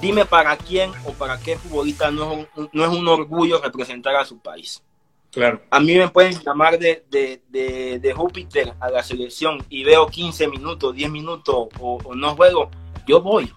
dime 0.00 0.24
para 0.24 0.56
quién 0.56 0.90
o 1.04 1.12
para 1.12 1.38
qué 1.38 1.56
futbolista 1.56 2.10
no 2.10 2.32
es 2.32 2.48
un, 2.56 2.70
no 2.72 2.84
es 2.84 2.90
un 2.90 3.06
orgullo 3.06 3.60
representar 3.62 4.16
a 4.16 4.24
su 4.24 4.38
país. 4.38 4.82
Claro. 5.30 5.62
A 5.70 5.78
mí 5.78 5.94
me 5.96 6.08
pueden 6.08 6.32
llamar 6.40 6.78
de, 6.78 7.04
de, 7.08 8.12
Júpiter 8.14 8.74
a 8.80 8.90
la 8.90 9.02
selección 9.02 9.64
y 9.68 9.84
veo 9.84 10.08
15 10.08 10.48
minutos, 10.48 10.94
10 10.94 11.10
minutos 11.10 11.68
o, 11.78 12.14
no 12.14 12.34
juego, 12.34 12.70
yo 13.06 13.20
voy. 13.20 13.52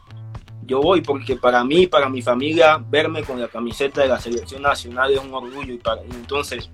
Yo 0.65 0.79
voy 0.79 1.01
porque 1.01 1.35
para 1.35 1.63
mí, 1.63 1.87
para 1.87 2.07
mi 2.09 2.21
familia, 2.21 2.77
verme 2.77 3.23
con 3.23 3.41
la 3.41 3.47
camiseta 3.47 4.01
de 4.01 4.07
la 4.07 4.19
selección 4.19 4.61
nacional 4.61 5.11
es 5.11 5.19
un 5.19 5.33
orgullo 5.33 5.73
y, 5.73 5.77
para, 5.77 6.01
entonces, 6.03 6.69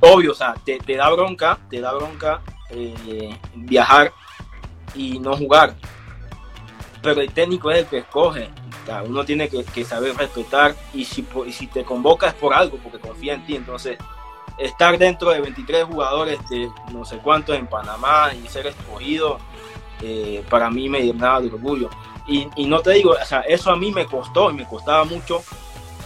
obvio, 0.00 0.32
o 0.32 0.34
sea, 0.34 0.54
te, 0.64 0.96
da 0.96 1.08
bronca, 1.08 1.58
te 1.70 1.80
da 1.80 1.94
bronca 1.94 2.42
eh, 2.70 3.38
viajar 3.54 4.12
y 4.94 5.18
no 5.18 5.36
jugar. 5.36 5.76
Pero 7.02 7.20
el 7.20 7.32
técnico 7.32 7.70
es 7.70 7.80
el 7.80 7.86
que 7.86 7.98
escoge 7.98 8.50
uno 9.06 9.24
tiene 9.24 9.48
que, 9.48 9.84
saber 9.84 10.16
respetar 10.16 10.74
y 10.92 11.04
si, 11.04 11.22
te 11.72 11.84
convoca 11.84 12.28
es 12.28 12.34
por 12.34 12.54
algo, 12.54 12.78
porque 12.78 12.98
confía 12.98 13.34
en 13.34 13.46
ti. 13.46 13.56
Entonces, 13.56 13.98
estar 14.58 14.98
dentro 14.98 15.30
de 15.30 15.40
23 15.40 15.84
jugadores 15.84 16.38
de 16.48 16.68
no 16.92 17.04
sé 17.04 17.18
cuántos 17.18 17.56
en 17.56 17.66
Panamá 17.66 18.32
y 18.34 18.46
ser 18.48 18.66
escogido, 18.66 19.38
eh, 20.00 20.44
para 20.50 20.70
mí 20.70 20.88
me 20.88 21.00
llenaba 21.00 21.40
de 21.40 21.48
orgullo. 21.48 21.90
Y, 22.26 22.66
no 22.66 22.80
te 22.80 22.92
digo, 22.92 23.16
o 23.20 23.24
sea, 23.24 23.40
eso 23.40 23.70
a 23.70 23.76
mí 23.76 23.90
me 23.90 24.06
costó 24.06 24.50
y 24.50 24.54
me 24.54 24.66
costaba 24.66 25.04
mucho. 25.04 25.42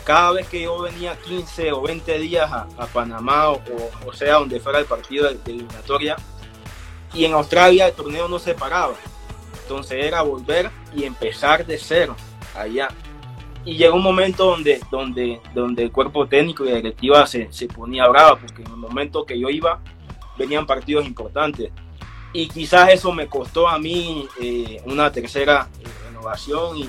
Cada 0.04 0.32
vez 0.32 0.48
que 0.48 0.62
yo 0.62 0.80
venía 0.80 1.16
15 1.16 1.72
o 1.72 1.82
20 1.82 2.18
días 2.18 2.50
a, 2.50 2.66
Panamá 2.92 3.50
o, 3.50 3.60
o, 4.06 4.12
sea, 4.12 4.34
donde 4.34 4.60
fuera 4.60 4.78
el 4.78 4.86
partido 4.86 5.28
de, 5.28 5.34
de 5.34 5.52
eliminatoria, 5.52 6.16
y 7.12 7.24
en 7.24 7.34
Australia 7.34 7.88
el 7.88 7.94
torneo 7.94 8.28
no 8.28 8.38
se 8.38 8.54
paraba. 8.54 8.94
Entonces 9.68 10.04
era 10.04 10.22
volver 10.22 10.70
y 10.94 11.02
empezar 11.02 11.66
de 11.66 11.76
cero 11.76 12.14
allá. 12.54 12.86
Y 13.64 13.76
llegó 13.76 13.96
un 13.96 14.02
momento 14.04 14.44
donde, 14.44 14.80
donde, 14.92 15.40
donde 15.54 15.82
el 15.82 15.90
cuerpo 15.90 16.24
técnico 16.28 16.64
y 16.64 16.68
la 16.68 16.76
directiva 16.76 17.26
se, 17.26 17.52
se 17.52 17.66
ponía 17.66 18.06
brava, 18.06 18.38
porque 18.38 18.62
en 18.62 18.68
el 18.68 18.76
momento 18.76 19.26
que 19.26 19.36
yo 19.36 19.50
iba, 19.50 19.80
venían 20.38 20.66
partidos 20.66 21.04
importantes. 21.04 21.72
Y 22.32 22.46
quizás 22.46 22.90
eso 22.90 23.10
me 23.10 23.26
costó 23.26 23.68
a 23.68 23.76
mí 23.80 24.28
eh, 24.40 24.80
una 24.84 25.10
tercera 25.10 25.68
eh, 25.80 25.88
renovación 26.06 26.76
y, 26.76 26.88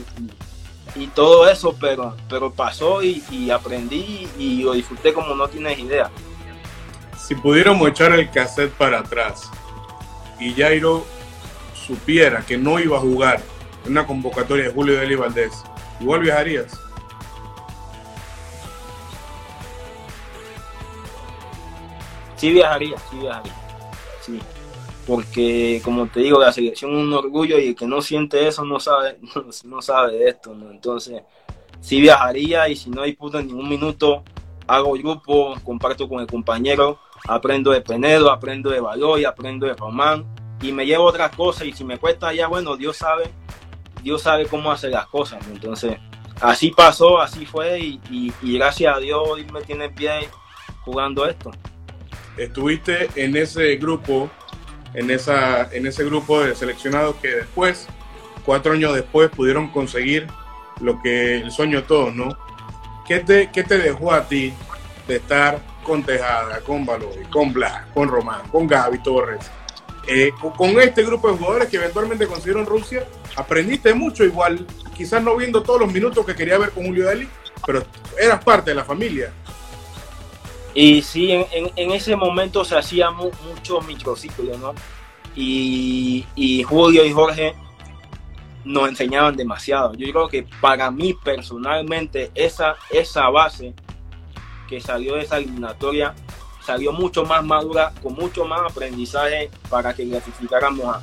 y, 0.96 1.08
todo 1.08 1.50
eso, 1.50 1.76
pero, 1.82 2.16
pero 2.30 2.52
pasó 2.52 3.02
y, 3.02 3.24
y, 3.32 3.50
aprendí 3.50 4.28
y 4.38 4.62
lo 4.62 4.74
disfruté 4.74 5.14
como 5.14 5.34
no 5.34 5.48
tienes 5.48 5.80
idea. 5.80 6.12
Si 7.18 7.34
pudiéramos 7.34 7.90
echar 7.90 8.12
el 8.12 8.30
cassette 8.30 8.72
para 8.74 9.00
atrás 9.00 9.50
y 10.40 10.54
Jairo 10.54 11.04
supiera 11.88 12.46
que 12.46 12.58
no 12.58 12.80
iba 12.80 12.98
a 12.98 13.00
jugar 13.00 13.42
una 13.88 14.06
convocatoria 14.06 14.66
de 14.66 14.74
Julio 14.74 15.00
Deli 15.00 15.16
Valdés, 15.16 15.64
igual 16.02 16.22
viajarías. 16.22 16.78
Sí 22.36 22.52
viajaría, 22.52 22.98
sí 23.10 23.18
viajaría. 23.18 23.56
Sí. 24.22 24.40
Porque 25.08 25.82
como 25.84 26.08
te 26.08 26.20
digo, 26.20 26.40
la 26.40 26.52
selección 26.52 26.92
es 26.92 26.98
un 26.98 27.14
orgullo 27.14 27.58
y 27.58 27.70
el 27.70 27.76
que 27.76 27.88
no 27.88 28.02
siente 28.02 28.46
eso 28.46 28.66
no 28.66 28.80
sabe, 28.80 29.18
no, 29.64 29.82
sabe 29.82 30.18
de 30.18 30.30
esto, 30.30 30.56
Entonces, 30.70 31.24
sí 31.80 32.02
viajaría 32.02 32.68
y 32.68 32.76
si 32.76 32.90
no 32.90 33.04
disputo 33.04 33.40
en 33.40 33.48
ningún 33.48 33.70
minuto, 33.70 34.24
hago 34.68 34.92
grupo, 34.94 35.56
comparto 35.64 36.10
con 36.10 36.20
el 36.20 36.28
compañero, 36.28 37.00
aprendo 37.28 37.72
de 37.72 37.82
Penedo, 37.82 38.30
aprendo 38.30 38.70
de 38.70 38.82
Baloy, 38.82 39.24
aprendo 39.24 39.66
de 39.66 39.74
Román 39.74 40.26
y 40.62 40.72
me 40.72 40.86
llevo 40.86 41.06
otras 41.06 41.36
cosas 41.36 41.68
y 41.68 41.74
si 41.74 41.84
me 41.84 41.98
cuesta 41.98 42.34
ya, 42.34 42.48
bueno, 42.48 42.76
Dios 42.76 42.98
sabe 42.98 43.32
Dios 44.08 44.22
sabe 44.22 44.46
cómo 44.46 44.72
hacer 44.72 44.92
las 44.92 45.08
cosas. 45.08 45.46
Entonces, 45.52 45.98
así 46.42 46.72
pasó, 46.72 47.20
así 47.20 47.46
fue 47.46 47.80
y, 47.80 48.32
gracias 48.42 48.96
a 48.96 49.00
Dios 49.00 49.22
hoy 49.28 49.46
me 49.52 49.62
tiene 49.62 49.86
en 49.86 49.96
pie 49.96 50.30
jugando 50.82 51.28
esto. 51.28 51.52
Estuviste 52.38 53.10
en 53.16 53.36
ese 53.36 53.76
grupo, 53.78 54.30
en, 54.94 55.12
esa, 55.12 55.74
en 55.74 55.88
ese 55.88 56.06
grupo 56.06 56.42
de 56.42 56.56
seleccionados 56.56 57.16
que 57.18 57.30
después, 57.30 57.88
cuatro 58.46 58.74
años 58.74 58.94
después, 58.94 59.30
pudieron 59.30 59.70
conseguir 59.70 60.28
lo 60.80 61.02
que 61.02 61.38
el 61.38 61.52
sueño 61.52 61.82
de 61.82 61.88
todos, 61.88 62.14
¿no? 62.14 62.30
¿Qué 63.08 63.20
te, 63.20 63.50
qué 63.52 63.64
te 63.64 63.78
dejó 63.78 64.14
a 64.14 64.28
ti 64.28 64.54
de 65.08 65.16
estar 65.16 65.60
con 65.84 66.04
Tejada, 66.04 66.60
con 66.62 66.86
Baloy, 66.86 67.24
con 67.32 67.52
Blas, 67.52 67.88
con 67.94 68.10
Román, 68.10 68.48
con 68.52 68.68
Gaby 68.68 69.00
Torres, 69.00 69.50
eh, 70.08 70.32
con 70.56 70.80
este 70.80 71.04
grupo 71.04 71.30
de 71.30 71.38
jugadores 71.38 71.68
que 71.68 71.78
eventualmente 71.78 72.28
consiguieron 72.28 72.66
Rusia, 72.66 73.06
aprendiste 73.36 73.94
mucho 73.94 74.24
igual, 74.24 74.66
quizás 74.96 75.22
no 75.22 75.36
viendo 75.36 75.62
todos 75.64 75.82
los 75.82 75.92
minutos 75.92 76.26
que 76.26 76.36
quería 76.36 76.58
ver 76.58 76.72
con 76.72 76.86
Julio 76.86 77.08
Deli, 77.08 77.28
pero 77.66 77.84
eras 78.18 78.44
parte 78.44 78.72
de 78.72 78.76
la 78.76 78.86
familia. 78.86 79.34
Y 80.74 81.02
sí, 81.02 81.32
en, 81.32 81.92
ese 81.92 82.16
momento 82.16 82.64
se 82.64 82.78
hacía 82.78 83.10
mucho 83.12 83.82
microciclo, 83.82 84.58
¿no? 84.58 84.76
Y, 85.36 86.26
y, 86.36 86.64
Julio 86.64 87.04
y 87.04 87.12
Jorge 87.12 87.56
nos 88.64 88.88
enseñaban 88.88 89.36
demasiado. 89.36 89.94
Yo 89.96 90.10
creo 90.12 90.28
que 90.30 90.48
para 90.62 90.90
mí 90.92 91.14
personalmente 91.16 92.32
esa, 92.36 92.76
esa 92.92 93.28
base 93.30 93.74
que 94.70 94.80
salió 94.80 95.16
de 95.16 95.24
esa 95.24 95.38
eliminatoria 95.38 96.14
salió 96.68 96.92
mucho 96.92 97.24
más 97.24 97.46
madura, 97.46 97.94
con 98.04 98.14
mucho 98.14 98.44
más 98.44 98.70
aprendizaje 98.70 99.50
para 99.70 99.94
que 99.94 100.06
clasificáramos 100.06 100.98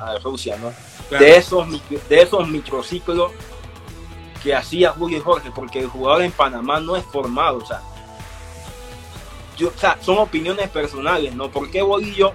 a, 0.00 0.18
Rusia, 0.18 0.58
¿no? 0.58 0.72
De, 1.16 1.36
esos, 1.36 1.68
de 2.08 2.22
esos 2.22 2.48
microciclos 2.48 3.30
que 4.42 4.52
hacía 4.52 4.90
Julio 4.90 5.18
y 5.18 5.20
Jorge, 5.20 5.52
porque 5.54 5.78
el 5.78 5.86
jugador 5.86 6.22
en 6.22 6.32
Panamá 6.32 6.80
no 6.80 6.96
es 6.96 7.04
formado, 7.04 7.58
o 7.58 7.64
sea, 7.64 7.80
yo, 9.56 9.68
o 9.68 9.78
sea 9.78 9.96
son 10.00 10.18
opiniones 10.18 10.68
personales, 10.68 11.32
¿no? 11.32 11.48
Porque 11.48 11.80
Bolillo, 11.80 12.32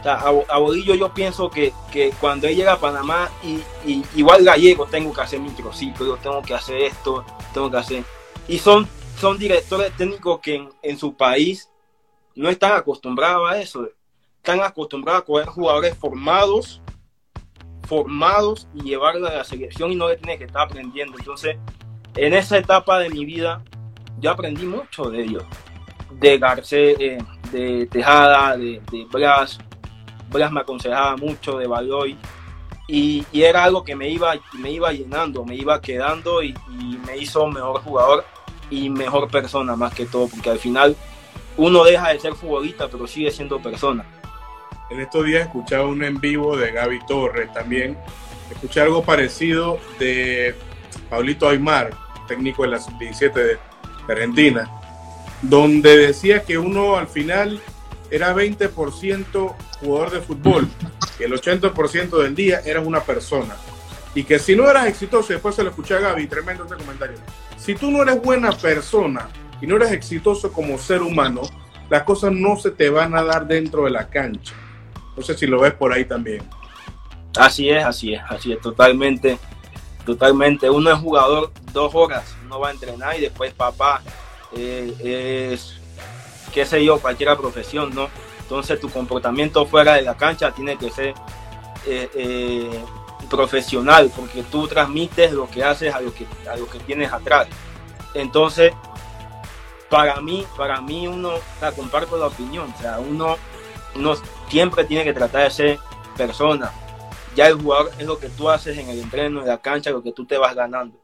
o 0.00 0.02
sea, 0.02 0.14
a, 0.14 0.58
Bolillo 0.58 0.96
yo 0.96 1.14
pienso 1.14 1.48
que, 1.48 1.72
que, 1.92 2.12
cuando 2.20 2.48
él 2.48 2.56
llega 2.56 2.72
a 2.72 2.80
Panamá, 2.80 3.30
y, 3.44 3.62
y, 3.88 4.04
igual 4.16 4.42
gallego, 4.44 4.86
tengo 4.86 5.12
que 5.12 5.20
hacer 5.20 5.38
microciclos, 5.38 6.20
tengo 6.20 6.42
que 6.42 6.54
hacer 6.54 6.78
esto, 6.78 7.24
tengo 7.54 7.70
que 7.70 7.76
hacer... 7.76 8.04
Y 8.48 8.58
son 8.58 8.88
son 9.18 9.36
directores 9.36 9.92
técnicos 9.96 10.40
que 10.40 10.68
en, 10.82 10.98
su 10.98 11.16
país 11.16 11.68
no 12.36 12.48
están 12.48 12.72
acostumbrados 12.72 13.50
a 13.50 13.60
eso. 13.60 13.88
Están 14.36 14.60
acostumbrados 14.60 15.22
a 15.22 15.24
coger 15.24 15.46
jugadores 15.46 15.96
formados, 15.96 16.80
formados 17.82 18.68
y 18.74 18.82
llevarlos 18.82 19.28
a 19.28 19.34
la 19.34 19.44
selección 19.44 19.90
y 19.90 19.96
no 19.96 20.08
le 20.08 20.16
tiene 20.16 20.38
que 20.38 20.44
estar 20.44 20.62
aprendiendo. 20.62 21.18
Entonces, 21.18 21.56
en 22.14 22.32
esa 22.32 22.58
etapa 22.58 23.00
de 23.00 23.10
mi 23.10 23.24
vida, 23.24 23.62
yo 24.20 24.30
aprendí 24.30 24.64
mucho 24.64 25.10
de 25.10 25.22
ellos. 25.22 25.44
De 26.12 26.38
Garcés, 26.38 26.96
eh, 27.00 27.18
de 27.50 27.86
Tejada, 27.86 28.56
de, 28.56 28.80
Blas. 29.10 29.58
Blas 30.30 30.52
me 30.52 30.60
aconsejaba 30.60 31.16
mucho 31.16 31.58
de 31.58 31.66
Baloy. 31.66 32.16
Y, 32.86 33.26
era 33.32 33.64
algo 33.64 33.84
que 33.84 33.96
me 33.96 34.08
iba, 34.08 34.34
me 34.54 34.70
iba 34.70 34.92
llenando, 34.92 35.44
me 35.44 35.56
iba 35.56 35.80
quedando 35.80 36.42
y, 36.42 36.54
y 36.80 36.98
me 37.04 37.18
hizo 37.18 37.46
mejor 37.48 37.82
jugador 37.82 38.24
y 38.70 38.90
mejor 38.90 39.30
persona 39.30 39.76
más 39.76 39.94
que 39.94 40.06
todo, 40.06 40.28
porque 40.28 40.50
al 40.50 40.58
final 40.58 40.96
uno 41.56 41.84
deja 41.84 42.10
de 42.10 42.20
ser 42.20 42.34
futbolista, 42.34 42.88
pero 42.88 43.06
sigue 43.06 43.30
siendo 43.30 43.60
persona. 43.60 44.04
En 44.90 45.00
estos 45.00 45.24
días 45.24 45.42
escuchaba 45.46 45.86
un 45.86 46.02
en 46.02 46.20
vivo 46.20 46.56
de 46.56 46.72
Gaby 46.72 47.00
Torres 47.06 47.52
también. 47.52 47.98
Escuché 48.50 48.80
algo 48.80 49.02
parecido 49.02 49.78
de 49.98 50.54
Paulito 51.10 51.48
Aymar, 51.48 51.90
técnico 52.26 52.62
de 52.62 52.68
la 52.68 52.78
sub-17 52.78 53.32
de 53.32 53.58
Argentina, 54.08 54.70
donde 55.42 55.96
decía 55.96 56.42
que 56.42 56.56
uno 56.56 56.96
al 56.96 57.08
final 57.08 57.60
era 58.10 58.34
20% 58.34 59.54
jugador 59.80 60.10
de 60.10 60.20
fútbol, 60.20 60.68
que 61.18 61.24
el 61.24 61.32
80% 61.32 62.22
del 62.22 62.34
día 62.34 62.60
era 62.64 62.80
una 62.80 63.00
persona. 63.00 63.56
Y 64.14 64.24
que 64.24 64.38
si 64.38 64.56
no 64.56 64.68
eras 64.68 64.86
exitoso, 64.86 65.32
después 65.32 65.54
se 65.54 65.62
lo 65.62 65.70
escuché 65.70 65.94
a 65.94 66.00
Gaby, 66.00 66.26
tremendo 66.26 66.64
este 66.64 66.76
comentario, 66.76 67.18
si 67.68 67.74
tú 67.74 67.90
no 67.90 68.02
eres 68.02 68.22
buena 68.22 68.50
persona 68.50 69.28
y 69.60 69.66
no 69.66 69.76
eres 69.76 69.92
exitoso 69.92 70.50
como 70.50 70.78
ser 70.78 71.02
humano, 71.02 71.42
las 71.90 72.02
cosas 72.04 72.32
no 72.32 72.56
se 72.56 72.70
te 72.70 72.88
van 72.88 73.14
a 73.14 73.22
dar 73.22 73.46
dentro 73.46 73.84
de 73.84 73.90
la 73.90 74.08
cancha. 74.08 74.54
No 75.14 75.22
sé 75.22 75.36
si 75.36 75.46
lo 75.46 75.60
ves 75.60 75.74
por 75.74 75.92
ahí 75.92 76.06
también. 76.06 76.48
Así 77.36 77.68
es, 77.68 77.84
así 77.84 78.14
es, 78.14 78.22
así 78.26 78.52
es, 78.54 78.60
totalmente, 78.62 79.38
totalmente. 80.06 80.70
Uno 80.70 80.90
es 80.90 80.98
jugador 80.98 81.52
dos 81.74 81.94
horas, 81.94 82.34
uno 82.42 82.58
va 82.58 82.68
a 82.68 82.70
entrenar 82.70 83.18
y 83.18 83.20
después 83.20 83.52
papá 83.52 84.00
eh, 84.56 85.50
es, 85.52 85.74
qué 86.54 86.64
sé 86.64 86.82
yo, 86.82 86.98
cualquier 86.98 87.36
profesión, 87.36 87.94
¿no? 87.94 88.08
Entonces 88.40 88.80
tu 88.80 88.88
comportamiento 88.88 89.66
fuera 89.66 89.96
de 89.96 90.00
la 90.00 90.16
cancha 90.16 90.52
tiene 90.52 90.78
que 90.78 90.90
ser 90.90 91.12
eh, 91.86 92.08
eh, 92.14 92.84
profesional, 93.28 94.10
porque 94.14 94.42
tú 94.42 94.66
transmites 94.66 95.32
lo 95.32 95.48
que 95.48 95.64
haces 95.64 95.94
a 95.94 96.00
lo 96.00 96.12
que, 96.14 96.26
a 96.50 96.56
lo 96.56 96.68
que 96.68 96.78
tienes 96.80 97.12
atrás. 97.12 97.48
Entonces, 98.14 98.72
para 99.88 100.20
mí, 100.20 100.44
para 100.56 100.80
mí 100.80 101.06
uno, 101.06 101.34
o 101.34 101.72
comparto 101.74 102.16
la 102.16 102.26
opinión, 102.26 102.72
o 102.76 102.80
sea, 102.80 102.98
uno, 102.98 103.36
uno 103.94 104.14
siempre 104.48 104.84
tiene 104.84 105.04
que 105.04 105.12
tratar 105.12 105.44
de 105.44 105.50
ser 105.50 105.78
persona. 106.16 106.72
Ya 107.34 107.46
el 107.46 107.54
jugador 107.54 107.92
es 107.98 108.06
lo 108.06 108.18
que 108.18 108.28
tú 108.28 108.50
haces 108.50 108.76
en 108.78 108.88
el 108.88 108.98
entreno, 108.98 109.40
en 109.40 109.46
la 109.46 109.58
cancha, 109.58 109.90
lo 109.90 110.02
que 110.02 110.12
tú 110.12 110.24
te 110.24 110.36
vas 110.36 110.54
ganando. 110.54 110.98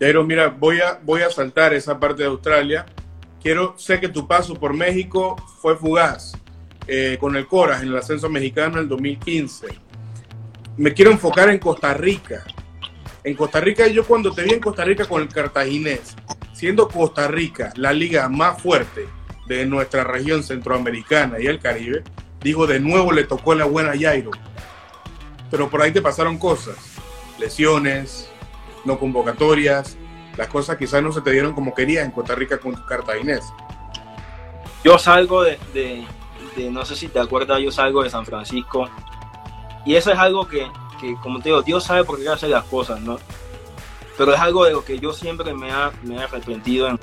Jairo, 0.00 0.24
mira, 0.24 0.48
voy 0.48 0.80
a, 0.80 0.98
voy 1.02 1.22
a 1.22 1.30
saltar 1.30 1.74
esa 1.74 2.00
parte 2.00 2.22
de 2.22 2.28
Australia. 2.28 2.86
Quiero, 3.40 3.74
sé 3.76 4.00
que 4.00 4.08
tu 4.08 4.26
paso 4.26 4.54
por 4.54 4.72
México 4.72 5.36
fue 5.60 5.76
fugaz 5.76 6.32
eh, 6.88 7.16
con 7.20 7.36
el 7.36 7.46
Coras 7.46 7.82
en 7.82 7.88
el 7.88 7.96
ascenso 7.96 8.28
mexicano 8.28 8.74
en 8.74 8.84
el 8.84 8.88
2015. 8.88 9.81
Me 10.76 10.94
quiero 10.94 11.10
enfocar 11.10 11.50
en 11.50 11.58
Costa 11.58 11.92
Rica. 11.94 12.44
En 13.24 13.36
Costa 13.36 13.60
Rica, 13.60 13.86
yo 13.86 14.04
cuando 14.04 14.32
te 14.32 14.42
vi 14.42 14.52
en 14.52 14.60
Costa 14.60 14.84
Rica 14.84 15.04
con 15.06 15.22
el 15.22 15.28
cartaginés, 15.28 16.16
siendo 16.52 16.88
Costa 16.88 17.28
Rica 17.28 17.72
la 17.76 17.92
liga 17.92 18.28
más 18.28 18.60
fuerte 18.60 19.06
de 19.46 19.66
nuestra 19.66 20.02
región 20.02 20.42
centroamericana 20.42 21.38
y 21.38 21.46
el 21.46 21.60
Caribe, 21.60 22.02
dijo 22.40 22.66
de 22.66 22.80
nuevo 22.80 23.12
le 23.12 23.24
tocó 23.24 23.54
la 23.54 23.64
buena 23.64 23.92
Jairo. 23.98 24.30
Pero 25.50 25.68
por 25.68 25.82
ahí 25.82 25.92
te 25.92 26.00
pasaron 26.00 26.38
cosas, 26.38 26.76
lesiones, 27.38 28.30
no 28.84 28.98
convocatorias, 28.98 29.96
las 30.36 30.48
cosas 30.48 30.78
quizás 30.78 31.02
no 31.02 31.12
se 31.12 31.20
te 31.20 31.30
dieron 31.30 31.52
como 31.52 31.74
querías 31.74 32.04
en 32.04 32.10
Costa 32.10 32.34
Rica 32.34 32.58
con 32.58 32.74
Cartaginés. 32.74 33.44
Yo 34.82 34.98
salgo 34.98 35.42
de, 35.42 35.58
no 36.70 36.84
sé 36.84 36.96
si 36.96 37.08
te 37.08 37.20
acuerdas, 37.20 37.60
yo 37.60 37.70
salgo 37.70 38.02
de 38.02 38.10
San 38.10 38.24
Francisco 38.24 38.88
y 39.84 39.96
eso 39.96 40.12
es 40.12 40.18
algo 40.18 40.46
que, 40.46 40.70
como 41.22 41.38
te 41.40 41.48
digo, 41.48 41.62
Dios 41.62 41.84
sabe 41.84 42.04
por 42.04 42.20
qué 42.20 42.28
hace 42.28 42.48
las 42.48 42.64
cosas, 42.64 43.00
¿no? 43.00 43.18
Pero 44.16 44.34
es 44.34 44.40
algo 44.40 44.64
de 44.64 44.72
lo 44.72 44.84
que 44.84 44.98
yo 44.98 45.12
siempre 45.12 45.52
me 45.54 45.72
ha, 45.72 45.90
me 46.02 46.22
arrepentido 46.22 46.88
en, 46.88 46.98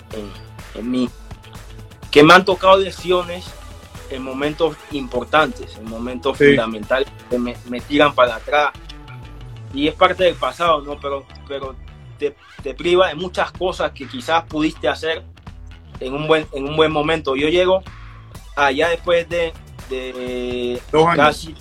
en, 0.76 0.92
mí. 0.92 1.10
Que 2.12 2.24
me 2.24 2.34
han 2.34 2.46
tocado 2.46 2.78
lesiones 2.78 3.46
en 4.10 4.24
momentos 4.24 4.76
importantes, 4.92 5.76
en 5.76 5.86
momentos 5.89 6.38
fundamentales, 6.38 7.08
que 7.30 7.38
me, 7.38 7.56
me 7.68 7.82
tiran 7.82 8.15
para 8.15 8.36
atrás, 8.36 8.72
y 9.74 9.88
es 9.88 9.94
parte 9.94 10.24
del 10.24 10.36
pasado, 10.36 10.82
¿no? 10.82 11.00
Pero, 11.00 11.26
pero 11.48 11.76
te, 12.18 12.36
te, 12.63 12.74
priva 12.74 13.10
de 13.10 13.15
muchas 13.15 13.52
cosas 13.52 13.92
que 13.92 14.08
quizás 14.08 14.46
pudiste 14.46 14.88
hacer 14.88 15.24
en 16.00 16.13
un 16.13 16.28
buen, 16.28 16.48
en 16.54 16.68
un 16.68 16.76
buen 16.76 16.92
momento. 16.92 17.36
Yo 17.36 17.50
llego 17.50 17.84
allá 18.56 18.89
después 18.89 19.28
de, 19.30 19.54
de 19.89 20.82
casi 21.15 21.56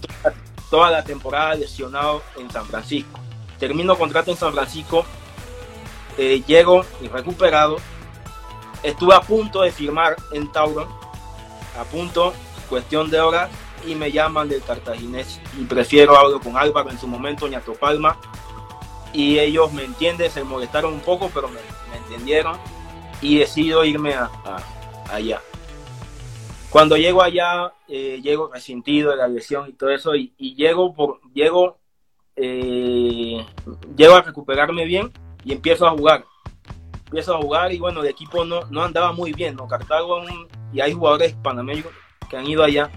toda, 0.71 0.91
la 0.91 1.05
temporada 1.05 1.55
lesionado 1.55 2.23
en 2.37 2.51
San 2.51 2.67
Francisco. 2.67 3.19
Termino 3.59 3.97
contrato 3.97 4.31
en 4.31 4.37
San 4.37 4.53
Francisco, 4.53 5.05
eh, 6.17 6.43
llego 6.47 6.85
recuperado. 7.13 7.77
Estuve 8.83 9.15
a 9.15 9.21
punto 9.21 9.63
de 9.63 9.73
firmar 9.73 10.17
en 10.33 10.51
Tauro, 10.53 10.89
a 11.79 11.85
punto, 11.85 12.33
cuestión 12.69 13.11
de 13.11 13.21
horas, 13.21 13.51
y 13.87 13.95
me 13.95 14.11
llaman 14.11 14.49
del 14.49 14.63
cartaginés 14.63 15.41
y 15.59 15.65
prefiero 15.65 16.17
hablar 16.17 16.41
con 16.41 16.57
Álvaro 16.57 16.91
en 16.91 16.99
su 16.99 17.07
momento, 17.07 17.49
Ñato 17.49 17.75
Palma, 17.75 18.17
y 19.13 19.39
ellos 19.39 19.73
me 19.73 19.85
entienden, 19.85 20.31
se 20.31 20.45
molestaron 20.45 20.93
un 20.93 21.01
poco, 21.01 21.31
pero 21.33 21.49
me, 21.49 21.61
entendieron 21.97 22.57
y 23.21 23.39
decido 23.39 23.85
irme 23.85 24.15
a, 24.15 24.31
allá. 25.11 25.41
Cuando 26.71 26.97
llego 26.97 27.23
allá, 27.23 27.73
eh, 27.89 28.21
llego 28.23 28.53
resentido 28.53 29.11
de 29.11 29.17
la 29.17 29.29
lesión 29.29 29.69
y 29.69 29.73
todo 29.73 29.91
eso, 29.91 30.15
y, 30.15 30.33
llego, 30.55 30.95
por, 30.95 31.21
llego, 31.33 31.79
eh, 32.37 33.45
llego 33.97 34.15
a 34.15 34.23
recuperarme 34.23 34.85
bien 34.85 35.11
y 35.45 35.53
empiezo 35.53 35.87
a 35.87 35.91
jugar. 35.93 36.25
Empiezo 37.07 37.35
a 37.35 37.41
jugar 37.41 37.73
y 37.73 37.79
bueno, 37.79 38.03
el 38.03 38.09
equipo 38.09 38.45
no, 38.45 38.67
no 38.71 38.83
andaba 38.83 39.13
muy 39.13 39.33
bien, 39.33 39.57
¿no? 39.57 39.67
Cartago 39.67 40.23
y 40.73 40.81
hay 40.81 40.93
jugadores 40.93 41.35
panameños 41.43 41.87
que 42.29 42.37
han 42.37 42.47
ido 42.47 42.63
allá 42.63 42.91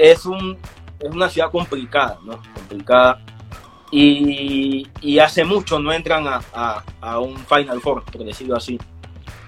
es, 0.00 0.26
un, 0.26 0.58
es 0.98 1.10
una 1.10 1.28
ciudad 1.28 1.50
complicada, 1.50 2.18
¿no? 2.24 2.40
Complicada. 2.54 3.22
Y, 3.92 4.86
y 5.00 5.18
hace 5.18 5.44
mucho 5.44 5.78
no 5.78 5.92
entran 5.92 6.26
a, 6.26 6.40
a, 7.00 7.18
un 7.18 7.36
Final 7.38 7.80
Four, 7.80 8.04
por 8.04 8.24
decirlo 8.24 8.56
así. 8.56 8.78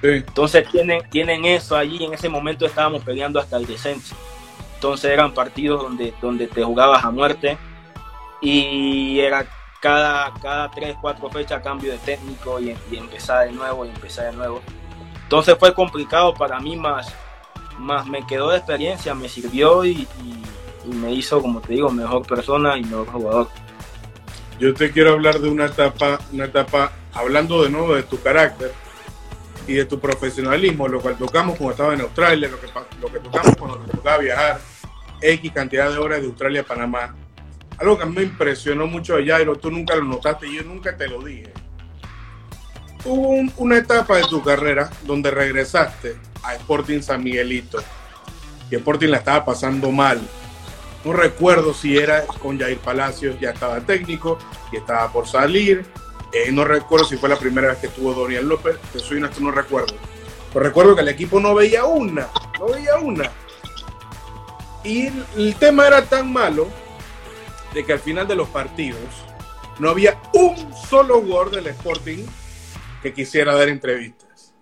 Entonces 0.03 0.69
tienen, 0.69 1.09
tienen 1.11 1.45
eso 1.45 1.77
allí. 1.77 2.05
En 2.05 2.13
ese 2.13 2.29
momento 2.29 2.67
estábamos 2.67 3.05
peleando 3.05 3.39
hasta 3.39 3.57
el 3.57 3.67
descenso. 3.67 4.17
Entonces 4.75 5.11
eran 5.13 5.33
partidos 5.33 5.83
donde, 5.83 6.13
donde 6.21 6.49
te 6.49 6.65
jugabas 6.65 7.05
a 7.05 7.11
muerte 7.11 7.57
y 8.41 9.21
era 9.21 9.47
cada, 9.81 10.33
cada 10.43 10.71
3, 10.71 10.97
4 11.01 11.31
fechas 11.31 11.63
cambio 11.63 11.93
de 11.93 11.99
técnico 11.99 12.59
y, 12.61 12.77
empezar 12.91 13.47
de 13.47 13.53
nuevo 13.53 13.87
y 13.87 13.91
empezar 13.91 14.33
de 14.33 14.37
nuevo. 14.37 14.61
Entonces 15.23 15.57
fue 15.59 15.73
complicado 15.73 16.35
para 16.35 16.59
mí 16.59 16.77
más, 16.77 17.15
más 17.79 18.07
me 18.07 18.27
quedó 18.27 18.51
de 18.51 18.59
experiencia, 18.59 19.15
me 19.15 19.29
sirvió 19.29 19.85
y, 19.85 20.09
me 20.85 21.13
hizo, 21.13 21.41
como 21.41 21.61
te 21.61 21.75
digo, 21.75 21.91
mejor 21.91 22.27
persona 22.27 22.77
y 22.77 22.83
mejor 22.83 23.07
jugador. 23.07 23.49
Yo 24.59 24.75
te 24.75 24.91
quiero 24.91 25.13
hablar 25.13 25.39
de 25.39 25.49
una 25.49 25.67
etapa, 25.67 26.19
una 26.33 26.47
etapa, 26.47 26.91
hablando 27.15 27.63
de 27.63 27.71
nuevo 27.71 27.95
de 27.95 28.03
tu 28.03 28.21
carácter 28.21 28.73
y 29.67 29.75
de 29.75 29.85
tu 29.85 30.01
profesionalismo, 30.01 30.89
lo 30.89 31.01
cual 31.01 31.17
tocamos 31.17 31.57
cuando 31.57 31.73
estaba 31.73 31.95
en 31.95 32.01
Australia, 32.01 32.49
lo 32.49 32.61
que, 32.61 32.67
lo 33.01 33.13
que 33.13 33.19
tocamos 33.21 33.57
cuando 33.57 33.79
te 33.79 33.93
tocaba 33.93 34.19
viajar, 34.19 34.61
X 35.21 35.53
cantidad 35.53 35.91
de 35.91 35.99
horas 35.99 36.21
de 36.21 36.27
Australia 36.27 36.63
a 36.63 36.65
Panamá. 36.65 37.15
Algo 37.79 37.97
que 37.97 38.03
a 38.03 38.07
mí 38.07 38.17
me 38.17 38.23
impresionó 38.23 38.87
mucho 38.87 39.17
de 39.17 39.27
Jairo, 39.27 39.57
tú 39.57 39.71
nunca 39.71 39.95
lo 39.97 40.05
notaste 40.05 40.47
y 40.47 40.57
yo 40.57 40.63
nunca 40.65 40.97
te 40.97 41.09
lo 41.09 41.23
dije. 41.23 41.53
Hubo 43.05 43.53
una 43.57 43.79
etapa 43.79 44.17
de 44.17 44.23
tu 44.25 44.43
carrera 44.43 44.91
donde 45.05 45.31
regresaste 45.31 46.17
a 46.43 46.55
Sporting 46.55 47.01
San 47.01 47.23
Miguelito. 47.23 47.83
Y 48.71 48.77
Sporting 48.77 49.09
la 49.09 49.19
estaba 49.19 49.45
pasando 49.45 49.91
mal. 49.91 50.21
No 51.05 51.13
recuerdo 51.13 51.75
si 51.75 51.99
era 51.99 52.25
con 52.27 52.59
Jair 52.59 52.79
Palacios, 52.79 53.39
ya 53.41 53.51
estaba 53.51 53.81
técnico 53.81 54.39
y 54.71 54.77
estaba 54.77 55.13
por 55.13 55.27
salir. 55.27 55.85
Eh, 56.33 56.51
no 56.51 56.65
recuerdo 56.65 57.07
si 57.07 57.17
fue 57.17 57.29
la 57.29 57.39
primera 57.39 57.69
vez 57.69 57.79
que 57.79 57.87
estuvo 57.89 58.15
Dorian 58.15 58.49
López. 58.49 58.79
Te 58.93 58.99
soy 58.99 59.19
honesto, 59.19 59.41
no 59.41 59.51
recuerdo. 59.51 59.95
Pero 60.53 60.65
recuerdo 60.65 60.95
que 60.95 61.03
el 61.03 61.09
equipo 61.09 61.41
no 61.41 61.55
veía 61.55 61.85
una. 61.85 62.29
No 62.59 62.69
veía 62.69 62.97
una. 62.97 63.31
Y 64.85 65.09
el 65.37 65.55
tema 65.59 65.87
era 65.87 66.05
tan 66.05 66.33
malo 66.33 66.69
de 67.75 67.85
que 67.85 67.93
al 67.93 68.01
final 68.01 68.27
de 68.27 68.35
los 68.35 68.49
partidos 68.49 68.99
no 69.79 69.91
había 69.91 70.21
un 70.35 70.75
solo 70.75 71.21
jugador 71.21 71.51
del 71.51 71.67
Sporting 71.69 72.25
que 73.03 73.13
quisiera 73.13 73.55
dar 73.55 73.69
entrevistas. 73.69 74.55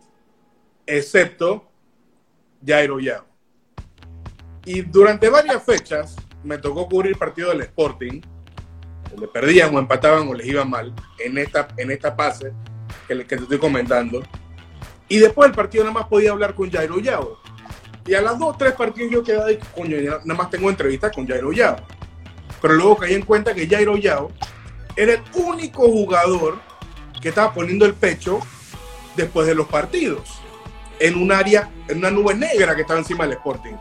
Excepto 0.87 1.71
Jairo 2.65 3.01
Yao. 3.01 3.27
Y 4.65 4.83
durante 4.83 5.29
varias 5.29 5.63
fechas 5.63 6.17
me 6.45 6.59
tocó 6.59 6.89
cubrir 6.89 7.17
partido 7.17 7.51
del 7.51 7.63
Sporting, 7.63 8.21
donde 9.11 9.29
perdían 9.29 9.75
o 9.75 9.79
empataban 9.79 10.29
o 10.29 10.35
les 10.35 10.47
iba 10.47 10.65
mal 10.65 10.93
en 11.19 11.39
esta, 11.39 11.69
en 11.77 11.91
esta 11.91 12.17
pase 12.17 12.53
que, 13.07 13.19
que 13.19 13.37
te 13.37 13.43
estoy 13.43 13.59
comentando. 13.59 14.23
Y 15.09 15.19
después 15.19 15.49
del 15.49 15.57
partido 15.57 15.85
nada 15.85 15.95
más 15.95 16.07
podía 16.07 16.31
hablar 16.31 16.55
con 16.55 16.71
Jairo 16.71 17.01
Yao. 17.01 17.39
Y 18.07 18.15
a 18.15 18.23
las 18.23 18.39
dos, 18.39 18.57
tres 18.57 18.73
partidos 18.73 19.13
yo 19.13 19.23
quedaba 19.23 19.51
y 19.53 19.59
coño, 19.77 19.97
nada 20.25 20.35
más 20.35 20.51
tengo 20.51 20.71
entrevistas 20.71 21.13
con 21.15 21.27
Jairo 21.27 21.53
Yao. 21.53 21.77
Pero 22.63 22.75
luego 22.75 22.97
caí 22.99 23.15
en 23.15 23.23
cuenta 23.23 23.55
que 23.55 23.69
Jairo 23.69 23.97
Yao 23.97 24.31
era 24.97 25.15
el 25.15 25.23
único 25.35 25.89
jugador 25.89 26.59
que 27.21 27.29
estaba 27.31 27.53
poniendo 27.53 27.87
el 27.87 27.95
pecho 27.95 28.41
después 29.17 29.47
de 29.47 29.55
los 29.55 29.67
partidos 29.67 30.41
en 30.99 31.17
un 31.17 31.33
área, 31.33 31.71
en 31.89 31.99
una 31.99 32.11
nube 32.11 32.35
negra 32.35 32.75
que 32.75 32.83
estaba 32.83 33.01
encima 33.01 33.25
del 33.25 33.35
Sporting. 33.35 33.75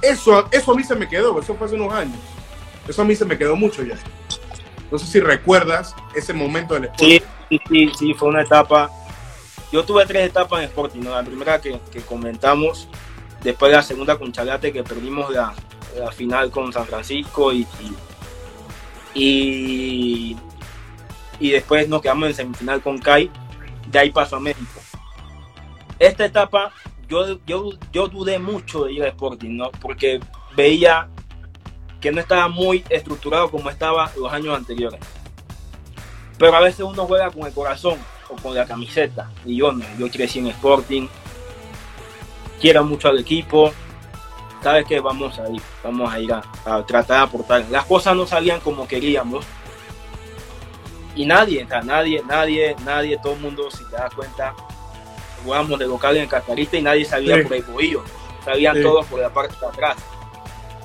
Eso, 0.00 0.48
eso 0.50 0.72
a 0.72 0.74
mí 0.74 0.84
se 0.84 0.94
me 0.94 1.08
quedó, 1.08 1.38
eso 1.40 1.54
fue 1.54 1.66
hace 1.66 1.76
unos 1.76 1.92
años. 1.92 2.18
Eso 2.86 3.02
a 3.02 3.04
mí 3.04 3.14
se 3.14 3.24
me 3.24 3.36
quedó 3.36 3.54
mucho 3.54 3.82
ya. 3.82 3.96
No 4.90 4.98
sé 4.98 5.06
si 5.06 5.20
recuerdas 5.20 5.94
ese 6.14 6.32
momento 6.32 6.74
del 6.74 6.84
Sporting. 6.84 7.20
Sí, 7.50 7.60
sí, 7.68 7.90
sí, 7.98 8.14
fue 8.14 8.28
una 8.28 8.42
etapa. 8.42 8.90
Yo 9.70 9.84
tuve 9.84 10.06
tres 10.06 10.28
etapas 10.28 10.60
en 10.60 10.66
Sporting, 10.66 11.02
La 11.02 11.22
primera 11.22 11.60
que, 11.60 11.78
comentamos, 12.06 12.88
después 13.42 13.70
la 13.70 13.82
segunda 13.82 14.18
con 14.18 14.32
Chalate, 14.32 14.72
que 14.72 14.82
perdimos 14.82 15.30
la, 15.30 15.54
final 16.12 16.50
con 16.50 16.72
San 16.72 16.86
Francisco 16.86 17.52
y, 17.52 17.66
y, 19.14 20.36
y, 21.40 21.50
después 21.50 21.88
nos 21.88 22.00
quedamos 22.00 22.28
en 22.28 22.34
semifinal 22.34 22.80
con 22.80 22.98
CAI, 22.98 23.30
de 23.90 23.98
ahí 23.98 24.10
pasó 24.10 24.36
a 24.36 24.40
México 24.40 24.80
esta 25.98 26.24
etapa 26.24 26.72
yo, 27.08 27.38
yo, 27.46 27.70
yo 27.92 28.08
dudé 28.08 28.38
mucho 28.38 28.84
de 28.84 28.92
ir 28.92 29.02
a 29.02 29.08
Sporting, 29.08 29.56
¿no? 29.56 29.70
Porque 29.70 30.20
veía 30.54 31.08
que 32.00 32.12
no 32.12 32.20
estaba 32.20 32.48
muy 32.48 32.84
estructurado 32.88 33.50
como 33.50 33.70
estaba 33.70 34.10
los 34.16 34.32
años 34.32 34.56
anteriores. 34.56 35.00
Pero 36.38 36.54
a 36.54 36.60
veces 36.60 36.80
uno 36.80 37.06
juega 37.06 37.30
con 37.30 37.46
el 37.46 37.52
corazón 37.52 37.98
o 38.28 38.36
con 38.36 38.54
la 38.54 38.64
camiseta. 38.64 39.30
Y 39.44 39.56
yo 39.56 39.72
no, 39.72 39.84
yo 39.98 40.08
crecí 40.08 40.38
en 40.38 40.46
Sporting, 40.48 41.08
quiero 42.60 42.84
mucho 42.84 43.08
al 43.08 43.18
equipo. 43.18 43.72
Sabes 44.62 44.86
que 44.86 45.00
vamos 45.00 45.38
a 45.38 45.48
ir, 45.50 45.62
vamos 45.82 46.12
a 46.12 46.20
ir 46.20 46.32
a, 46.32 46.42
a, 46.64 46.84
tratar 46.84 47.18
de 47.18 47.24
aportar. 47.24 47.64
Las 47.70 47.84
cosas 47.84 48.16
no 48.16 48.26
salían 48.26 48.60
como 48.60 48.86
queríamos. 48.86 49.44
Y 51.14 51.26
nadie, 51.26 51.66
nadie, 51.84 52.22
nadie, 52.24 52.76
nadie, 52.84 53.18
todo 53.20 53.32
el 53.32 53.40
mundo, 53.40 53.70
si 53.72 53.84
te 53.84 53.96
das 53.96 54.14
cuenta, 54.14 54.54
jugábamos 55.42 55.78
de 55.78 55.86
local 55.86 56.16
en 56.16 56.28
Cascarita 56.28 56.76
y 56.76 56.82
nadie 56.82 57.04
sabía 57.04 57.42
por 57.42 57.54
el 57.54 57.62
bohío, 57.62 58.04
sabían 58.44 58.80
todos 58.80 59.06
por 59.06 59.18
la 59.18 59.32
parte 59.32 59.54
de 59.60 59.66
atrás. 59.66 59.96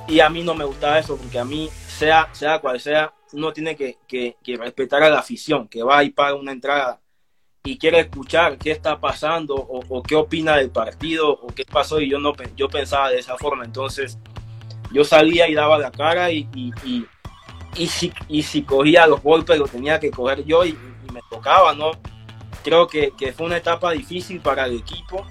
Y 0.07 0.19
a 0.19 0.29
mí 0.29 0.43
no 0.43 0.53
me 0.53 0.65
gustaba 0.65 0.99
eso, 0.99 1.17
porque 1.17 1.39
a 1.39 1.45
mí, 1.45 1.69
sea, 1.87 2.27
sea 2.33 2.59
cual 2.59 2.79
sea, 2.79 3.13
uno 3.33 3.51
tiene 3.51 3.75
que, 3.75 3.97
que, 4.07 4.57
respetar 4.57 5.03
a 5.03 5.09
la 5.09 5.19
afición, 5.19 5.67
que 5.67 5.83
va 5.83 6.03
y 6.03 6.11
paga 6.11 6.35
una 6.35 6.51
entrada. 6.51 6.99
y 7.65 7.77
quiere 7.77 8.01
escuchar 8.01 8.57
qué 8.57 8.71
está 8.71 8.99
pasando 8.99 9.55
o, 9.55 10.03
qué 10.03 10.15
opina 10.15 10.57
del 10.57 10.69
partido 10.69 11.31
o 11.31 11.47
qué 11.47 11.63
pasó 11.65 12.01
y 12.01 12.09
yo 12.09 12.19
no 12.19 12.33
yo 12.57 12.67
pensaba 12.67 13.09
de 13.09 13.19
esa 13.19 13.37
forma 13.37 13.63
entonces 13.63 14.17
yo 14.91 15.05
salía 15.05 15.47
y 15.47 15.53
daba 15.53 15.77
la 15.77 15.89
cara 15.89 16.29
y, 16.29 16.49
y, 16.53 17.05
y, 17.77 17.87
si, 17.87 18.11
y 18.27 18.43
si 18.43 18.63
cogía 18.63 19.07
los 19.07 19.23
golpes 19.23 19.57
lo 19.57 19.67
tenía 19.67 19.97
que 19.97 20.11
coger 20.11 20.43
yo 20.43 20.65
y, 20.65 20.77
me 21.13 21.21
tocaba 21.29 21.73
no 21.73 21.91
creo 22.63 22.87
que, 22.87 23.11
que, 23.17 23.31
fue 23.33 23.45
una 23.45 23.57
etapa 23.57 23.91
difícil 23.91 24.41
para 24.41 24.65
el 24.65 24.77
equipo 24.77 25.25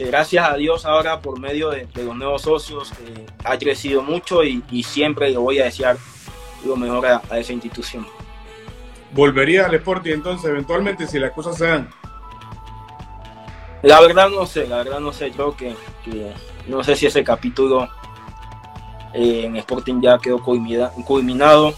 que 0.00 0.06
gracias 0.06 0.48
a 0.48 0.56
Dios 0.56 0.86
ahora 0.86 1.20
por 1.20 1.38
medio 1.38 1.68
de, 1.68 1.86
los 1.94 2.16
nuevos 2.16 2.40
socios 2.40 2.90
eh, 3.04 3.26
ha 3.44 3.58
crecido 3.58 4.00
mucho 4.00 4.42
y, 4.42 4.82
siempre 4.82 5.28
le 5.28 5.36
voy 5.36 5.58
a 5.58 5.64
desear 5.64 5.98
lo 6.64 6.74
mejor 6.74 7.04
a 7.06 7.38
esa 7.38 7.52
institución 7.52 8.06
¿Volvería 9.12 9.66
al 9.66 9.74
Sporting 9.74 10.12
entonces 10.12 10.48
eventualmente 10.48 11.06
si 11.06 11.18
las 11.18 11.32
cosas 11.32 11.58
se 11.58 11.66
dan? 11.66 11.90
La 13.82 14.00
verdad 14.00 14.30
no 14.30 14.46
sé, 14.46 14.66
la 14.66 14.78
verdad 14.78 15.00
no 15.00 15.12
sé, 15.12 15.32
creo 15.32 15.54
que, 15.54 15.76
no 16.66 16.82
sé 16.82 16.96
si 16.96 17.04
ese 17.04 17.22
capítulo 17.22 17.86
eh, 19.12 19.44
en 19.44 19.56
Sporting 19.56 20.00
ya 20.00 20.18
quedó 20.18 20.42
culminado. 20.42 21.74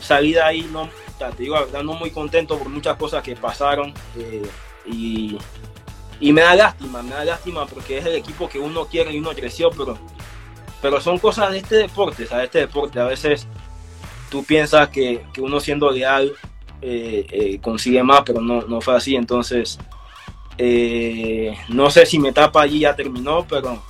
Salida 0.00 0.46
ahí, 0.46 0.66
no, 0.72 0.88
te 1.18 1.42
digo, 1.42 1.56
la 1.56 1.62
verdad 1.62 1.82
no 1.82 1.92
muy 1.92 2.10
contento 2.12 2.58
por 2.58 2.70
muchas 2.70 2.96
cosas 2.96 3.22
que 3.22 3.36
pasaron 3.36 3.92
eh, 4.16 4.42
y, 4.86 5.36
me 6.30 6.42
da 6.42 6.54
lástima, 6.54 7.02
me 7.02 7.10
da 7.10 7.24
lástima 7.24 7.66
porque 7.66 7.98
es 7.98 8.06
el 8.06 8.14
equipo 8.14 8.48
que 8.48 8.58
uno 8.58 8.86
quiere 8.86 9.12
y 9.12 9.18
uno 9.18 9.30
creció, 9.30 9.70
pero, 9.70 9.98
pero 10.80 11.00
son 11.00 11.18
cosas 11.18 11.50
de 11.50 11.58
este 11.58 11.76
deporte, 11.76 12.26
de 12.26 12.44
este 12.44 12.58
deporte. 12.60 13.00
A 13.00 13.06
veces 13.06 13.48
tú 14.30 14.44
piensas 14.44 14.90
que, 14.90 15.24
que 15.32 15.40
uno 15.40 15.58
siendo 15.58 15.90
leal 15.90 16.32
eh, 16.84 17.26
eh, 17.30 17.60
consigue 17.60 18.02
más, 18.02 18.22
pero 18.26 18.40
no, 18.40 18.62
no 18.62 18.80
fue 18.80 18.96
así. 18.96 19.14
Entonces, 19.14 19.78
eh, 20.58 21.56
no 21.68 21.90
sé 21.90 22.04
si 22.06 22.18
mi 22.18 22.28
etapa 22.28 22.62
allí 22.62 22.80
ya 22.80 22.96
terminó, 22.96 23.46
pero, 23.48 23.80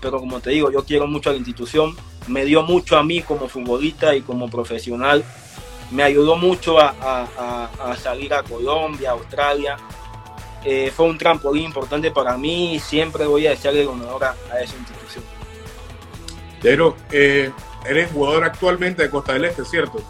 pero 0.00 0.18
como 0.18 0.38
te 0.40 0.50
digo, 0.50 0.70
yo 0.70 0.84
quiero 0.84 1.06
mucho 1.06 1.30
a 1.30 1.32
la 1.32 1.38
institución. 1.38 1.96
Me 2.28 2.44
dio 2.44 2.62
mucho 2.62 2.96
a 2.96 3.02
mí 3.02 3.22
como 3.22 3.48
futbolista 3.48 4.14
y 4.14 4.20
como 4.20 4.50
profesional. 4.50 5.24
Me 5.90 6.02
ayudó 6.02 6.36
mucho 6.36 6.78
a, 6.78 7.96
salir 7.98 8.32
a 8.34 8.42
Colombia, 8.42 9.10
a 9.10 9.12
Australia. 9.12 9.76
Fue 10.94 11.06
un 11.06 11.18
trampolín 11.18 11.64
importante 11.64 12.10
para 12.10 12.36
mí 12.36 12.74
y 12.74 12.78
siempre 12.80 13.26
voy 13.26 13.46
a 13.46 13.50
desearle 13.50 13.84
lo 13.84 13.94
mejor 13.94 14.24
a, 14.24 14.34
esa 14.60 14.76
institución. 14.76 15.24
Pero 16.60 16.96
eres 17.10 18.10
jugador 18.12 18.44
actualmente 18.44 19.02
de 19.02 19.10
Costa 19.10 19.32
del 19.32 19.46
Este, 19.46 19.64
¿cierto? 19.64 20.02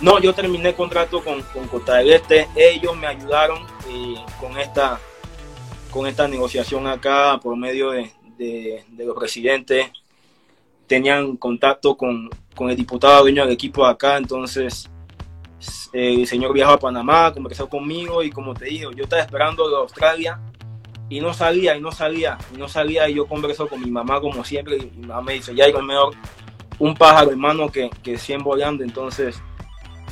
No, 0.00 0.20
yo 0.20 0.34
terminé 0.34 0.74
contrato 0.74 1.24
con, 1.24 1.42
con 1.42 1.66
Costa 1.68 1.96
del 1.96 2.12
Este. 2.12 2.48
Ellos 2.54 2.94
me 2.96 3.06
ayudaron 3.06 3.62
eh, 3.88 4.16
con, 4.38 4.58
esta, 4.58 5.00
con 5.90 6.06
esta 6.06 6.28
negociación 6.28 6.86
acá 6.86 7.40
por 7.42 7.56
medio 7.56 7.90
de, 7.90 8.12
los 8.98 9.16
presidentes. 9.18 9.90
Tenían 10.86 11.36
contacto 11.36 11.96
con, 11.96 12.28
el 12.58 12.76
diputado 12.76 13.22
dueño 13.22 13.44
del 13.44 13.54
equipo 13.54 13.86
acá, 13.86 14.18
entonces 14.18 14.86
eh, 14.86 14.90
el 15.92 16.26
señor 16.26 16.52
viajó 16.52 16.72
a 16.72 16.78
Panamá, 16.78 17.32
conversó 17.32 17.68
conmigo 17.68 18.22
y 18.22 18.30
como 18.30 18.54
te 18.54 18.66
digo, 18.66 18.92
yo 18.92 19.04
estaba 19.04 19.22
esperando 19.22 19.68
de 19.68 19.76
Australia 19.76 20.38
y 21.08 21.20
no 21.20 21.32
salía, 21.32 21.76
y 21.76 21.80
no 21.80 21.92
salía, 21.92 22.36
y 22.54 22.58
no 22.58 22.68
salía, 22.68 23.08
y 23.08 23.14
yo 23.14 23.26
conversó 23.26 23.68
con 23.68 23.80
mi 23.80 23.90
mamá 23.90 24.20
como 24.20 24.44
siempre, 24.44 24.76
y 24.76 24.90
mi 24.96 25.06
mamá 25.06 25.22
me 25.22 25.34
dice, 25.34 25.54
ya 25.54 25.64
hay 25.64 25.72
mejor 25.72 26.14
un 26.78 26.94
pájaro 26.94 27.30
hermano 27.30 27.70
que, 27.70 27.90
que 28.02 28.18
100 28.18 28.42
volando, 28.42 28.84
entonces 28.84 29.40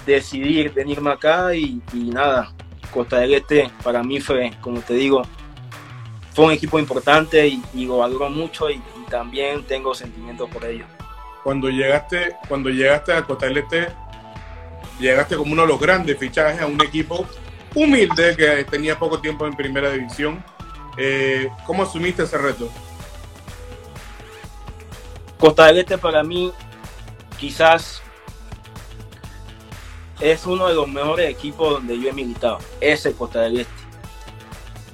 decidir 0.07 0.73
venirme 0.73 1.11
acá 1.11 1.55
y, 1.55 1.83
nada, 1.93 2.53
Costa 2.93 3.19
del 3.19 3.35
Este 3.35 3.71
para 3.83 4.03
mí 4.03 4.21
fue, 4.21 4.53
como 4.61 4.81
te 4.81 4.95
digo, 4.95 5.23
fue 6.33 6.47
un 6.47 6.53
equipo 6.53 6.79
importante 6.79 7.47
y, 7.47 7.87
lo 7.87 7.99
valoro 7.99 8.31
mucho 8.31 8.71
y, 8.71 8.81
también 9.11 9.63
tengo 9.65 9.95
sentimientos 9.95 10.49
por 10.49 10.65
ello. 10.65 10.87
Cuando 11.45 11.69
llegaste, 11.69 12.37
cuando 12.49 12.71
llegaste 12.71 13.13
a 13.13 13.23
Costa 13.23 13.47
del 13.47 13.59
Este, 13.59 13.89
llegaste 15.01 15.37
como 15.37 15.53
uno 15.53 15.63
de 15.63 15.69
los 15.69 15.81
grandes 15.81 16.19
fichajes 16.19 16.61
a 16.61 16.67
un 16.67 16.81
equipo 16.83 17.27
humilde 17.75 18.37
que 18.37 18.65
tenía 18.65 18.99
poco 18.99 19.21
tiempo 19.21 19.47
en 19.47 19.55
primera 19.55 19.91
división. 19.91 20.43
Eh, 20.97 21.49
¿Cómo 21.67 21.83
asumiste 21.83 22.23
ese 22.23 22.39
reto? 22.39 22.71
Costa 25.39 25.67
del 25.67 25.79
Este 25.79 25.99
para 25.99 26.23
mí 26.23 26.53
quizás 27.39 28.03
es 30.21 30.47
uno 30.47 30.69
de 30.69 30.75
los 30.75 30.89
mejores 30.89 31.29
equipos 31.29 31.75
donde 31.75 32.01
yo 32.01 32.09
he 32.09 32.13
militado. 32.13 32.59
Ese 32.81 33.13
Costa 33.13 33.41
del 33.41 33.61
Este. 33.61 33.73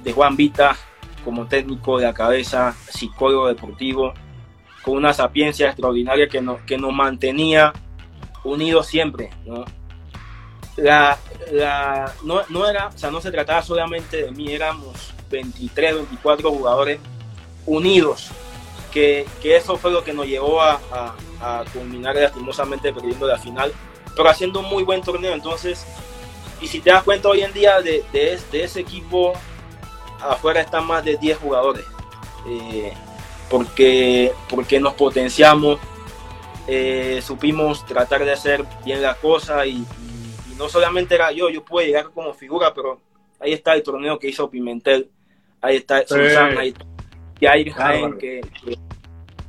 De 0.03 0.13
Juan 0.13 0.35
Vita 0.35 0.75
como 1.23 1.45
técnico 1.45 1.99
de 1.99 2.05
la 2.05 2.13
cabeza, 2.13 2.75
psicólogo 2.89 3.47
deportivo, 3.47 4.13
con 4.81 4.97
una 4.97 5.13
sapiencia 5.13 5.67
extraordinaria 5.67 6.27
que, 6.27 6.41
nos, 6.41 6.61
que 6.61 6.77
nos 6.77 6.91
mantenía 6.91 7.73
unidos 8.43 8.87
siempre. 8.87 9.29
¿no? 9.45 9.65
La, 10.81 11.17
no, 12.23 12.67
era, 12.67 12.87
o 12.87 12.97
sea, 12.97 13.11
no 13.11 13.21
se 13.21 13.31
trataba 13.31 13.61
solamente 13.61 14.23
de 14.23 14.31
mí, 14.31 14.51
éramos 14.51 15.13
23, 15.29 15.95
24 15.95 16.51
jugadores 16.51 16.99
unidos, 17.65 18.29
que, 18.91 19.25
eso 19.43 19.77
fue 19.77 19.91
lo 19.91 20.03
que 20.03 20.13
nos 20.13 20.25
llevó 20.25 20.61
a, 20.61 20.79
a, 20.91 21.59
a 21.59 21.65
culminar 21.73 22.15
lastimosamente 22.15 22.91
perdiendo 22.91 23.27
la 23.27 23.37
final 23.37 23.71
pero 24.15 24.29
haciendo 24.29 24.59
un 24.59 24.69
muy 24.69 24.83
buen 24.83 25.01
torneo. 25.01 25.33
Entonces, 25.33 25.85
y 26.61 26.67
si 26.67 26.79
te 26.79 26.91
das 26.91 27.03
cuenta 27.03 27.29
hoy 27.29 27.41
en 27.41 27.53
día 27.53 27.81
de, 27.81 28.03
de, 28.11 28.63
ese 28.63 28.79
equipo, 28.79 29.33
afuera 30.19 30.61
están 30.61 30.85
más 30.85 31.03
de 31.03 31.17
10 31.17 31.37
jugadores. 31.37 31.85
Eh, 32.47 32.93
porque, 33.49 34.31
porque 34.49 34.79
nos 34.79 34.93
potenciamos, 34.93 35.79
eh, 36.67 37.21
supimos 37.25 37.85
tratar 37.85 38.23
de 38.23 38.31
hacer 38.31 38.65
bien 38.85 39.01
la 39.01 39.15
cosa 39.15 39.65
y, 39.65 39.85
no 40.57 40.69
solamente 40.69 41.15
era 41.15 41.31
yo, 41.31 41.49
yo 41.49 41.63
pude 41.63 41.87
llegar 41.87 42.11
como 42.11 42.33
figura, 42.33 42.73
pero 42.73 42.99
ahí 43.39 43.53
está 43.53 43.73
el 43.73 43.83
torneo 43.83 44.19
que 44.19 44.29
hizo 44.29 44.49
Pimentel, 44.49 45.09
ahí 45.61 45.77
está 45.77 46.05
Susana, 46.05 46.61
ahí 46.61 46.69
está 46.69 46.85
que, 48.19 48.41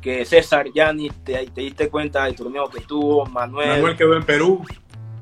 que 0.00 0.24
César 0.24 0.66
Yanni, 0.74 1.10
te, 1.10 1.46
te, 1.46 1.60
diste 1.60 1.88
cuenta 1.88 2.24
del 2.24 2.34
torneo 2.34 2.68
que 2.68 2.80
tuvo, 2.80 3.26
Manuel. 3.26 3.68
Manuel 3.68 3.96
quedó 3.96 4.16
en 4.16 4.24
Perú. 4.24 4.64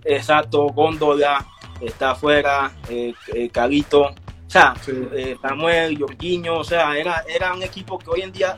Exacto, 0.05 0.67
Góndola 0.69 1.47
está 1.81 2.13
afuera, 2.13 2.73
eh, 2.89 3.13
eh 3.35 3.51
o 3.55 4.15
sea, 4.47 4.75
eh, 4.89 5.37
Samuel, 5.41 5.97
Jorginho, 5.99 6.59
o 6.59 6.65
sea, 6.65 6.97
era, 6.99 7.23
era 7.29 7.55
un 7.55 7.63
equipo 7.63 7.99
que 7.99 8.11
hoy 8.11 8.23
en 8.23 8.33
día 8.33 8.57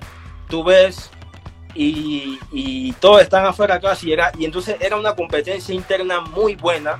tú 0.48 0.64
ves 0.64 1.10
y, 1.74 2.38
y 2.50 2.92
todos 2.94 3.20
están 3.20 3.44
afuera 3.44 3.78
casi, 3.78 4.12
era, 4.12 4.32
y 4.38 4.44
entonces 4.44 4.76
era 4.80 4.96
una 4.96 5.14
competencia 5.14 5.74
interna 5.74 6.20
muy 6.20 6.56
buena, 6.56 6.98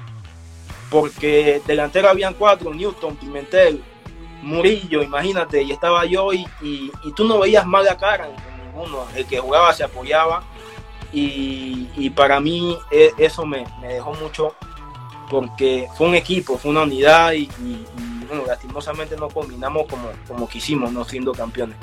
porque 0.93 1.61
delantero 1.67 2.09
habían 2.09 2.35
cuatro, 2.35 2.73
Newton, 2.73 3.17
Pimentel, 3.17 3.83
Murillo, 4.43 5.03
imagínate, 5.03 5.63
y 5.63 5.73
estaba 5.73 6.05
yo 6.05 6.33
y, 6.33 6.47
y, 6.61 6.93
y 7.03 7.13
tú 7.13 7.25
no 7.25 7.41
veías 7.41 7.67
mala 7.67 7.97
cara 7.97 8.29
uno, 8.75 9.07
el 9.15 9.27
que 9.27 9.39
jugaba 9.39 9.73
se 9.73 9.85
apoyaba 9.85 10.43
y, 11.13 12.11
para 12.11 12.41
mí 12.41 12.79
e, 12.91 13.13
eso 13.19 13.45
me, 13.45 13.67
dejó 13.83 14.15
mucho 14.15 14.55
porque 15.31 15.89
fue 15.97 16.09
un 16.09 16.15
equipo, 16.15 16.59
fue 16.59 16.71
una 16.71 16.83
unidad 16.83 17.33
y, 17.33 17.49
bueno, 18.29 18.45
lastimosamente 18.47 19.17
no 19.17 19.29
combinamos 19.29 19.87
como, 19.89 20.11
como 20.27 20.49
quisimos, 20.49 20.93
no 20.93 21.05
siendo 21.05 21.33
campeones. 21.33 21.77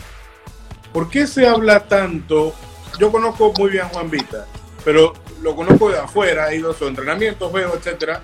¿Por 0.93 1.09
qué 1.09 1.27
se 1.27 1.47
habla 1.47 1.87
tanto? 1.87 2.53
Yo 2.99 3.11
conozco 3.11 3.53
muy 3.57 3.71
bien 3.71 3.85
a 3.85 3.89
Juan 3.89 4.09
Vita, 4.09 4.47
pero 4.83 5.13
lo 5.41 5.55
conozco 5.55 5.89
de 5.89 5.99
afuera, 5.99 6.51
he 6.51 6.57
ido 6.57 6.71
a 6.71 6.73
sus 6.73 6.87
entrenamientos, 6.87 7.51
veo, 7.51 7.73
etcétera. 7.75 8.23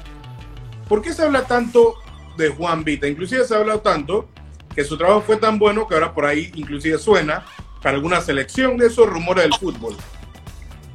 ¿Por 0.87 1.01
qué 1.01 1.13
se 1.13 1.23
habla 1.23 1.45
tanto 1.45 1.95
de 2.37 2.49
Juan 2.49 2.83
Vita? 2.83 3.07
Inclusive 3.07 3.45
se 3.45 3.55
ha 3.55 3.57
hablado 3.57 3.79
tanto 3.79 4.27
que 4.75 4.83
su 4.83 4.97
trabajo 4.97 5.21
fue 5.21 5.37
tan 5.37 5.57
bueno 5.57 5.87
que 5.87 5.95
ahora 5.95 6.13
por 6.13 6.25
ahí 6.25 6.51
inclusive 6.55 6.97
suena 6.97 7.45
para 7.81 7.95
alguna 7.95 8.21
selección 8.21 8.77
de 8.77 8.87
esos 8.87 9.07
rumores 9.07 9.43
del 9.43 9.53
fútbol. 9.53 9.95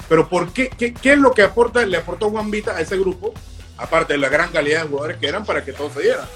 Pero 0.09 0.29
¿por 0.29 0.53
qué, 0.53 0.69
qué, 0.69 0.95
es 1.03 1.19
lo 1.19 1.33
que 1.33 1.43
aporta, 1.43 1.85
le 1.87 1.97
aportó 1.97 2.31
Juan 2.31 2.51
Vita 2.51 2.73
a 2.73 2.81
ese 2.81 2.99
grupo, 2.99 3.33
aparte 3.79 4.15
de 4.15 4.19
la 4.19 4.29
gran 4.29 4.51
calidad 4.51 4.83
de 4.83 4.89
jugadores 4.89 5.17
que 5.19 5.29
eran 5.29 5.45
para 5.45 5.65
que 5.65 5.73
todo 5.73 5.91
se 5.91 6.03
diera? 6.03 6.29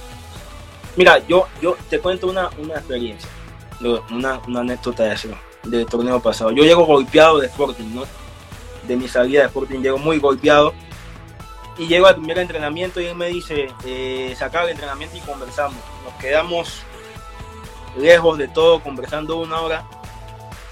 Mira, 0.96 1.18
yo, 1.26 1.48
yo 1.61 1.76
te 1.90 1.98
cuento 1.98 2.28
una, 2.28 2.50
una 2.59 2.74
experiencia, 2.74 3.28
una, 4.11 4.38
una 4.46 4.61
anécdota 4.61 5.02
de 5.05 5.14
eso, 5.14 5.28
del 5.64 5.86
torneo 5.86 6.20
pasado. 6.20 6.52
Yo 6.52 6.62
llego 6.62 6.86
golpeado 6.86 7.40
de 7.40 7.48
Sporting, 7.48 7.94
¿no? 7.94 8.05
De 8.86 8.96
mi 8.96 9.09
salida 9.09 9.40
de 9.40 9.46
Sporting 9.46 9.80
llego 9.80 9.98
muy 9.98 10.18
golpeado 10.18 10.72
y 11.78 11.86
llego 11.86 12.06
al 12.06 12.16
primer 12.16 12.38
entrenamiento 12.38 13.00
y 13.00 13.06
él 13.06 13.16
me 13.16 13.28
dice, 13.28 13.68
eh, 13.84 14.36
el 14.38 14.68
entrenamiento 14.68 15.16
y 15.16 15.20
conversamos. 15.20 15.78
Nos 16.04 16.14
quedamos 16.14 16.82
lejos 17.96 18.38
de 18.38 18.48
todo, 18.48 18.80
conversando 18.80 19.36
una 19.36 19.60
hora 19.60 19.84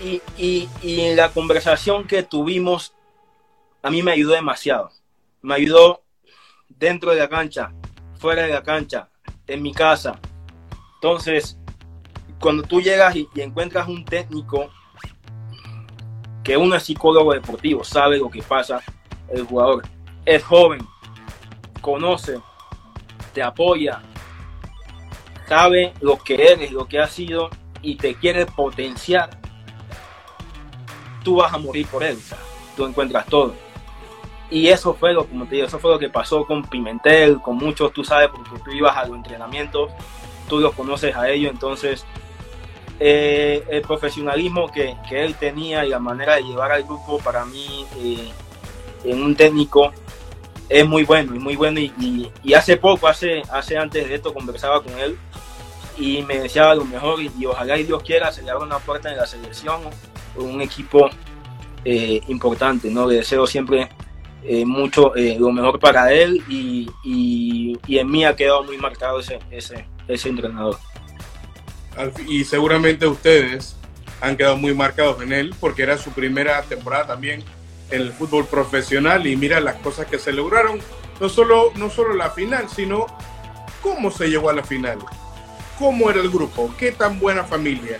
y, 0.01 0.21
y, 0.37 0.69
y 0.83 1.15
la 1.15 1.31
conversación 1.31 2.07
que 2.07 2.23
tuvimos 2.23 2.95
a 3.83 3.91
mí 3.91 4.03
me 4.03 4.13
ayudó 4.13 4.33
demasiado. 4.33 4.91
Me 5.41 5.55
ayudó 5.55 6.03
dentro 6.69 7.11
de 7.11 7.19
la 7.19 7.29
cancha, 7.29 7.73
fuera 8.19 8.43
de 8.43 8.53
la 8.53 8.63
cancha, 8.63 9.09
en 9.47 9.61
mi 9.63 9.73
casa. 9.73 10.19
Entonces, 10.95 11.59
cuando 12.41 12.63
tú 12.63 12.81
llegas 12.81 13.17
y, 13.17 13.29
encuentras 13.37 13.89
un 13.89 14.05
técnico 14.05 14.71
que 16.45 16.57
uno 16.57 16.77
es 16.77 16.85
psicólogo 16.85 17.33
deportivo, 17.33 17.83
sabe 17.83 18.19
lo 18.19 18.31
que 18.31 18.43
pasa 18.43 18.81
el 19.29 19.45
jugador, 19.45 19.83
es 20.25 20.43
joven, 20.45 20.87
conoce, 21.83 22.41
te 23.35 23.43
apoya, 23.43 24.01
sabe 25.47 25.93
lo 26.01 26.17
que 26.17 26.53
eres, 26.53 26.73
lo 26.73 26.87
que 26.87 26.99
has 26.99 27.13
sido 27.13 27.51
y 27.83 27.97
te 27.97 28.15
quiere 28.15 28.47
potenciar, 28.47 29.29
tú 31.23 31.37
vas 31.37 31.53
a 31.53 31.59
morir 31.59 31.87
por 31.89 32.03
él, 32.03 32.19
tú 32.75 32.87
encuentras 32.87 33.27
todo. 33.27 33.55
Y 34.51 34.69
eso 34.69 34.95
fue 34.95 35.13
lo, 35.13 35.27
como 35.27 35.47
te 35.47 35.57
digo, 35.57 35.67
eso 35.67 35.79
fue 35.79 35.91
lo 35.91 35.99
que 35.99 36.11
pasó 36.11 36.47
con 36.47 36.63
Pimentel, 36.65 37.41
con 37.41 37.57
muchos, 37.57 37.93
tú 37.93 38.05
sabes, 38.05 38.29
porque 38.29 38.63
tú 38.65 38.71
ibas 38.71 38.97
a 38.97 39.07
los 39.07 39.17
entrenamientos, 39.17 39.91
tú 40.49 40.61
los 40.61 40.75
conoces 40.75 41.17
a 41.17 41.29
ellos, 41.29 41.51
entonces 41.51 42.05
eh, 43.01 43.65
el 43.71 43.83
profesionalismo 43.83 44.71
que, 44.71 44.95
él 45.11 45.35
tenía 45.37 45.85
y 45.85 45.89
la 45.89 45.99
manera 45.99 46.37
de 46.37 46.45
llevar 46.45 46.71
al 46.71 46.85
grupo 46.85 47.19
para 47.19 47.45
mí 47.45 47.87
eh, 47.97 48.31
en 49.05 49.23
un 49.23 49.35
técnico 49.35 49.93
es 50.73 50.87
muy 50.87 51.05
bueno, 51.05 51.35
y 51.35 51.39
muy 51.39 51.57
bueno. 51.57 51.81
Y, 51.81 52.31
hace 52.55 52.77
poco, 52.77 53.09
hace, 53.09 53.43
hace 53.51 53.77
antes 53.77 54.09
de 54.09 54.15
esto, 54.15 54.33
conversaba 54.33 54.83
con 54.83 54.99
él 54.99 55.17
y 55.99 56.23
me 56.23 56.39
deseaba 56.39 56.75
lo 56.75 56.85
mejor 56.85 57.21
y, 57.21 57.47
ojalá 57.47 57.77
y 57.79 57.85
Dios 57.85 58.03
quiera 58.03 58.33
se 58.33 58.43
le 58.43 58.51
abra 58.51 58.65
una 58.65 58.79
puerta 58.79 59.11
en 59.11 59.19
la 59.19 59.27
selección 59.27 59.83
un 60.37 60.63
equipo 60.63 61.11
eh, 61.85 62.23
importante, 62.29 62.91
¿no? 62.91 63.07
Le 63.07 63.17
deseo 63.17 63.47
siempre 63.47 63.89
mucho 64.67 65.13
lo 65.15 65.53
mejor 65.53 65.79
para 65.79 66.13
él 66.13 66.43
y, 66.49 67.79
en 67.87 68.11
mí 68.11 68.25
ha 68.25 68.35
quedado 68.35 68.65
muy 68.65 68.77
marcado 68.79 69.21
ese, 69.21 69.39
ese, 69.51 69.85
ese 70.09 70.29
entrenador 70.31 70.79
y 72.27 72.45
seguramente 72.45 73.07
ustedes 73.07 73.77
han 74.21 74.37
quedado 74.37 74.57
muy 74.57 74.75
marcados 74.75 75.21
en 75.23 75.33
él 75.33 75.55
porque 75.61 75.83
era 75.83 75.99
su 75.99 76.11
primera 76.11 76.63
temporada 76.63 77.07
también 77.07 77.43
en 77.93 78.03
el 78.03 78.13
fútbol 78.13 78.47
profesional 78.47 79.27
y 79.27 79.37
mira 79.37 79.61
las 79.61 79.77
cosas 79.77 80.07
que 80.07 80.19
se 80.19 80.33
lograron, 80.33 80.81
no 81.21 81.29
solo, 81.29 81.73
no 81.77 81.91
solo 81.91 82.15
la 82.15 82.31
final, 82.31 82.69
sino 82.69 83.07
cómo 83.83 84.11
se 84.11 84.29
llegó 84.29 84.51
a 84.51 84.55
la 84.55 84.65
final, 84.65 84.99
cómo 85.79 86.11
era 86.11 86.21
el 86.21 86.31
grupo, 86.31 86.75
qué 86.79 86.93
tan 86.93 87.21
buena 87.21 87.45
familia, 87.45 87.99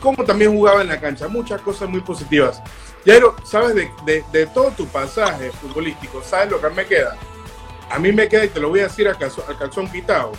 cómo 0.00 0.24
también 0.24 0.52
jugaba 0.52 0.82
en 0.82 0.88
la 0.88 1.00
cancha, 1.00 1.28
muchas 1.28 1.60
cosas 1.62 1.88
muy 1.88 2.00
positivas. 2.00 2.62
Jairo, 3.06 3.36
¿sabes 3.44 3.74
de, 3.74 4.24
de, 4.32 4.46
todo 4.46 4.70
tu 4.72 4.86
pasaje 4.86 5.50
futbolístico? 5.50 6.22
¿Sabes 6.22 6.50
lo 6.50 6.60
que 6.60 6.70
me 6.70 6.86
queda? 6.86 7.16
A 7.90 7.98
mí 7.98 8.12
me 8.12 8.28
queda, 8.28 8.44
y 8.44 8.48
te 8.48 8.60
lo 8.60 8.68
voy 8.68 8.80
a 8.80 8.84
decir 8.84 9.08
al 9.08 9.18
calzón, 9.18 9.44
al 9.48 9.58
calzón 9.58 9.90
quitado, 9.90 10.32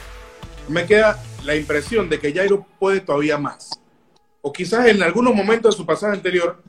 me 0.68 0.86
queda 0.86 1.22
la 1.44 1.56
impresión 1.56 2.10
de 2.10 2.20
que 2.20 2.34
Jairo 2.34 2.66
puede 2.80 3.02
todavía 3.02 3.38
más. 3.38 3.70
O 4.42 4.52
quizás 4.52 4.88
en 4.88 5.02
algunos 5.04 5.34
momentos 5.34 5.74
de 5.74 5.78
su 5.78 5.86
pasaje 5.86 6.14
anterior 6.14 6.62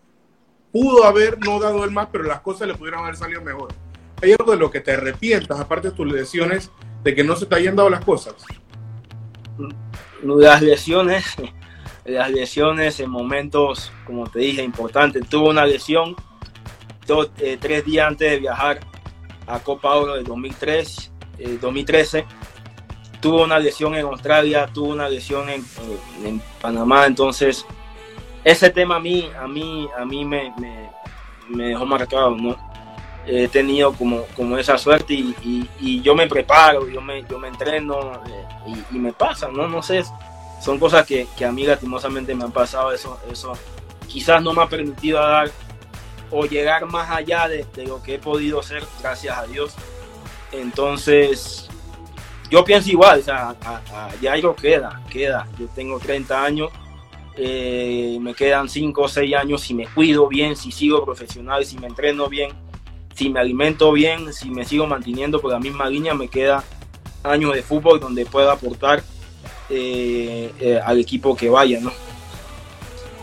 pudo 0.75 1.05
haber 1.05 1.39
no 1.39 1.61
dado 1.61 1.85
el 1.85 1.93
más, 1.93 2.09
pero 2.11 2.25
las 2.25 2.41
cosas 2.41 2.67
le 2.67 2.75
pudieron 2.75 3.05
haber 3.05 3.15
salido 3.15 3.41
mejor. 3.41 3.73
¿Hay 4.21 4.33
algo 4.33 4.51
de 4.51 4.59
lo 4.59 4.73
que 4.73 4.81
te 4.81 4.95
arrepientas, 4.95 5.61
aparte 5.61 5.91
de 5.91 5.97
tus 5.97 6.13
lesiones, 6.13 6.73
de 7.05 7.15
que 7.15 7.23
no 7.23 7.37
se 7.37 7.47
te 7.47 7.55
hayan 7.55 7.77
dado 7.77 7.89
las 7.89 8.05
cosas? 8.05 8.35
Las 10.25 10.63
lesiones, 10.63 11.37
las 12.05 12.29
lesiones 12.33 12.99
en 12.99 13.09
momentos, 13.09 13.93
como 14.05 14.29
te 14.29 14.41
dije, 14.41 14.65
importantes. 14.65 15.29
Tuve 15.29 15.51
una 15.51 15.65
lesión 15.65 16.17
eh, 17.39 17.57
tres 17.61 17.85
días 17.85 18.09
antes 18.09 18.33
de 18.33 18.39
viajar 18.41 18.81
a 19.47 19.61
Copa 19.61 19.95
Oro 19.95 20.15
de 20.17 20.25
2003, 20.25 21.13
2013 21.61 22.25
tuvo 23.25 23.45
una 23.45 23.59
lesión 23.59 23.95
en 23.95 24.05
Australia, 24.05 24.69
tuvo 24.71 24.93
una 24.93 25.09
lesión 25.09 25.49
en, 25.49 26.43
Panamá, 26.61 27.07
entonces 27.07 27.65
ese 28.45 28.71
tema 28.71 28.97
a 28.97 29.01
mí, 29.01 29.31
a 29.41 29.49
mí, 29.49 29.89
a 29.97 30.05
mí 30.05 30.25
me, 30.25 30.53
dejó 31.49 31.87
marcado, 31.87 32.37
¿no? 32.37 32.57
He 33.27 33.49
tenido 33.49 33.95
como, 33.95 34.59
esa 34.59 34.77
suerte 34.77 35.15
y, 35.15 36.03
yo 36.03 36.15
me 36.15 36.29
preparo, 36.29 36.89
yo 36.89 37.01
me, 37.01 37.19
entreno 37.19 38.23
eh, 38.27 38.85
y, 38.93 38.99
me 38.99 39.13
pasa, 39.13 39.49
¿no? 39.49 39.67
No 39.67 39.83
sé, 39.83 40.05
son 40.61 40.79
cosas 40.79 41.07
que, 41.07 41.27
a 41.45 41.51
mí 41.51 41.65
lastimosamente 41.65 42.35
me 42.35 42.45
han 42.45 42.53
pasado, 42.53 42.93
eso, 42.93 43.19
eso 43.31 43.55
quizás 44.07 44.43
no 44.43 44.53
me 44.53 44.63
ha 44.63 44.69
permitido 44.69 45.19
dar 45.19 45.51
o 46.31 46.45
llegar 46.45 46.85
más 46.87 47.11
allá 47.11 47.49
de, 47.49 47.67
lo 47.87 48.03
que 48.03 48.15
he 48.15 48.19
podido 48.19 48.63
ser, 48.63 48.85
gracias 49.01 49.39
a 49.39 49.47
Dios. 49.47 49.75
Entonces, 50.53 51.69
yo 52.51 52.65
pienso 52.65 52.91
igual, 52.91 53.21
o 53.21 53.23
sea, 53.23 53.55
ya 54.21 54.37
lo 54.37 54.55
queda, 54.55 55.01
queda. 55.11 55.47
Yo 55.59 55.67
tengo 55.69 55.99
30 55.99 56.45
años, 56.45 56.71
eh, 57.37 58.17
me 58.21 58.35
quedan 58.35 58.69
5 58.69 59.03
o 59.03 59.09
6 59.09 59.35
años 59.35 59.61
si 59.63 59.75
me 59.75 59.87
cuido 59.87 60.29
bien, 60.29 60.57
si 60.57 60.71
sigo 60.71 61.05
profesional, 61.05 61.65
si 61.65 61.79
me 61.79 61.89
entreno 61.89 62.29
bien, 62.29 62.53
si 63.15 63.29
me 63.29 63.41
alimento 63.41 63.91
bien, 63.93 64.33
si 64.33 64.51
me 64.51 64.65
sigo 64.65 64.87
manteniendo 64.87 65.41
por 65.41 65.51
la 65.51 65.59
misma 65.59 65.89
línea, 65.89 66.15
me 66.15 66.29
queda 66.29 66.63
años 67.23 67.55
de 67.55 67.63
fútbol 67.63 67.99
donde 67.99 68.27
pueda 68.27 68.53
aportar 68.53 69.03
eh, 69.71 70.53
eh, 70.61 70.81
al 70.85 71.01
equipo 71.01 71.37
que 71.37 71.49
vaya, 71.49 71.81
¿no? 71.81 71.93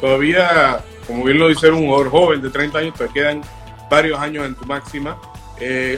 Todavía, 0.01 0.84
como 1.07 1.24
bien 1.24 1.38
lo 1.38 1.47
dice 1.47 1.70
un 1.70 1.88
joven 2.09 2.41
de 2.41 2.49
30 2.49 2.80
años, 2.80 2.95
te 2.95 3.07
quedan 3.09 3.41
varios 3.89 4.20
años 4.20 4.45
en 4.45 4.55
tu 4.55 4.66
máxima. 4.66 5.18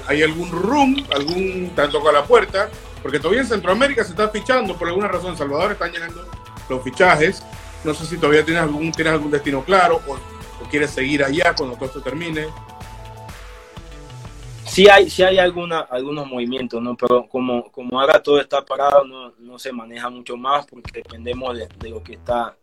¿Hay 0.07 0.21
algún 0.21 0.51
room, 0.51 1.05
algún 1.15 1.71
tanto 1.73 2.01
con 2.01 2.13
la 2.13 2.25
puerta? 2.25 2.69
Porque 3.01 3.17
todavía 3.17 3.41
en 3.41 3.47
Centroamérica 3.47 4.03
se 4.03 4.11
está 4.11 4.27
fichando, 4.27 4.77
por 4.77 4.89
alguna 4.89 5.07
razón, 5.07 5.37
Salvador 5.37 5.71
están 5.71 5.91
llenando 5.91 6.27
los 6.69 6.83
fichajes. 6.83 7.43
No 7.83 7.93
sé 7.93 8.05
si 8.05 8.17
todavía 8.17 8.45
tienes 8.45 8.63
algún, 8.63 8.91
tienes 8.91 9.13
algún 9.13 9.31
destino 9.31 9.63
claro 9.63 10.01
o, 10.07 10.17
quieres 10.69 10.91
seguir 10.91 11.23
allá 11.23 11.53
cuando 11.55 11.75
todo 11.75 11.85
esto 11.85 12.01
termine. 12.01 12.47
Sí 14.65 14.87
hay, 14.89 15.09
sí 15.09 15.21
hay 15.21 15.37
alguna, 15.37 15.81
algunos 15.81 16.25
movimientos, 16.25 16.81
¿no? 16.81 16.95
Pero 16.95 17.27
como, 17.27 17.69
como 17.71 17.99
ahora 17.99 18.23
todo 18.23 18.39
está 18.39 18.65
parado, 18.65 19.03
no, 19.03 19.33
no 19.37 19.59
se 19.59 19.71
maneja 19.71 20.09
mucho 20.09 20.35
más 20.35 20.65
porque 20.65 20.91
dependemos 20.93 21.55
de, 21.57 21.89
lo 21.89 22.01
que 22.01 22.13
está 22.13 22.55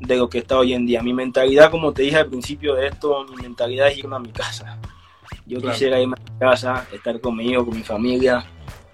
de 0.00 0.16
lo 0.16 0.30
que 0.30 0.38
está 0.38 0.58
hoy 0.58 0.72
en 0.72 0.86
día. 0.86 1.02
Mi 1.02 1.12
mentalidad, 1.12 1.70
como 1.70 1.92
te 1.92 2.02
dije 2.02 2.16
al 2.16 2.28
principio 2.28 2.74
de 2.74 2.86
esto, 2.86 3.26
mi 3.28 3.42
mentalidad 3.42 3.88
es 3.88 3.98
irme 3.98 4.16
a 4.16 4.20
mi 4.20 4.32
casa. 4.32 4.78
Yo 5.44 5.60
quisiera 5.60 6.00
irme 6.00 6.16
a 6.18 6.32
mi 6.32 6.38
casa, 6.38 6.86
estar 6.92 7.20
con 7.20 7.36
mi 7.36 7.50
hijo, 7.50 7.66
con 7.66 7.76
mi 7.76 7.82
familia, 7.82 8.46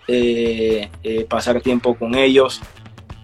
eh, 0.08 0.90
eh, 1.02 1.24
pasar 1.26 1.60
tiempo 1.60 1.94
con 1.94 2.14
ellos 2.14 2.60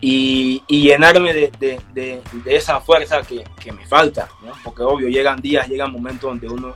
y, 0.07 0.83
llenarme 0.83 1.33
de, 1.33 2.21
esa 2.45 2.81
fuerza 2.81 3.23
que, 3.23 3.73
me 3.73 3.87
falta, 3.87 4.29
porque 4.63 4.83
obvio, 4.83 5.09
llegan 5.09 5.41
días, 5.41 5.67
llegan 5.67 5.93
momentos 5.93 6.29
donde 6.29 6.47
uno, 6.47 6.75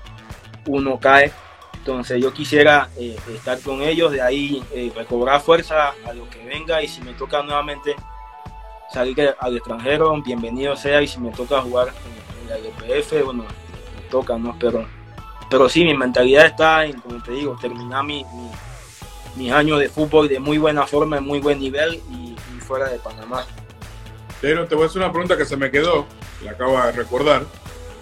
uno 0.66 0.98
cae. 0.98 1.30
Entonces 1.74 2.20
yo 2.22 2.32
quisiera 2.32 2.88
eh, 2.98 3.16
estar 3.34 3.60
con 3.60 3.82
ellos, 3.82 4.12
de 4.12 4.20
ahí 4.22 4.62
recobrar 4.94 5.40
fuerza 5.40 5.94
a 6.06 6.12
lo 6.12 6.28
que 6.28 6.44
venga 6.44 6.82
y 6.82 6.88
si 6.88 7.02
me 7.02 7.12
toca 7.14 7.42
nuevamente 7.42 7.94
salir 8.92 9.34
al 9.38 9.56
extranjero, 9.56 10.20
bienvenido 10.22 10.74
sea 10.76 11.00
y 11.02 11.06
si 11.06 11.20
me 11.20 11.30
toca 11.30 11.60
jugar 11.60 11.88
en, 11.88 12.48
la 12.48 12.56
LPF, 12.56 13.24
bueno, 13.24 13.44
me 13.44 14.08
toca, 14.10 14.38
¿no? 14.38 14.56
Pero, 14.58 14.86
pero 15.50 15.68
sí, 15.68 15.84
mi 15.84 15.94
mentalidad 15.94 16.46
está 16.46 16.86
en, 16.86 16.98
como 17.00 17.22
te 17.22 17.32
digo, 17.32 17.56
terminar 17.60 18.04
mi 18.04 18.24
mis 19.36 19.52
años 19.52 19.78
de 19.78 19.88
fútbol 19.88 20.28
de 20.28 20.40
muy 20.40 20.58
buena 20.58 20.86
forma, 20.86 21.18
en 21.18 21.24
muy 21.24 21.38
buen 21.38 21.60
nivel 21.60 22.02
fuera 22.68 22.90
de 22.90 22.98
Panamá. 22.98 23.46
Pero 24.40 24.68
te 24.68 24.74
voy 24.74 24.84
a 24.84 24.86
hacer 24.86 25.02
una 25.02 25.10
pregunta 25.10 25.36
que 25.36 25.46
se 25.46 25.56
me 25.56 25.70
quedó, 25.70 26.06
la 26.44 26.52
acabo 26.52 26.80
de 26.80 26.92
recordar. 26.92 27.42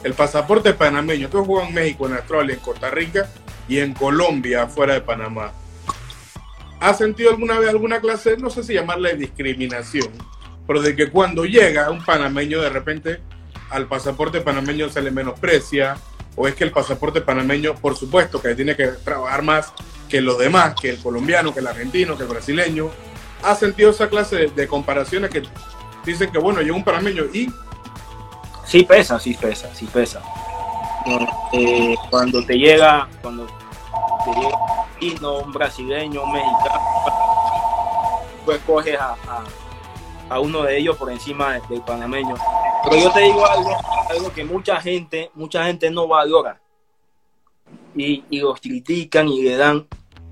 El 0.03 0.13
pasaporte 0.13 0.75
panameño, 0.75 1.29
tú 1.29 1.45
jugado 1.45 1.69
en 1.69 1.75
México, 1.75 2.07
en 2.07 2.15
Australia, 2.15 2.55
en 2.55 2.61
Costa 2.61 2.91
Rica 2.91 3.31
y 3.69 3.79
en 3.79 3.95
Colombia, 3.95 4.67
fuera 4.67 4.95
de 4.95 5.01
Panamá. 5.01 5.53
¿Has 6.81 6.99
sentido 6.99 7.31
alguna 7.31 7.59
vez 7.59 7.71
alguna 7.71 8.01
clase, 8.01 8.37
no 8.37 8.51
sé 8.51 8.63
si 8.63 8.75
llamarle 8.75 9.17
discriminación, 9.17 10.11
pero 10.67 10.83
de 10.83 10.95
que 10.95 11.11
cuando 11.11 11.45
llega 11.45 11.91
un 11.91 12.05
panameño 12.05 12.61
de 12.61 12.69
repente 12.69 13.21
al 13.71 13.87
pasaporte 13.87 14.43
panameño 14.43 14.91
se 14.91 15.01
le 15.01 15.11
menosprecia, 15.11 15.97
o 16.35 16.47
es 16.47 16.55
que 16.55 16.65
el 16.65 16.71
pasaporte 16.71 17.23
panameño, 17.23 17.75
por 17.77 17.97
supuesto, 17.97 18.43
que 18.43 18.55
tiene 18.55 18.77
que 18.77 18.89
trabajar 18.89 19.43
más 19.43 19.73
que 20.09 20.21
los 20.21 20.39
demás, 20.39 20.75
que 20.79 20.91
el 20.91 20.99
colombiano, 20.99 21.55
que 21.55 21.61
el 21.61 21.67
argentino, 21.67 22.17
que 22.17 22.25
el 22.25 22.29
brasileño, 22.29 22.91
ha 23.43 23.55
sentido 23.55 23.91
esa 23.91 24.09
clase 24.09 24.49
de, 24.49 24.69
comparaciones 24.69 25.31
que 25.31 25.43
dicen 26.05 26.31
que, 26.31 26.39
bueno, 26.39 26.61
llega 26.61 26.75
un 26.75 26.85
panameño 26.85 27.25
y... 27.33 27.49
Sí 28.65 28.83
pesa, 28.83 29.19
sí 29.21 29.35
pesa, 29.35 29.73
sí 29.75 29.87
pesa. 29.87 30.21
Eh, 31.53 31.95
cuando 32.11 32.45
te 32.45 32.55
llega, 32.55 33.09
cuando 33.23 33.47
te 33.47 34.41
llega 34.41 35.31
un 35.31 35.53
brasileño, 35.53 36.25
un 36.25 36.33
mexicano, 36.33 36.81
pues 38.45 38.61
coges 38.67 38.99
a, 38.99 39.17
a, 40.29 40.41
uno 40.41 40.63
de 40.63 40.79
ellos 40.79 40.97
por 40.97 41.13
encima 41.13 41.61
del 41.69 41.83
panameño. 41.83 42.35
Pero 42.85 42.97
yo 42.97 43.13
te 43.13 43.21
digo 43.21 43.47
algo, 43.47 43.77
algo 44.11 44.33
que 44.33 44.45
mucha 44.45 44.81
gente, 44.81 45.31
mucha 45.35 45.65
gente 45.65 45.91
no 45.91 46.09
valora 46.09 46.61
y, 47.95 48.25
y 48.31 48.41
los 48.41 48.61
critican 48.61 49.29
y 49.29 49.43
le 49.43 49.57
dan 49.57 49.87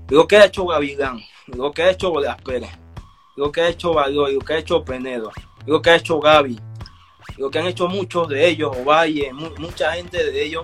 lo 0.09 0.27
que 0.27 0.37
ha 0.37 0.45
hecho 0.45 0.65
Gavilán, 0.65 1.19
lo 1.47 1.71
que 1.71 1.83
ha 1.83 1.89
hecho 1.89 2.11
Bolas 2.11 2.41
Pérez. 2.41 2.69
Lo 3.35 3.51
que 3.51 3.61
ha 3.61 3.69
hecho 3.69 3.93
Valor, 3.93 4.31
lo 4.31 4.39
que 4.39 4.53
ha 4.53 4.57
hecho 4.57 4.83
Penedo, 4.83 5.31
lo 5.65 5.81
que 5.81 5.89
ha 5.89 5.95
hecho 5.95 6.19
Gaby, 6.19 6.59
lo 7.37 7.49
que 7.49 7.59
han 7.59 7.67
hecho 7.67 7.87
muchos 7.87 8.27
de 8.29 8.47
ellos, 8.47 8.75
Ovalle, 8.77 9.31
mucha 9.33 9.93
gente 9.93 10.23
de 10.23 10.43
ellos, 10.43 10.63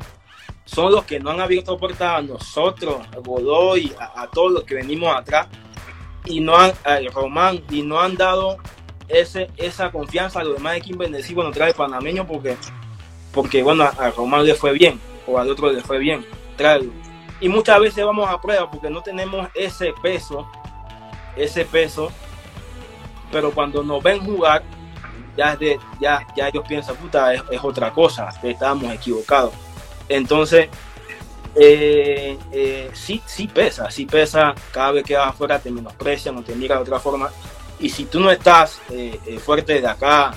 son 0.66 0.92
los 0.92 1.04
que 1.04 1.20
no 1.20 1.32
han 1.32 1.42
abierto 1.42 1.78
puertas 1.78 2.20
a 2.20 2.22
nosotros, 2.22 3.02
a 3.12 3.20
Godoy, 3.20 3.94
a, 4.00 4.28
todos 4.28 4.52
los 4.52 4.64
que 4.64 4.76
venimos 4.76 5.14
atrás, 5.14 5.48
y 6.26 6.40
no 6.40 6.56
han, 6.56 6.74
Román, 7.14 7.62
y 7.70 7.82
no 7.82 8.00
han 8.00 8.16
dado 8.16 8.58
ese, 9.08 9.50
esa 9.58 9.92
confianza 9.92 10.40
a 10.40 10.44
los 10.44 10.56
demás 10.56 10.78
equipos 10.78 11.00
bendecidos 11.00 11.44
no 11.44 11.52
trae 11.52 11.74
panameño 11.74 12.26
porque, 12.26 12.56
porque 13.34 13.64
bueno, 13.64 13.84
a 13.84 14.12
Román 14.12 14.46
le 14.46 14.56
fue 14.56 14.72
bien, 14.72 15.00
o 15.28 15.38
al 15.38 15.50
otro 15.50 15.72
le 15.72 15.82
fue 15.82 15.98
bien, 15.98 16.26
tráelo. 16.56 16.92
Y 17.42 17.50
muchas 17.50 17.80
veces 17.80 18.06
vamos 18.06 18.30
a 18.30 18.40
prueba 18.40 18.70
porque 18.70 18.90
no 18.90 19.02
tenemos 19.02 19.50
ese 19.56 19.94
peso, 20.02 20.48
ese 21.36 21.66
peso, 21.66 22.12
pero 23.32 23.52
cuando 23.52 23.84
nos 23.84 24.04
ven 24.04 24.20
jugar, 24.20 24.64
ya, 25.38 25.56
de, 25.56 25.80
ya, 26.00 26.26
ya 26.36 26.50
ellos 26.50 26.64
piensan, 26.68 26.96
puta, 26.98 27.34
es, 27.34 27.42
otra 27.62 27.92
cosa, 27.92 28.30
estábamos 28.44 28.94
equivocados. 28.94 29.54
Entonces, 30.10 30.68
eh, 31.56 32.38
eh, 32.52 32.90
sí, 32.94 33.22
sí 33.26 33.48
pesa, 33.48 33.90
sí 33.92 34.06
pesa, 34.06 34.54
cada 34.72 34.92
vez 34.92 35.04
que 35.04 35.16
vas 35.16 35.30
afuera 35.30 35.60
te 35.60 35.72
menosprecian 35.72 36.38
o 36.38 36.44
te 36.44 36.56
miran 36.56 36.80
de 36.80 36.84
otra 36.84 37.00
forma. 37.00 37.30
Y 37.80 37.90
si 37.90 38.06
tú 38.06 38.20
no 38.20 38.30
estás 38.30 38.82
eh, 38.90 39.40
fuerte 39.44 39.82
de 39.82 39.88
acá, 39.88 40.34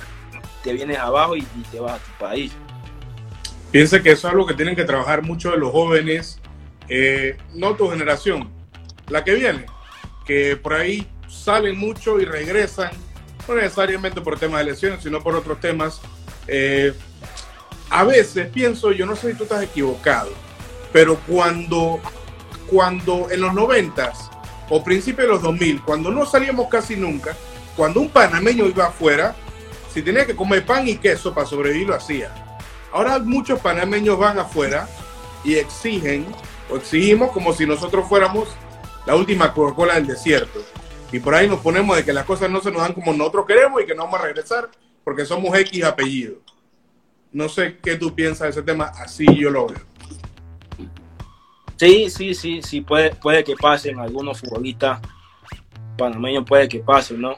te 0.63 0.73
vienes 0.73 0.99
abajo 0.99 1.37
y, 1.37 1.43
te 1.71 1.81
vas 1.81 2.01
a 2.01 2.05
tu 2.05 2.11
país. 2.19 2.53
Piensa 3.71 4.03
que 4.03 4.13
eso 4.13 4.29
es 4.29 4.33
algo 4.33 4.47
que 4.47 4.55
tienen 4.55 4.77
que 4.77 4.85
trabajar 4.85 5.23
mucho 5.23 5.51
de 5.51 5.59
los 5.59 5.73
jóvenes, 5.73 6.41
no 7.55 7.75
tu 7.75 7.91
generación, 7.91 8.49
la 9.09 9.25
que 9.25 9.35
viene, 9.35 9.67
que 10.25 10.57
por 10.57 10.75
ahí 10.75 11.09
salen 11.29 11.79
mucho 11.79 12.21
y 12.21 12.25
regresan 12.25 12.91
no 13.49 13.55
necesariamente 13.55 14.21
por 14.21 14.39
temas 14.39 14.65
de 14.65 14.73
lesiones, 14.73 15.03
sino 15.03 15.23
por 15.23 15.35
otros 15.35 15.61
temas. 15.61 16.01
Eh, 16.47 16.95
a 17.91 18.05
veces 18.05 18.49
pienso, 18.49 18.93
yo 18.93 19.07
no 19.07 19.17
sé 19.17 19.33
si 19.33 19.39
tú 19.39 19.45
estás 19.45 19.63
equivocado, 19.63 20.31
pero 20.93 21.17
cuando, 21.27 22.01
cuando 22.67 23.31
en 23.31 23.41
los 23.41 23.55
noventas 23.55 24.31
o 24.71 24.83
principios 24.83 25.27
de 25.27 25.33
los 25.35 25.43
2000, 25.43 25.83
cuando 25.83 26.11
no 26.11 26.25
salíamos 26.27 26.69
casi 26.69 26.97
nunca, 26.97 27.37
cuando 27.77 28.01
un 28.01 28.09
panameño 28.09 28.67
iba 28.67 28.87
afuera, 28.87 29.35
si 29.93 30.03
tenía 30.03 30.27
que 30.27 30.35
comer 30.35 30.65
pan 30.65 30.89
y 30.89 30.97
queso 30.97 31.35
para 31.35 31.47
sobrevivir, 31.47 31.89
lo 31.89 31.95
hacía. 31.95 32.33
Ahora 32.93 33.19
muchos 33.19 33.61
panameños 33.61 34.19
van 34.19 34.39
afuera 34.39 34.89
y 35.45 35.57
exigen, 35.57 36.27
o 36.71 36.77
exigimos 36.77 37.31
como 37.33 37.53
si 37.53 37.67
nosotros 37.67 38.09
fuéramos 38.09 38.49
la 39.07 39.15
última 39.15 39.53
Coca-Cola 39.53 39.95
del 39.95 40.07
desierto 40.07 40.61
y 41.13 41.21
por 41.21 41.35
ahí 41.35 41.49
nos 41.49 41.61
ponemos 41.61 41.97
de 41.97 42.05
que 42.05 42.13
las 42.13 42.25
cosas 42.25 42.51
no 42.51 42.61
se 42.61 42.71
nos 42.71 42.83
dan 42.83 42.93
como 42.93 43.13
nosotros 43.13 43.47
queremos 43.47 43.83
y 43.83 43.87
que 43.87 43.95
no 43.95 44.05
vamos 44.05 44.21
a 44.21 44.25
regresar 44.25 44.69
porque 45.05 45.25
somos 45.25 45.57
X 45.57 45.85
apellido. 45.85 46.37
No 47.31 47.49
sé 47.49 47.79
qué 47.83 47.97
tú 47.97 48.15
piensas 48.15 48.41
de 48.41 48.51
ese 48.51 48.63
tema, 48.63 48.87
así 48.97 49.27
yo 49.37 49.51
lo 49.51 49.67
veo. 49.67 49.81
Sí, 51.77 52.09
sí, 52.09 52.35
sí, 52.35 52.63
sí, 52.63 52.81
puede, 52.81 53.15
puede 53.17 53.45
que 53.45 53.57
pasen 53.57 53.99
algunos 53.99 54.41
futbolistas 54.41 55.01
panameños, 55.99 56.45
puede 56.45 56.69
que 56.69 56.79
pasen, 56.79 57.21
¿no? 57.21 57.37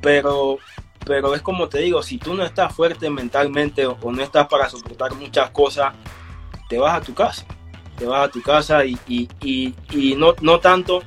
Pero, 0.00 0.58
pero 1.04 1.34
es 1.34 1.42
como 1.42 1.68
te 1.68 1.78
digo, 1.78 2.02
si 2.02 2.18
tú 2.18 2.34
no 2.34 2.44
estás 2.44 2.74
fuerte 2.74 3.08
mentalmente 3.10 3.86
o, 3.86 3.96
no 4.12 4.22
estás 4.22 4.46
para 4.48 4.68
soportar 4.68 5.14
muchas 5.14 5.50
cosas, 5.50 5.94
te 6.68 6.78
vas 6.78 7.00
a 7.00 7.00
tu 7.00 7.14
casa, 7.14 7.44
te 7.96 8.04
vas 8.04 8.28
a 8.28 8.30
tu 8.30 8.42
casa 8.42 8.84
y, 8.84 8.98
y 9.08 10.14
no, 10.16 10.34
no 10.42 10.60
tanto 10.60 11.02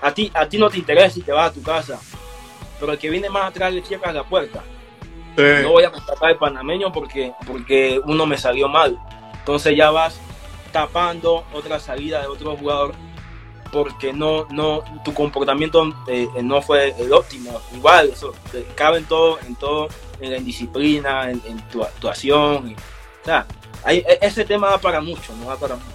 a 0.00 0.12
ti, 0.12 0.30
a 0.34 0.48
ti 0.48 0.58
no 0.58 0.70
te 0.70 0.78
interesa 0.78 1.10
si 1.10 1.22
te 1.22 1.32
vas 1.32 1.50
a 1.50 1.54
tu 1.54 1.62
casa, 1.62 2.00
pero 2.78 2.92
el 2.92 2.98
que 2.98 3.10
viene 3.10 3.28
más 3.28 3.50
atrás 3.50 3.72
le 3.72 3.82
cierras 3.82 4.14
la 4.14 4.24
puerta. 4.24 4.62
No 5.36 5.70
voy 5.70 5.84
a 5.84 5.92
contratar 5.92 6.30
al 6.30 6.36
panameño 6.36 6.92
porque, 6.92 7.32
porque 7.46 8.00
uno 8.04 8.26
me 8.26 8.36
salió 8.36 8.68
mal. 8.68 8.98
Entonces 9.38 9.76
ya 9.76 9.90
vas 9.90 10.18
tapando 10.72 11.44
otra 11.52 11.78
salida 11.78 12.20
de 12.20 12.26
otro 12.26 12.56
jugador 12.56 12.92
porque 13.72 14.12
no, 14.12 14.46
no, 14.50 14.82
tu 15.04 15.12
comportamiento 15.14 15.94
eh, 16.08 16.28
no 16.42 16.60
fue 16.60 16.94
el 16.98 17.12
óptimo. 17.12 17.60
Igual, 17.74 18.10
eso 18.10 18.34
cabe 18.74 18.98
en 18.98 19.04
todo, 19.04 19.38
en 19.46 19.54
todo, 19.56 19.88
en 20.20 20.32
la 20.32 20.38
indisciplina, 20.38 21.30
en, 21.30 21.40
tu 21.70 21.82
actuación. 21.82 22.74
o 22.74 23.24
sea, 23.24 23.46
hay, 23.84 23.98
e, 23.98 24.18
ese 24.22 24.44
tema 24.44 24.70
va 24.70 24.78
para 24.78 25.00
mucho, 25.00 25.34
no 25.36 25.46
va 25.46 25.56
para 25.56 25.76
mucho. 25.76 25.86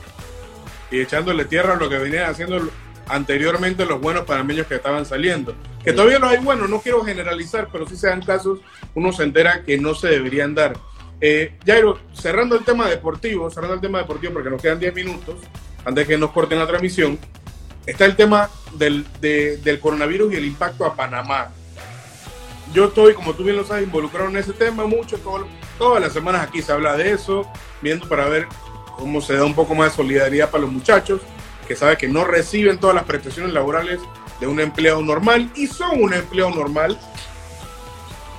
Y 0.92 1.02
echándole 1.02 1.46
tierra 1.46 1.74
a 1.74 1.78
lo 1.78 1.90
que 1.90 1.98
venían 1.98 2.30
haciendo 2.30 2.70
anteriormente 3.08 3.86
los 3.86 4.00
buenos 4.00 4.26
panameños 4.26 4.68
que 4.68 4.76
estaban 4.76 5.06
saliendo. 5.06 5.56
Que 5.84 5.94
todavía 5.94 6.20
no 6.20 6.28
hay 6.28 6.38
buenos, 6.38 6.70
no 6.70 6.82
quiero 6.82 7.04
generalizar, 7.04 7.68
pero 7.72 7.88
si 7.88 7.98
se 7.98 8.08
dan 8.08 8.22
casos, 8.22 8.60
uno 8.96 9.12
se 9.12 9.24
entera 9.24 9.64
que 9.64 9.78
no 9.78 9.94
se 9.94 10.08
deberían 10.08 10.56
dar. 10.56 10.74
Eh, 11.20 11.58
Jairo, 11.66 12.00
cerrando 12.14 12.56
el 12.56 12.64
tema 12.64 12.90
deportivo, 12.90 13.50
cerrando 13.50 13.76
el 13.76 13.82
tema 13.82 14.00
deportivo 14.00 14.34
porque 14.34 14.50
nos 14.50 14.62
quedan 14.62 14.80
10 14.80 14.94
minutos 14.94 15.36
antes 15.86 16.08
de 16.08 16.14
que 16.14 16.18
nos 16.18 16.32
corten 16.32 16.60
la 16.60 16.68
transmisión, 16.68 17.20
está 17.86 18.06
el 18.06 18.16
tema 18.16 18.50
del, 18.74 19.06
del 19.22 19.80
coronavirus 19.80 20.34
y 20.34 20.38
el 20.38 20.46
impacto 20.46 20.86
a 20.86 20.96
Panamá. 20.96 21.50
Yo 22.74 22.86
estoy, 22.86 23.14
como 23.14 23.34
tú 23.34 23.44
bien 23.44 23.58
lo 23.58 23.66
sabes, 23.66 23.84
involucrado 23.84 24.30
en 24.30 24.38
ese 24.38 24.54
tema 24.54 24.86
mucho, 24.86 25.20
todas 25.78 26.02
las 26.02 26.14
semanas 26.14 26.48
aquí 26.48 26.62
se 26.62 26.72
habla 26.72 26.96
de 26.96 27.12
eso, 27.12 27.46
viendo 27.82 28.08
para 28.08 28.28
ver 28.28 28.48
cómo 28.98 29.22
se 29.22 29.36
da 29.36 29.46
un 29.46 29.54
poco 29.54 29.76
más 29.76 29.92
de 29.92 29.98
solidaridad 29.98 30.50
para 30.50 30.62
los 30.62 30.72
muchachos 30.72 31.22
que 31.64 31.76
sabe 31.76 31.98
que 31.98 32.08
no 32.08 32.26
reciben 32.26 32.80
todas 32.80 32.96
las 32.96 33.06
prestaciones 33.06 33.54
laborales 33.54 34.00
de 34.40 34.48
un 34.48 34.60
empleado 34.60 35.02
normal 35.02 35.50
y 35.56 35.68
son 35.68 36.02
un 36.02 36.14
empleado 36.14 36.52
normal. 36.52 36.98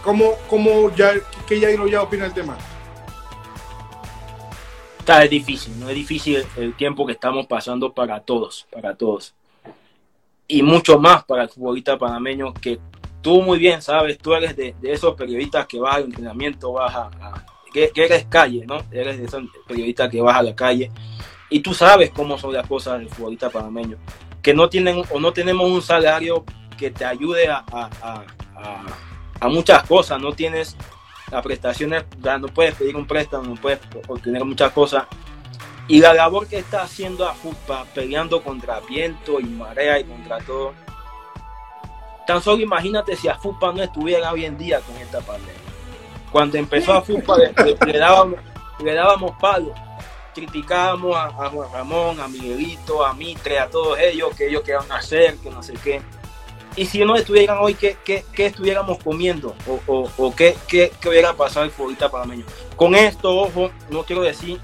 ¿Cómo, 0.02 0.32
cómo 0.48 0.94
ya, 0.94 1.14
qué 1.46 1.58
ya 1.58 1.68
ya 1.90 2.02
opina 2.02 2.26
el 2.26 2.34
tema? 2.34 2.58
Está, 4.98 5.24
es 5.24 5.30
difícil, 5.30 5.78
no 5.78 5.88
es 5.88 5.94
difícil 5.94 6.44
el 6.56 6.74
tiempo 6.74 7.06
que 7.06 7.12
estamos 7.12 7.46
pasando 7.46 7.92
para 7.92 8.20
todos, 8.20 8.66
para 8.70 8.94
todos. 8.94 9.34
Y 10.46 10.62
mucho 10.62 10.98
más 10.98 11.24
para 11.24 11.44
el 11.44 11.48
futbolista 11.48 11.98
panameño 11.98 12.52
que 12.54 12.78
tú 13.22 13.40
muy 13.40 13.58
bien 13.58 13.80
sabes, 13.80 14.18
tú 14.18 14.34
eres 14.34 14.56
de, 14.56 14.74
esos 14.82 15.14
periodistas 15.14 15.66
que 15.66 15.78
vas 15.78 15.96
al 15.96 16.04
entrenamiento, 16.04 16.72
vas 16.72 16.94
a, 16.94 17.10
que, 17.72 17.90
que, 17.90 18.04
eres 18.04 18.26
calle, 18.26 18.64
¿no? 18.66 18.82
Eres 18.92 19.18
de 19.18 19.24
esos 19.24 19.42
periodistas 19.66 20.10
que 20.10 20.20
vas 20.20 20.36
a 20.36 20.42
la 20.42 20.54
calle 20.54 20.90
y 21.54 21.60
tú 21.60 21.72
sabes 21.72 22.10
cómo 22.10 22.36
son 22.36 22.52
las 22.52 22.66
cosas 22.66 22.98
del 22.98 23.08
futbolista 23.08 23.48
panameño, 23.48 23.96
que 24.42 24.52
no 24.52 24.68
tienen 24.68 25.04
o 25.08 25.20
no 25.20 25.32
tenemos 25.32 25.70
un 25.70 25.80
salario 25.80 26.44
que 26.76 26.90
te 26.90 27.04
ayude 27.04 27.48
a, 27.48 27.64
a, 29.40 29.48
muchas 29.48 29.84
cosas, 29.84 30.20
no 30.20 30.32
tienes 30.32 30.76
las 31.30 31.44
prestaciones, 31.44 32.06
no 32.40 32.48
puedes 32.48 32.74
pedir 32.74 32.96
un 32.96 33.06
préstamo, 33.06 33.44
no 33.44 33.54
puedes 33.54 33.78
obtener 34.08 34.44
muchas 34.44 34.72
cosas. 34.72 35.04
Y 35.86 36.00
la 36.00 36.12
labor 36.12 36.48
que 36.48 36.58
está 36.58 36.82
haciendo 36.82 37.28
a 37.28 37.34
FUPA, 37.34 37.84
peleando 37.94 38.42
contra 38.42 38.80
viento 38.80 39.38
y 39.38 39.44
marea 39.44 40.00
y 40.00 40.04
contra 40.04 40.38
todo. 40.38 40.74
Tan 42.26 42.42
solo 42.42 42.64
imagínate 42.64 43.14
si 43.14 43.28
a 43.28 43.36
FUPA 43.36 43.72
no 43.72 43.80
estuviera 43.80 44.32
hoy 44.32 44.44
en 44.44 44.58
día 44.58 44.80
con 44.80 44.96
esta 44.96 45.20
pandemia. 45.20 45.54
Cuando 46.32 46.58
empezó 46.58 46.94
a 46.94 47.02
FUPA 47.02 47.36
le, 47.86 47.98
dábamos, 48.00 48.40
le 48.82 48.92
dábamos 48.92 49.36
palo 49.40 49.72
criticábamos 50.34 51.16
a, 51.16 51.30
Juan 51.30 51.72
Ramón, 51.72 52.20
a 52.20 52.28
Miguelito, 52.28 53.04
a 53.04 53.14
Mitre, 53.14 53.58
a 53.58 53.70
todos 53.70 53.98
ellos, 53.98 54.34
que 54.36 54.48
ellos 54.48 54.62
querían 54.62 54.90
hacer, 54.92 55.36
que 55.36 55.50
no 55.50 55.62
sé 55.62 55.74
qué. 55.82 56.02
Y 56.76 56.86
si 56.86 57.04
no 57.04 57.14
estuvieran 57.14 57.58
hoy, 57.60 57.74
¿qué, 57.74 57.96
qué, 58.04 58.24
qué 58.32 58.46
estuviéramos 58.46 58.98
comiendo? 58.98 59.54
¿O, 59.66 59.80
o, 59.86 60.10
o 60.18 60.34
qué, 60.34 60.56
qué, 60.66 60.92
qué, 61.00 61.08
hubiera 61.08 61.32
pasado 61.34 61.64
el 61.64 61.70
futbolista 61.70 62.10
panameño? 62.10 62.44
Con 62.74 62.96
esto, 62.96 63.34
ojo, 63.34 63.70
no 63.90 64.02
quiero 64.02 64.22
decir 64.22 64.60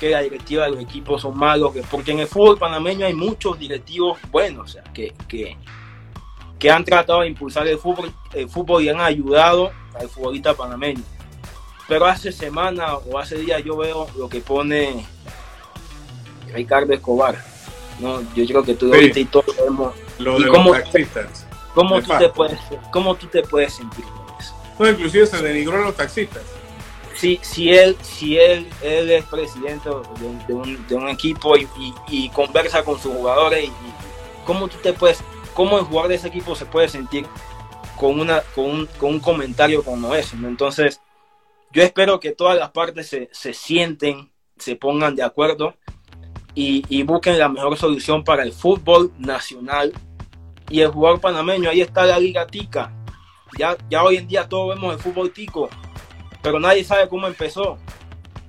que 0.00 0.10
la 0.10 0.22
directiva 0.22 0.64
de 0.64 0.72
los 0.72 0.80
equipos 0.80 1.22
son 1.22 1.38
malos, 1.38 1.72
porque 1.90 2.10
en 2.10 2.20
el 2.20 2.26
fútbol 2.26 2.58
panameño 2.58 3.06
hay 3.06 3.14
muchos 3.14 3.58
directivos 3.58 4.18
buenos, 4.30 4.70
o 4.70 4.72
sea, 4.72 4.82
que, 4.92 5.14
que, 5.28 5.56
que 6.58 6.70
han 6.70 6.84
tratado 6.84 7.20
de 7.20 7.28
impulsar 7.28 7.68
el 7.68 7.78
fútbol, 7.78 8.12
el 8.32 8.48
fútbol 8.48 8.82
y 8.82 8.88
han 8.88 9.00
ayudado 9.00 9.70
al 9.94 10.08
futbolista 10.08 10.54
panameño 10.54 11.02
pero 11.90 12.06
hace 12.06 12.30
semana 12.30 12.94
o 12.98 13.18
hace 13.18 13.36
días 13.36 13.64
yo 13.64 13.76
veo 13.76 14.06
lo 14.16 14.28
que 14.28 14.40
pone 14.40 15.04
Ricardo 16.54 16.92
Escobar. 16.92 17.44
¿no? 17.98 18.22
Yo 18.32 18.46
creo 18.46 18.62
que 18.62 18.74
tú 18.74 18.86
lo 18.86 18.92
viste 18.92 19.18
y 19.18 19.24
todos 19.24 19.56
vemos. 19.56 19.92
Lo 20.20 20.38
de 20.38 20.46
cómo, 20.46 20.72
los 20.72 20.84
taxistas. 20.84 21.46
¿cómo 21.74 22.00
tú, 22.00 22.12
te 22.16 22.28
puedes, 22.28 22.60
¿Cómo 22.92 23.16
tú 23.16 23.26
te 23.26 23.42
puedes 23.42 23.74
sentir 23.74 24.04
con 24.04 24.24
eso? 24.38 24.54
No, 24.78 24.88
inclusive 24.88 25.26
se 25.26 25.42
denigró 25.42 25.78
a 25.78 25.86
los 25.86 25.96
taxistas. 25.96 26.44
Si, 27.16 27.40
si, 27.42 27.72
él, 27.72 27.96
si 28.02 28.38
él, 28.38 28.68
él 28.82 29.10
es 29.10 29.24
presidente 29.24 29.88
de, 29.88 30.54
un, 30.54 30.86
de 30.86 30.94
un, 30.94 31.08
equipo 31.08 31.56
y, 31.56 31.66
y, 32.08 32.28
conversa 32.28 32.84
con 32.84 33.00
sus 33.00 33.12
jugadores, 33.12 33.64
y, 33.64 33.72
¿cómo 34.46 34.68
tú 34.68 34.76
te 34.80 34.92
puedes, 34.92 35.18
cómo 35.54 35.76
el 35.76 35.86
jugador 35.86 36.10
de 36.10 36.14
ese 36.14 36.28
equipo 36.28 36.54
se 36.54 36.66
puede 36.66 36.88
sentir 36.88 37.26
con, 37.96 38.20
una, 38.20 38.42
con, 38.54 38.66
un, 38.66 38.86
con 38.96 39.10
un 39.10 39.20
comentario 39.20 39.82
como 39.82 40.14
ese? 40.14 40.36
¿no? 40.36 40.46
Entonces, 40.46 41.00
yo 41.72 41.82
espero 41.82 42.20
que 42.20 42.32
todas 42.32 42.58
las 42.58 42.70
partes 42.70 43.08
se, 43.08 43.28
se 43.32 43.52
sienten, 43.54 44.30
se 44.58 44.76
pongan 44.76 45.14
de 45.14 45.22
acuerdo 45.22 45.74
y, 46.54 46.84
y, 46.88 47.02
busquen 47.04 47.38
la 47.38 47.48
mejor 47.48 47.76
solución 47.76 48.24
para 48.24 48.42
el 48.42 48.52
fútbol 48.52 49.12
nacional 49.18 49.92
y 50.68 50.80
el 50.80 50.88
jugador 50.88 51.20
panameño, 51.20 51.70
ahí 51.70 51.80
está 51.80 52.04
la 52.04 52.18
liga 52.18 52.46
tica. 52.46 52.92
Ya, 53.58 53.76
ya 53.88 54.02
hoy 54.04 54.16
en 54.16 54.28
día 54.28 54.48
todos 54.48 54.74
vemos 54.74 54.94
el 54.94 55.00
fútbol 55.00 55.32
tico, 55.32 55.68
pero 56.42 56.60
nadie 56.60 56.84
sabe 56.84 57.08
cómo 57.08 57.26
empezó. 57.26 57.78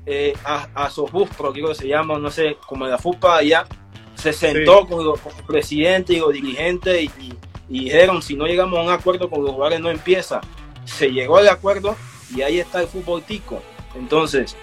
Eh, 0.08 0.34
a, 0.44 0.68
a 0.74 0.90
Sofufpro, 0.90 1.54
creo 1.54 1.68
que 1.70 1.76
se 1.76 1.88
llama, 1.88 2.18
no 2.18 2.32
sé, 2.32 2.58
como 2.66 2.88
la 2.88 2.98
FUPA 2.98 3.38
allá, 3.38 3.68
se 4.16 4.34
sentó 4.34 4.88
con, 4.88 5.04
los, 5.04 5.20
presidentes 5.48 6.16
y 6.16 6.20
los 6.20 6.34
dirigentes 6.34 7.10
y, 7.20 7.34
dijeron, 7.68 8.22
si 8.22 8.36
no 8.36 8.46
llegamos 8.46 8.80
a 8.80 8.84
un 8.84 8.90
acuerdo 8.90 9.30
con 9.30 9.44
los 9.44 9.52
jugadores 9.52 9.80
no 9.80 9.90
empieza. 9.90 10.42
Se 10.86 11.12
llegó 11.12 11.38
al 11.38 11.48
acuerdo 11.48 11.96
y 12.36 12.42
ahí 12.42 12.60
está 12.60 12.82
el 12.82 12.88
fútbol 12.88 13.24
tico. 13.24 13.62
Entonces, 13.96 14.56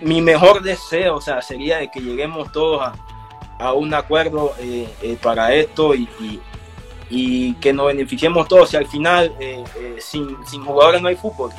mi 0.00 0.20
mejor 0.20 0.62
deseo, 0.62 1.16
o 1.16 1.20
sea, 1.20 1.42
sería 1.42 1.78
de 1.78 1.90
que 1.90 2.00
lleguemos 2.00 2.52
todos 2.52 2.82
a, 3.58 3.72
un 3.72 3.94
acuerdo 3.94 4.54
eh, 4.58 4.88
eh, 5.02 5.16
para 5.20 5.54
esto 5.54 5.94
y, 5.94 6.08
y, 7.08 7.54
que 7.54 7.72
nos 7.72 7.86
beneficiemos 7.86 8.46
todos. 8.48 8.72
Y 8.74 8.76
al 8.76 8.86
final, 8.86 9.34
eh, 9.40 9.64
sin, 9.98 10.36
sin, 10.46 10.64
jugadores 10.64 11.00
no 11.00 11.08
hay 11.08 11.16
fútbol. 11.16 11.50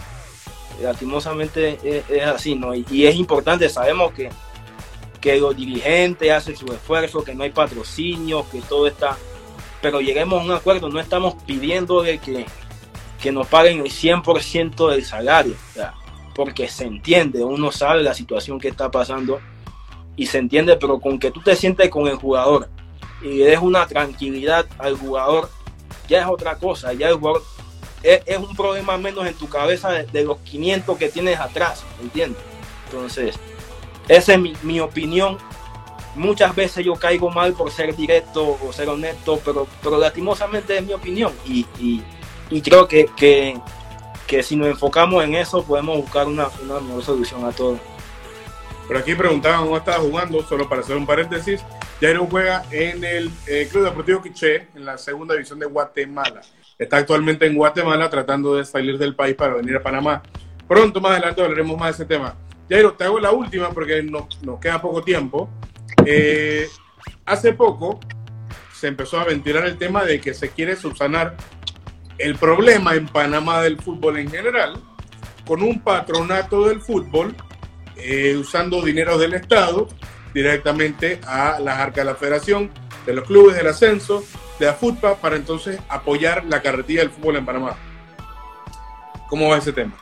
Lastimosamente 0.82 1.80
es, 1.84 2.24
así, 2.24 2.54
¿no? 2.54 2.76
Y, 2.76 3.08
es 3.08 3.16
importante, 3.16 3.68
sabemos 3.68 4.14
que, 4.14 4.30
que 5.20 5.40
los 5.40 5.56
dirigentes 5.56 6.32
hacen 6.32 6.56
su 6.56 6.68
esfuerzo, 6.68 7.24
que 7.24 7.34
no 7.34 7.44
hay 7.44 7.52
patrocinio, 7.52 8.46
que 8.52 8.62
todo 8.62 8.88
está... 8.88 9.18
Pero 9.82 10.02
lleguemos 10.02 10.42
a 10.42 10.46
un 10.46 10.52
acuerdo, 10.52 10.90
no 10.90 11.00
estamos 11.00 11.36
pidiendo 11.46 12.04
de 12.04 12.20
que, 12.20 12.46
que 13.22 13.32
nos 13.32 13.48
paguen 13.48 13.80
el 13.80 13.92
100% 13.92 14.90
del 14.90 15.04
salario, 15.06 15.56
porque 16.36 16.68
se 16.68 16.86
entiende, 16.86 17.44
uno 17.44 17.72
sabe 17.72 18.04
la 18.04 18.14
situación 18.14 18.60
que 18.60 18.68
está 18.68 18.92
pasando 18.92 19.40
y 20.16 20.28
se 20.28 20.38
entiende, 20.38 20.78
pero 20.78 21.00
con 21.00 21.20
que 21.20 21.32
tú 21.32 21.42
te 21.42 21.56
sientes 21.56 21.90
con 21.90 22.08
el 22.08 22.16
jugador 22.16 22.70
y 23.22 23.30
le 23.38 23.46
des 23.46 23.60
una 23.60 23.88
tranquilidad 23.88 24.66
al 24.78 24.98
jugador, 24.98 25.50
ya 26.08 26.22
es 26.22 26.28
otra 26.28 26.58
cosa, 26.58 26.94
ya 26.94 27.10
el 27.10 27.16
jugador 27.16 27.44
es, 28.04 28.38
un 28.38 28.56
problema 28.56 28.98
menos 28.98 29.26
en 29.26 29.34
tu 29.34 29.50
cabeza 29.50 29.92
de, 29.92 30.24
los 30.24 30.38
500 30.40 30.98
que 30.98 31.10
tienes 31.10 31.40
atrás, 31.40 31.84
¿entiendes? 32.02 32.42
Entonces, 32.86 33.36
esa 34.08 34.34
es 34.34 34.64
mi, 34.64 34.80
opinión. 34.80 35.38
Muchas 36.16 36.56
veces 36.56 36.86
yo 36.86 36.96
caigo 36.96 37.30
mal 37.30 37.54
por 37.54 37.72
ser 37.72 37.96
directo 37.96 38.58
o 38.64 38.74
ser 38.74 38.90
honesto, 38.90 39.40
pero, 39.44 39.68
pero 39.84 39.98
lastimosamente 39.98 40.78
es 40.78 40.86
mi 40.86 40.94
opinión 40.94 41.34
y, 41.46 42.02
creo 42.62 42.88
que, 42.88 43.08
que, 43.16 43.60
que, 44.28 44.44
si 44.44 44.56
nos 44.56 44.68
enfocamos 44.68 45.24
en 45.24 45.36
eso 45.36 45.64
podemos 45.64 45.98
buscar 45.98 46.28
una, 46.28 46.48
una 46.64 46.80
mejor 46.80 47.04
solución 47.04 47.46
a 47.46 47.52
todo. 47.52 47.80
Por 48.88 48.96
aquí 48.96 49.16
preguntaban 49.16 49.66
cómo 49.66 49.78
estaba 49.78 49.98
jugando, 49.98 50.42
solo 50.44 50.70
para 50.70 50.82
hacer 50.82 50.96
un 50.96 51.06
paréntesis. 51.06 51.62
Jairo 52.00 52.26
juega 52.30 52.64
en 52.72 53.04
el 53.04 53.30
eh, 53.48 53.68
Club 53.70 53.84
Deportivo 53.84 54.22
Quiché, 54.22 54.68
en 54.76 54.86
la 54.86 54.98
segunda 54.98 55.34
división 55.34 55.60
de 55.60 55.66
Guatemala. 55.66 56.42
Está 56.78 56.98
actualmente 56.98 57.46
en 57.46 57.56
Guatemala 57.56 58.10
tratando 58.10 58.56
de 58.56 58.64
salir 58.64 58.98
del 58.98 59.16
país 59.16 59.36
para 59.36 59.56
venir 59.56 59.76
a 59.76 59.84
Panamá. 59.84 60.24
Pronto, 60.68 61.02
más 61.02 61.14
adelante, 61.14 61.42
hablaremos 61.42 61.78
más 61.78 61.98
de 61.98 62.04
ese 62.04 62.06
tema. 62.06 62.36
Jairo, 62.70 62.94
te 62.94 63.04
hago 63.04 63.20
la 63.20 63.32
última 63.32 63.72
porque 63.72 64.02
nos, 64.04 64.42
nos 64.44 64.60
queda 64.60 64.82
poco 64.82 65.02
tiempo. 65.02 65.50
Eh, 66.06 66.70
hace 67.26 67.54
poco 67.54 68.00
se 68.74 68.88
empezó 68.88 69.20
a 69.20 69.26
ventilar 69.26 69.66
el 69.66 69.78
tema 69.78 70.06
de 70.06 70.22
que 70.22 70.34
se 70.34 70.50
quiere 70.50 70.76
subsanar 70.76 71.36
el 72.18 72.36
problema 72.36 72.96
en 72.96 73.08
Panamá 73.08 73.62
del 73.62 73.80
fútbol 73.80 74.18
en 74.18 74.30
general 74.30 74.82
con 75.46 75.62
un 75.62 75.80
patronato 75.80 76.68
del 76.68 76.82
fútbol 76.82 77.36
eh, 77.96 78.36
usando 78.38 78.82
dinero 78.82 79.18
del 79.18 79.34
Estado 79.34 79.88
directamente 80.34 81.20
a 81.26 81.60
las 81.60 81.80
arcas 81.80 82.06
de 82.06 82.12
la 82.12 82.16
federación, 82.16 82.70
de 83.06 83.14
los 83.14 83.26
clubes 83.26 83.56
del 83.56 83.68
ascenso, 83.68 84.24
de 84.60 84.68
la 84.68 84.74
FUTPA, 84.74 85.16
para 85.16 85.36
entonces 85.36 85.80
apoyar 85.90 86.46
la 86.46 86.62
carretilla 86.62 87.02
del 87.02 87.10
fútbol 87.10 87.38
en 87.38 87.46
Panamá. 87.46 87.76
¿Cómo 89.30 89.50
va 89.50 89.58
ese 89.58 89.74
tema? 89.74 89.94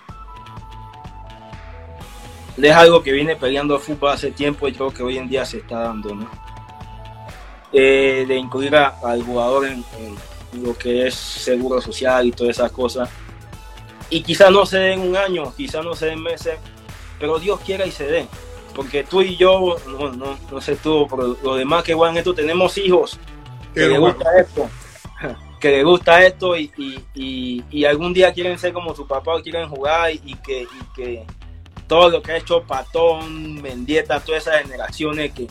Es 2.57 2.71
algo 2.73 3.03
que 3.03 3.11
viene 3.11 3.35
peleando 3.35 3.75
el 3.75 3.81
fútbol 3.81 4.11
hace 4.11 4.31
tiempo 4.31 4.67
y 4.67 4.73
creo 4.73 4.91
que 4.91 5.03
hoy 5.03 5.17
en 5.17 5.29
día 5.29 5.45
se 5.45 5.57
está 5.57 5.79
dando, 5.79 6.15
¿no? 6.15 6.29
Eh, 7.71 8.25
de 8.27 8.35
incluir 8.35 8.75
al 8.75 9.23
jugador 9.23 9.65
en, 9.65 9.83
en, 9.99 10.15
lo 10.61 10.77
que 10.77 11.07
es 11.07 11.15
seguro 11.15 11.81
social 11.81 12.27
y 12.27 12.31
todas 12.31 12.57
esas 12.57 12.71
cosas. 12.71 13.09
Y 14.09 14.21
quizás 14.21 14.51
no 14.51 14.65
se 14.65 14.77
den 14.77 15.01
un 15.01 15.15
año, 15.15 15.53
quizás 15.55 15.83
no 15.83 15.95
se 15.95 16.07
den 16.07 16.21
meses, 16.21 16.57
pero 17.19 17.39
Dios 17.39 17.59
quiera 17.61 17.85
y 17.85 17.91
se 17.91 18.05
dé. 18.05 18.27
Porque 18.75 19.03
tú 19.03 19.21
y 19.21 19.37
yo, 19.37 19.77
no, 19.87 20.11
no, 20.11 20.37
no 20.51 20.61
sé 20.61 20.75
tú, 20.75 21.07
pero 21.09 21.37
los 21.41 21.57
demás 21.57 21.83
que 21.83 21.93
juegan 21.93 22.17
esto, 22.17 22.33
tenemos 22.33 22.77
hijos 22.77 23.17
que 23.75 23.87
les 23.87 23.99
gusta 23.99 24.37
esto, 24.39 24.69
que 25.59 25.69
les 25.69 25.85
gusta 25.85 26.25
esto 26.25 26.57
y, 26.57 26.71
y, 27.13 27.63
y, 27.69 27.85
algún 27.85 28.13
día 28.13 28.33
quieren 28.33 28.57
ser 28.57 28.73
como 28.73 28.95
su 28.95 29.05
papá 29.05 29.35
o 29.35 29.41
quieren 29.41 29.69
jugar 29.69 30.11
y, 30.11 30.35
que, 30.35 30.65
que 30.95 31.25
todo 31.87 32.09
lo 32.09 32.21
que 32.21 32.31
ha 32.31 32.37
hecho 32.37 32.63
Patón, 32.63 33.61
Mendieta, 33.61 34.21
todas 34.21 34.47
esas 34.47 34.61
generaciones 34.61 35.33
que, 35.33 35.47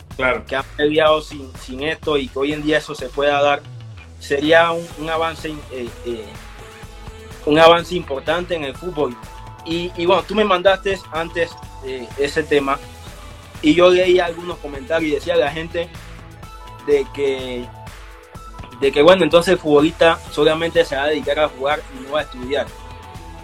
que 0.47 0.55
han 0.55 0.65
peleado 0.75 1.21
sin, 1.21 1.51
sin, 1.57 1.83
esto 1.83 2.17
y 2.17 2.27
que 2.27 2.39
hoy 2.39 2.53
en 2.53 2.63
día 2.63 2.79
eso 2.79 2.95
se 2.95 3.09
pueda 3.09 3.41
dar, 3.41 3.61
sería 4.25 4.71
un, 4.71 4.85
un 4.97 5.09
avance 5.09 5.49
eh, 5.71 5.87
eh, 6.05 6.25
un 7.45 7.59
avance 7.59 7.95
importante 7.95 8.55
en 8.55 8.63
el 8.63 8.75
fútbol 8.75 9.15
y, 9.67 10.05
bueno, 10.05 10.21
tú 10.21 10.35
me 10.35 10.45
mandaste 10.45 10.99
antes 11.11 11.51
eh, 11.83 12.07
ese 12.19 12.43
tema 12.43 12.77
y 13.63 13.73
yo 13.73 13.89
leí 13.89 14.19
algunos 14.19 14.59
comentarios 14.59 15.11
y 15.11 15.15
decía 15.15 15.35
la 15.35 15.51
gente 15.51 15.89
de 16.85 17.03
que, 17.15 17.65
de 18.79 18.91
que 18.91 19.01
bueno, 19.01 19.23
entonces 19.23 19.53
el 19.53 19.57
futbolista 19.57 20.19
solamente 20.29 20.85
se 20.85 20.95
va 20.95 21.05
a 21.05 21.07
dedicar 21.07 21.39
a 21.39 21.49
jugar 21.49 21.81
y 21.97 22.03
no 22.03 22.11
va 22.11 22.19
a 22.19 22.23
estudiar. 22.23 22.67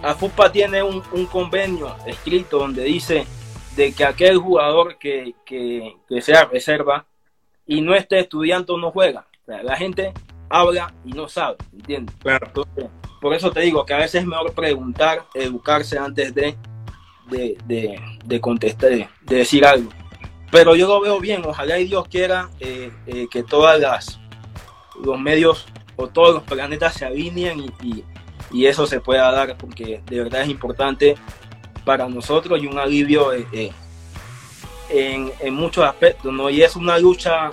AFUPA 0.00 0.52
tiene 0.52 0.80
un, 0.82 1.00
convenio 1.26 1.96
escrito 2.06 2.58
donde 2.58 2.84
dice 2.84 3.26
de 3.74 3.92
que 3.92 4.04
aquel 4.04 4.38
jugador 4.38 4.98
que, 4.98 5.34
que, 5.44 5.96
sea 6.20 6.44
reserva 6.44 7.04
y 7.66 7.80
no 7.80 7.96
esté 7.96 8.20
estudiando 8.20 8.76
no 8.76 8.92
juega. 8.92 9.26
la 9.46 9.76
gente 9.76 10.12
habla 10.52 10.92
y 11.04 11.12
no 11.12 11.28
sabe, 11.28 11.56
¿entiendes? 11.72 12.14
Claro. 12.20 12.46
Entonces, 12.46 12.84
por 13.20 13.34
eso 13.34 13.50
te 13.50 13.60
digo 13.60 13.86
que 13.86 13.94
a 13.94 13.98
veces 13.98 14.22
es 14.22 14.26
mejor 14.26 14.52
preguntar, 14.52 15.24
educarse 15.34 15.98
antes 15.98 16.34
de, 16.34 16.56
de, 17.30 18.40
contestar, 18.40 18.90
de, 18.90 19.08
decir 19.22 19.64
algo. 19.64 19.90
Pero 20.50 20.76
yo 20.76 20.86
lo 20.86 21.00
veo 21.00 21.18
bien, 21.18 21.42
ojalá 21.46 21.78
y 21.78 21.86
Dios 21.86 22.06
quiera 22.08 22.50
eh, 22.60 22.92
eh, 23.06 23.26
que 23.30 23.42
todas 23.42 23.80
las 23.80 24.18
los 25.02 25.18
medios 25.18 25.66
o 25.96 26.08
todos 26.08 26.34
los 26.34 26.42
planetas 26.42 26.94
se 26.94 27.04
alineen 27.04 27.72
y, 27.82 28.04
eso 28.66 28.86
se 28.86 29.00
pueda 29.00 29.32
dar 29.32 29.56
porque 29.56 30.02
de 30.04 30.22
verdad 30.22 30.42
es 30.42 30.48
importante 30.50 31.14
para 31.86 32.06
nosotros 32.06 32.62
y 32.62 32.66
un 32.66 32.78
alivio 32.78 33.32
eh, 33.32 33.72
en, 34.90 35.32
en, 35.40 35.54
muchos 35.54 35.84
aspectos, 35.86 36.30
¿no? 36.30 36.50
Y 36.50 36.62
es 36.62 36.76
una 36.76 36.98
lucha, 36.98 37.50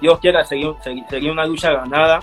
Dios 0.00 0.18
quiera, 0.20 0.44
sería, 0.44 0.74
sería 1.08 1.32
una 1.32 1.46
lucha 1.46 1.72
ganada 1.72 2.20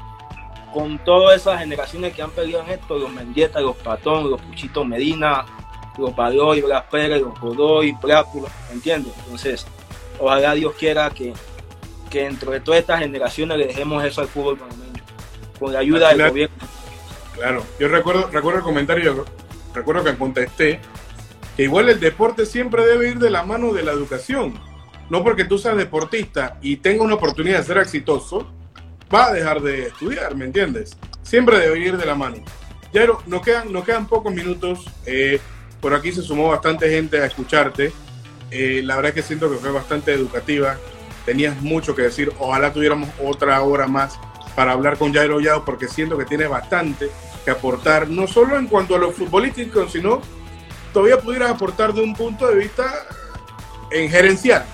con 0.74 1.00
todas 1.00 1.41
esas 1.41 1.60
generaciones 1.60 2.14
que 2.14 2.22
han 2.22 2.32
peleado 2.32 2.64
en 2.66 2.72
esto, 2.72 2.98
los 2.98 3.12
Mendieta, 3.12 3.60
los 3.60 3.76
Patón, 3.78 4.30
los 4.30 4.41
Puchito 4.41 4.86
Medina, 4.86 5.45
los 5.98 6.16
Baloy, 6.16 6.62
Blas 6.62 6.84
Pérez, 6.91 7.22
los 7.22 7.39
Godoy, 7.39 7.93
Práculo, 7.93 8.48
¿entiendes? 8.72 9.14
Entonces, 9.24 9.66
ojalá 10.20 10.54
Dios 10.54 10.74
quiera 10.78 11.10
que, 11.10 11.34
que 12.10 12.24
dentro 12.24 12.52
de 12.52 12.60
todas 12.60 12.82
estas 12.82 13.00
generaciones 13.00 13.58
le 13.58 13.68
dejemos 13.68 14.04
eso 14.04 14.22
al 14.22 14.28
fútbol 14.28 14.60
con 15.60 15.74
la 15.74 15.80
ayuda 15.80 16.10
del 16.10 16.30
gobierno. 16.30 16.56
Claro, 17.34 17.64
yo 17.80 17.88
recuerdo, 17.88 18.30
recuerdo 18.32 18.60
el 18.60 18.66
comentario, 18.66 19.26
recuerdo 19.74 20.04
que 20.04 20.18
contesté 20.18 20.80
que 21.56 21.64
igual 21.64 21.89
el 21.89 22.00
deporte 22.00 22.45
siempre 22.45 22.86
debe 22.86 23.10
ir 23.10 23.20
de 23.20 23.30
la 23.30 23.43
mano 23.43 23.74
de 23.74 23.84
la 23.84 23.91
educación. 23.91 24.60
No 25.10 25.24
porque 25.24 25.45
tú 25.45 25.58
seas 25.58 25.78
deportista 25.78 26.58
y 26.62 26.78
tengas 26.78 27.05
una 27.05 27.16
oportunidad 27.16 27.60
de 27.60 27.64
ser 27.64 27.78
exitoso, 27.78 28.51
va 29.14 29.28
a 29.28 29.34
dejar 29.34 29.62
de 29.62 29.88
estudiar, 29.88 30.36
¿me 30.36 30.45
entiendes? 30.45 30.97
Siempre 31.24 31.60
debe 31.60 31.80
ir 31.80 31.97
de 31.97 32.05
la 32.05 32.16
mano. 32.16 32.38
Ya 32.93 33.05
nos 33.26 33.41
quedan, 33.41 33.72
quedan 33.84 34.08
pocos 34.08 34.34
minutos. 34.34 34.86
Eh, 35.05 35.39
por 35.82 35.93
aquí 35.93 36.12
se 36.12 36.22
sumó 36.22 36.49
bastante 36.49 36.89
gente 36.89 37.22
a 37.22 37.26
escucharte. 37.26 37.91
Eh, 38.49 38.82
la 38.84 38.95
verdad 38.95 39.10
es 39.10 39.16
que 39.16 39.28
siento 39.28 39.51
que 39.51 39.58
fue 39.58 39.72
bastante 39.72 40.14
educativa. 40.14 40.78
Tenías 41.26 41.62
mucho 41.62 41.95
que 41.95 42.03
decir. 42.03 42.32
Ojalá 42.39 42.74
tuviéramos 42.74 43.10
otra 43.24 43.62
hora 43.62 43.88
más 43.88 44.20
para 44.55 44.72
hablar 44.72 44.97
con 44.97 45.14
Jairo 45.14 45.39
Yao, 45.39 45.64
porque 45.64 45.88
siento 45.88 46.18
que 46.18 46.26
tiene 46.26 46.47
bastante 46.47 47.10
que 47.45 47.51
aportar, 47.51 48.10
no 48.10 48.28
solo 48.28 48.58
en 48.58 48.68
cuanto 48.68 48.95
a 48.95 48.97
lo 48.97 49.12
futbolístico, 49.12 49.88
sino 49.88 50.22
todavía 50.91 51.20
pudieras 51.20 51.51
aportar 51.51 51.93
de 51.93 52.01
un 52.01 52.16
punto 52.16 52.47
de 52.47 52.55
vista 52.55 52.91
en 53.91 54.10
gerencial, 54.10 54.66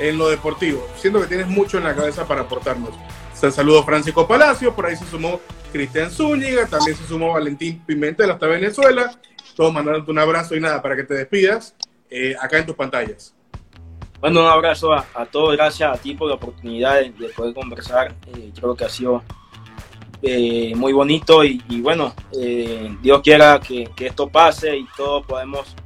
en 0.00 0.18
lo 0.18 0.28
deportivo. 0.28 0.86
Siento 0.96 1.20
que 1.20 1.26
tienes 1.26 1.48
mucho 1.48 1.78
en 1.78 1.84
la 1.84 1.94
cabeza 1.94 2.26
para 2.26 2.42
aportarnos. 2.42 2.90
Se 3.34 3.50
saludó 3.50 3.84
Francisco 3.84 4.26
Palacio, 4.26 4.74
por 4.74 4.86
ahí 4.86 4.96
se 4.96 5.06
sumó 5.06 5.40
Cristian 5.72 6.10
Zúñiga, 6.10 6.66
también 6.66 6.96
se 6.96 7.06
sumó 7.06 7.32
Valentín 7.32 7.82
Pimentel 7.86 8.30
hasta 8.30 8.46
Venezuela. 8.46 9.12
Todos 9.54 9.72
mandándote 9.72 10.10
un 10.10 10.18
abrazo 10.18 10.56
y 10.56 10.60
nada 10.60 10.82
para 10.82 10.96
que 10.96 11.04
te 11.04 11.14
despidas 11.14 11.74
eh, 12.10 12.34
acá 12.40 12.58
en 12.58 12.66
tus 12.66 12.74
pantallas. 12.74 13.34
Bueno, 14.20 14.40
un 14.40 14.48
abrazo 14.48 14.92
a, 14.92 15.04
todos, 15.30 15.56
gracias 15.56 15.96
a 15.96 16.00
ti 16.00 16.14
por 16.14 16.28
la 16.28 16.34
oportunidad 16.34 17.00
de, 17.00 17.28
poder 17.36 17.54
conversar. 17.54 18.14
Eh, 18.26 18.50
creo 18.54 18.74
que 18.74 18.84
ha 18.84 18.88
sido 18.88 19.22
eh, 20.22 20.72
muy 20.74 20.92
bonito 20.92 21.44
y, 21.44 21.62
bueno, 21.80 22.12
eh, 22.36 22.96
Dios 23.00 23.22
quiera 23.22 23.60
que, 23.60 23.88
esto 24.00 24.28
pase 24.28 24.76
y 24.76 24.86
todos 24.96 25.24
podemos 25.24 25.76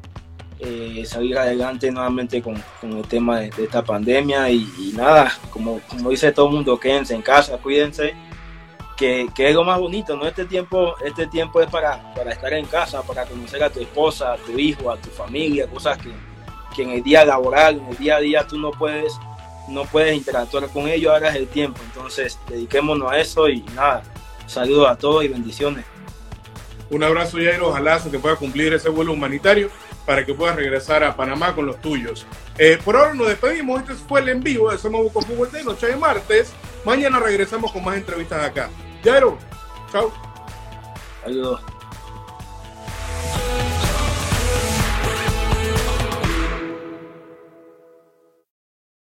eh, 0.64 1.04
salir 1.06 1.36
adelante 1.36 1.90
nuevamente 1.90 2.40
con, 2.40 2.62
el 2.82 3.02
tema 3.08 3.40
de, 3.40 3.50
esta 3.58 3.82
pandemia 3.82 4.48
y, 4.48 4.92
nada, 4.94 5.32
como, 5.50 5.80
como 5.88 6.10
dice 6.10 6.30
todo 6.30 6.46
el 6.46 6.54
mundo, 6.54 6.78
quédense 6.78 7.14
en 7.14 7.22
casa, 7.22 7.58
cuídense, 7.58 8.14
que, 8.96 9.28
es 9.36 9.54
lo 9.54 9.64
más 9.64 9.80
bonito, 9.80 10.16
¿no? 10.16 10.24
Este 10.24 10.44
tiempo, 10.44 10.94
este 11.04 11.26
tiempo 11.26 11.60
es 11.60 11.68
para, 11.68 12.14
para 12.14 12.30
estar 12.30 12.52
en 12.52 12.66
casa, 12.66 13.02
para 13.02 13.24
conocer 13.24 13.60
a 13.64 13.70
tu 13.70 13.80
esposa, 13.80 14.34
a 14.34 14.36
tu 14.36 14.56
hijo, 14.56 14.88
a 14.88 14.96
tu 14.96 15.10
familia, 15.10 15.66
cosas 15.66 15.98
que, 15.98 16.12
que 16.76 16.82
en 16.84 16.90
el 16.90 17.02
día 17.02 17.24
laboral, 17.24 17.78
en 17.80 17.88
el 17.88 17.96
día 17.96 18.16
a 18.16 18.20
día 18.20 18.46
tú 18.46 18.56
no 18.56 18.70
puedes 18.70 19.18
no 19.68 19.84
puedes 19.84 20.16
interactuar 20.16 20.68
con 20.68 20.86
ellos, 20.86 21.12
ahora 21.12 21.30
es 21.30 21.36
el 21.36 21.48
tiempo. 21.48 21.80
Entonces, 21.84 22.38
dediquémonos 22.48 23.10
a 23.10 23.18
eso 23.18 23.48
y 23.48 23.62
nada, 23.74 24.02
saludos 24.46 24.88
a 24.88 24.96
todos 24.96 25.24
y 25.24 25.28
bendiciones. 25.28 25.84
Un 26.90 27.02
abrazo, 27.02 27.38
Jairo. 27.38 27.68
Ojalá 27.68 27.98
se 27.98 28.10
te 28.10 28.18
pueda 28.18 28.36
cumplir 28.36 28.74
ese 28.74 28.90
vuelo 28.90 29.12
humanitario 29.12 29.70
para 30.06 30.24
que 30.24 30.34
puedas 30.34 30.56
regresar 30.56 31.04
a 31.04 31.16
Panamá 31.16 31.54
con 31.54 31.66
los 31.66 31.80
tuyos. 31.80 32.26
Eh, 32.58 32.78
por 32.84 32.96
ahora 32.96 33.14
nos 33.14 33.28
despedimos. 33.28 33.80
Este 33.80 33.94
fue 33.94 34.20
el 34.20 34.28
en 34.28 34.42
vivo 34.42 34.70
de 34.70 34.78
Somos 34.78 35.02
Buco 35.02 35.22
Fútbol 35.22 35.50
de 35.50 35.64
noche 35.64 35.86
de 35.86 35.96
martes. 35.96 36.52
Mañana 36.84 37.20
regresamos 37.20 37.72
con 37.72 37.84
más 37.84 37.96
entrevistas 37.96 38.44
acá. 38.44 38.68
Yairo, 39.02 39.38
chao. 39.90 40.12
Adiós. 41.24 41.60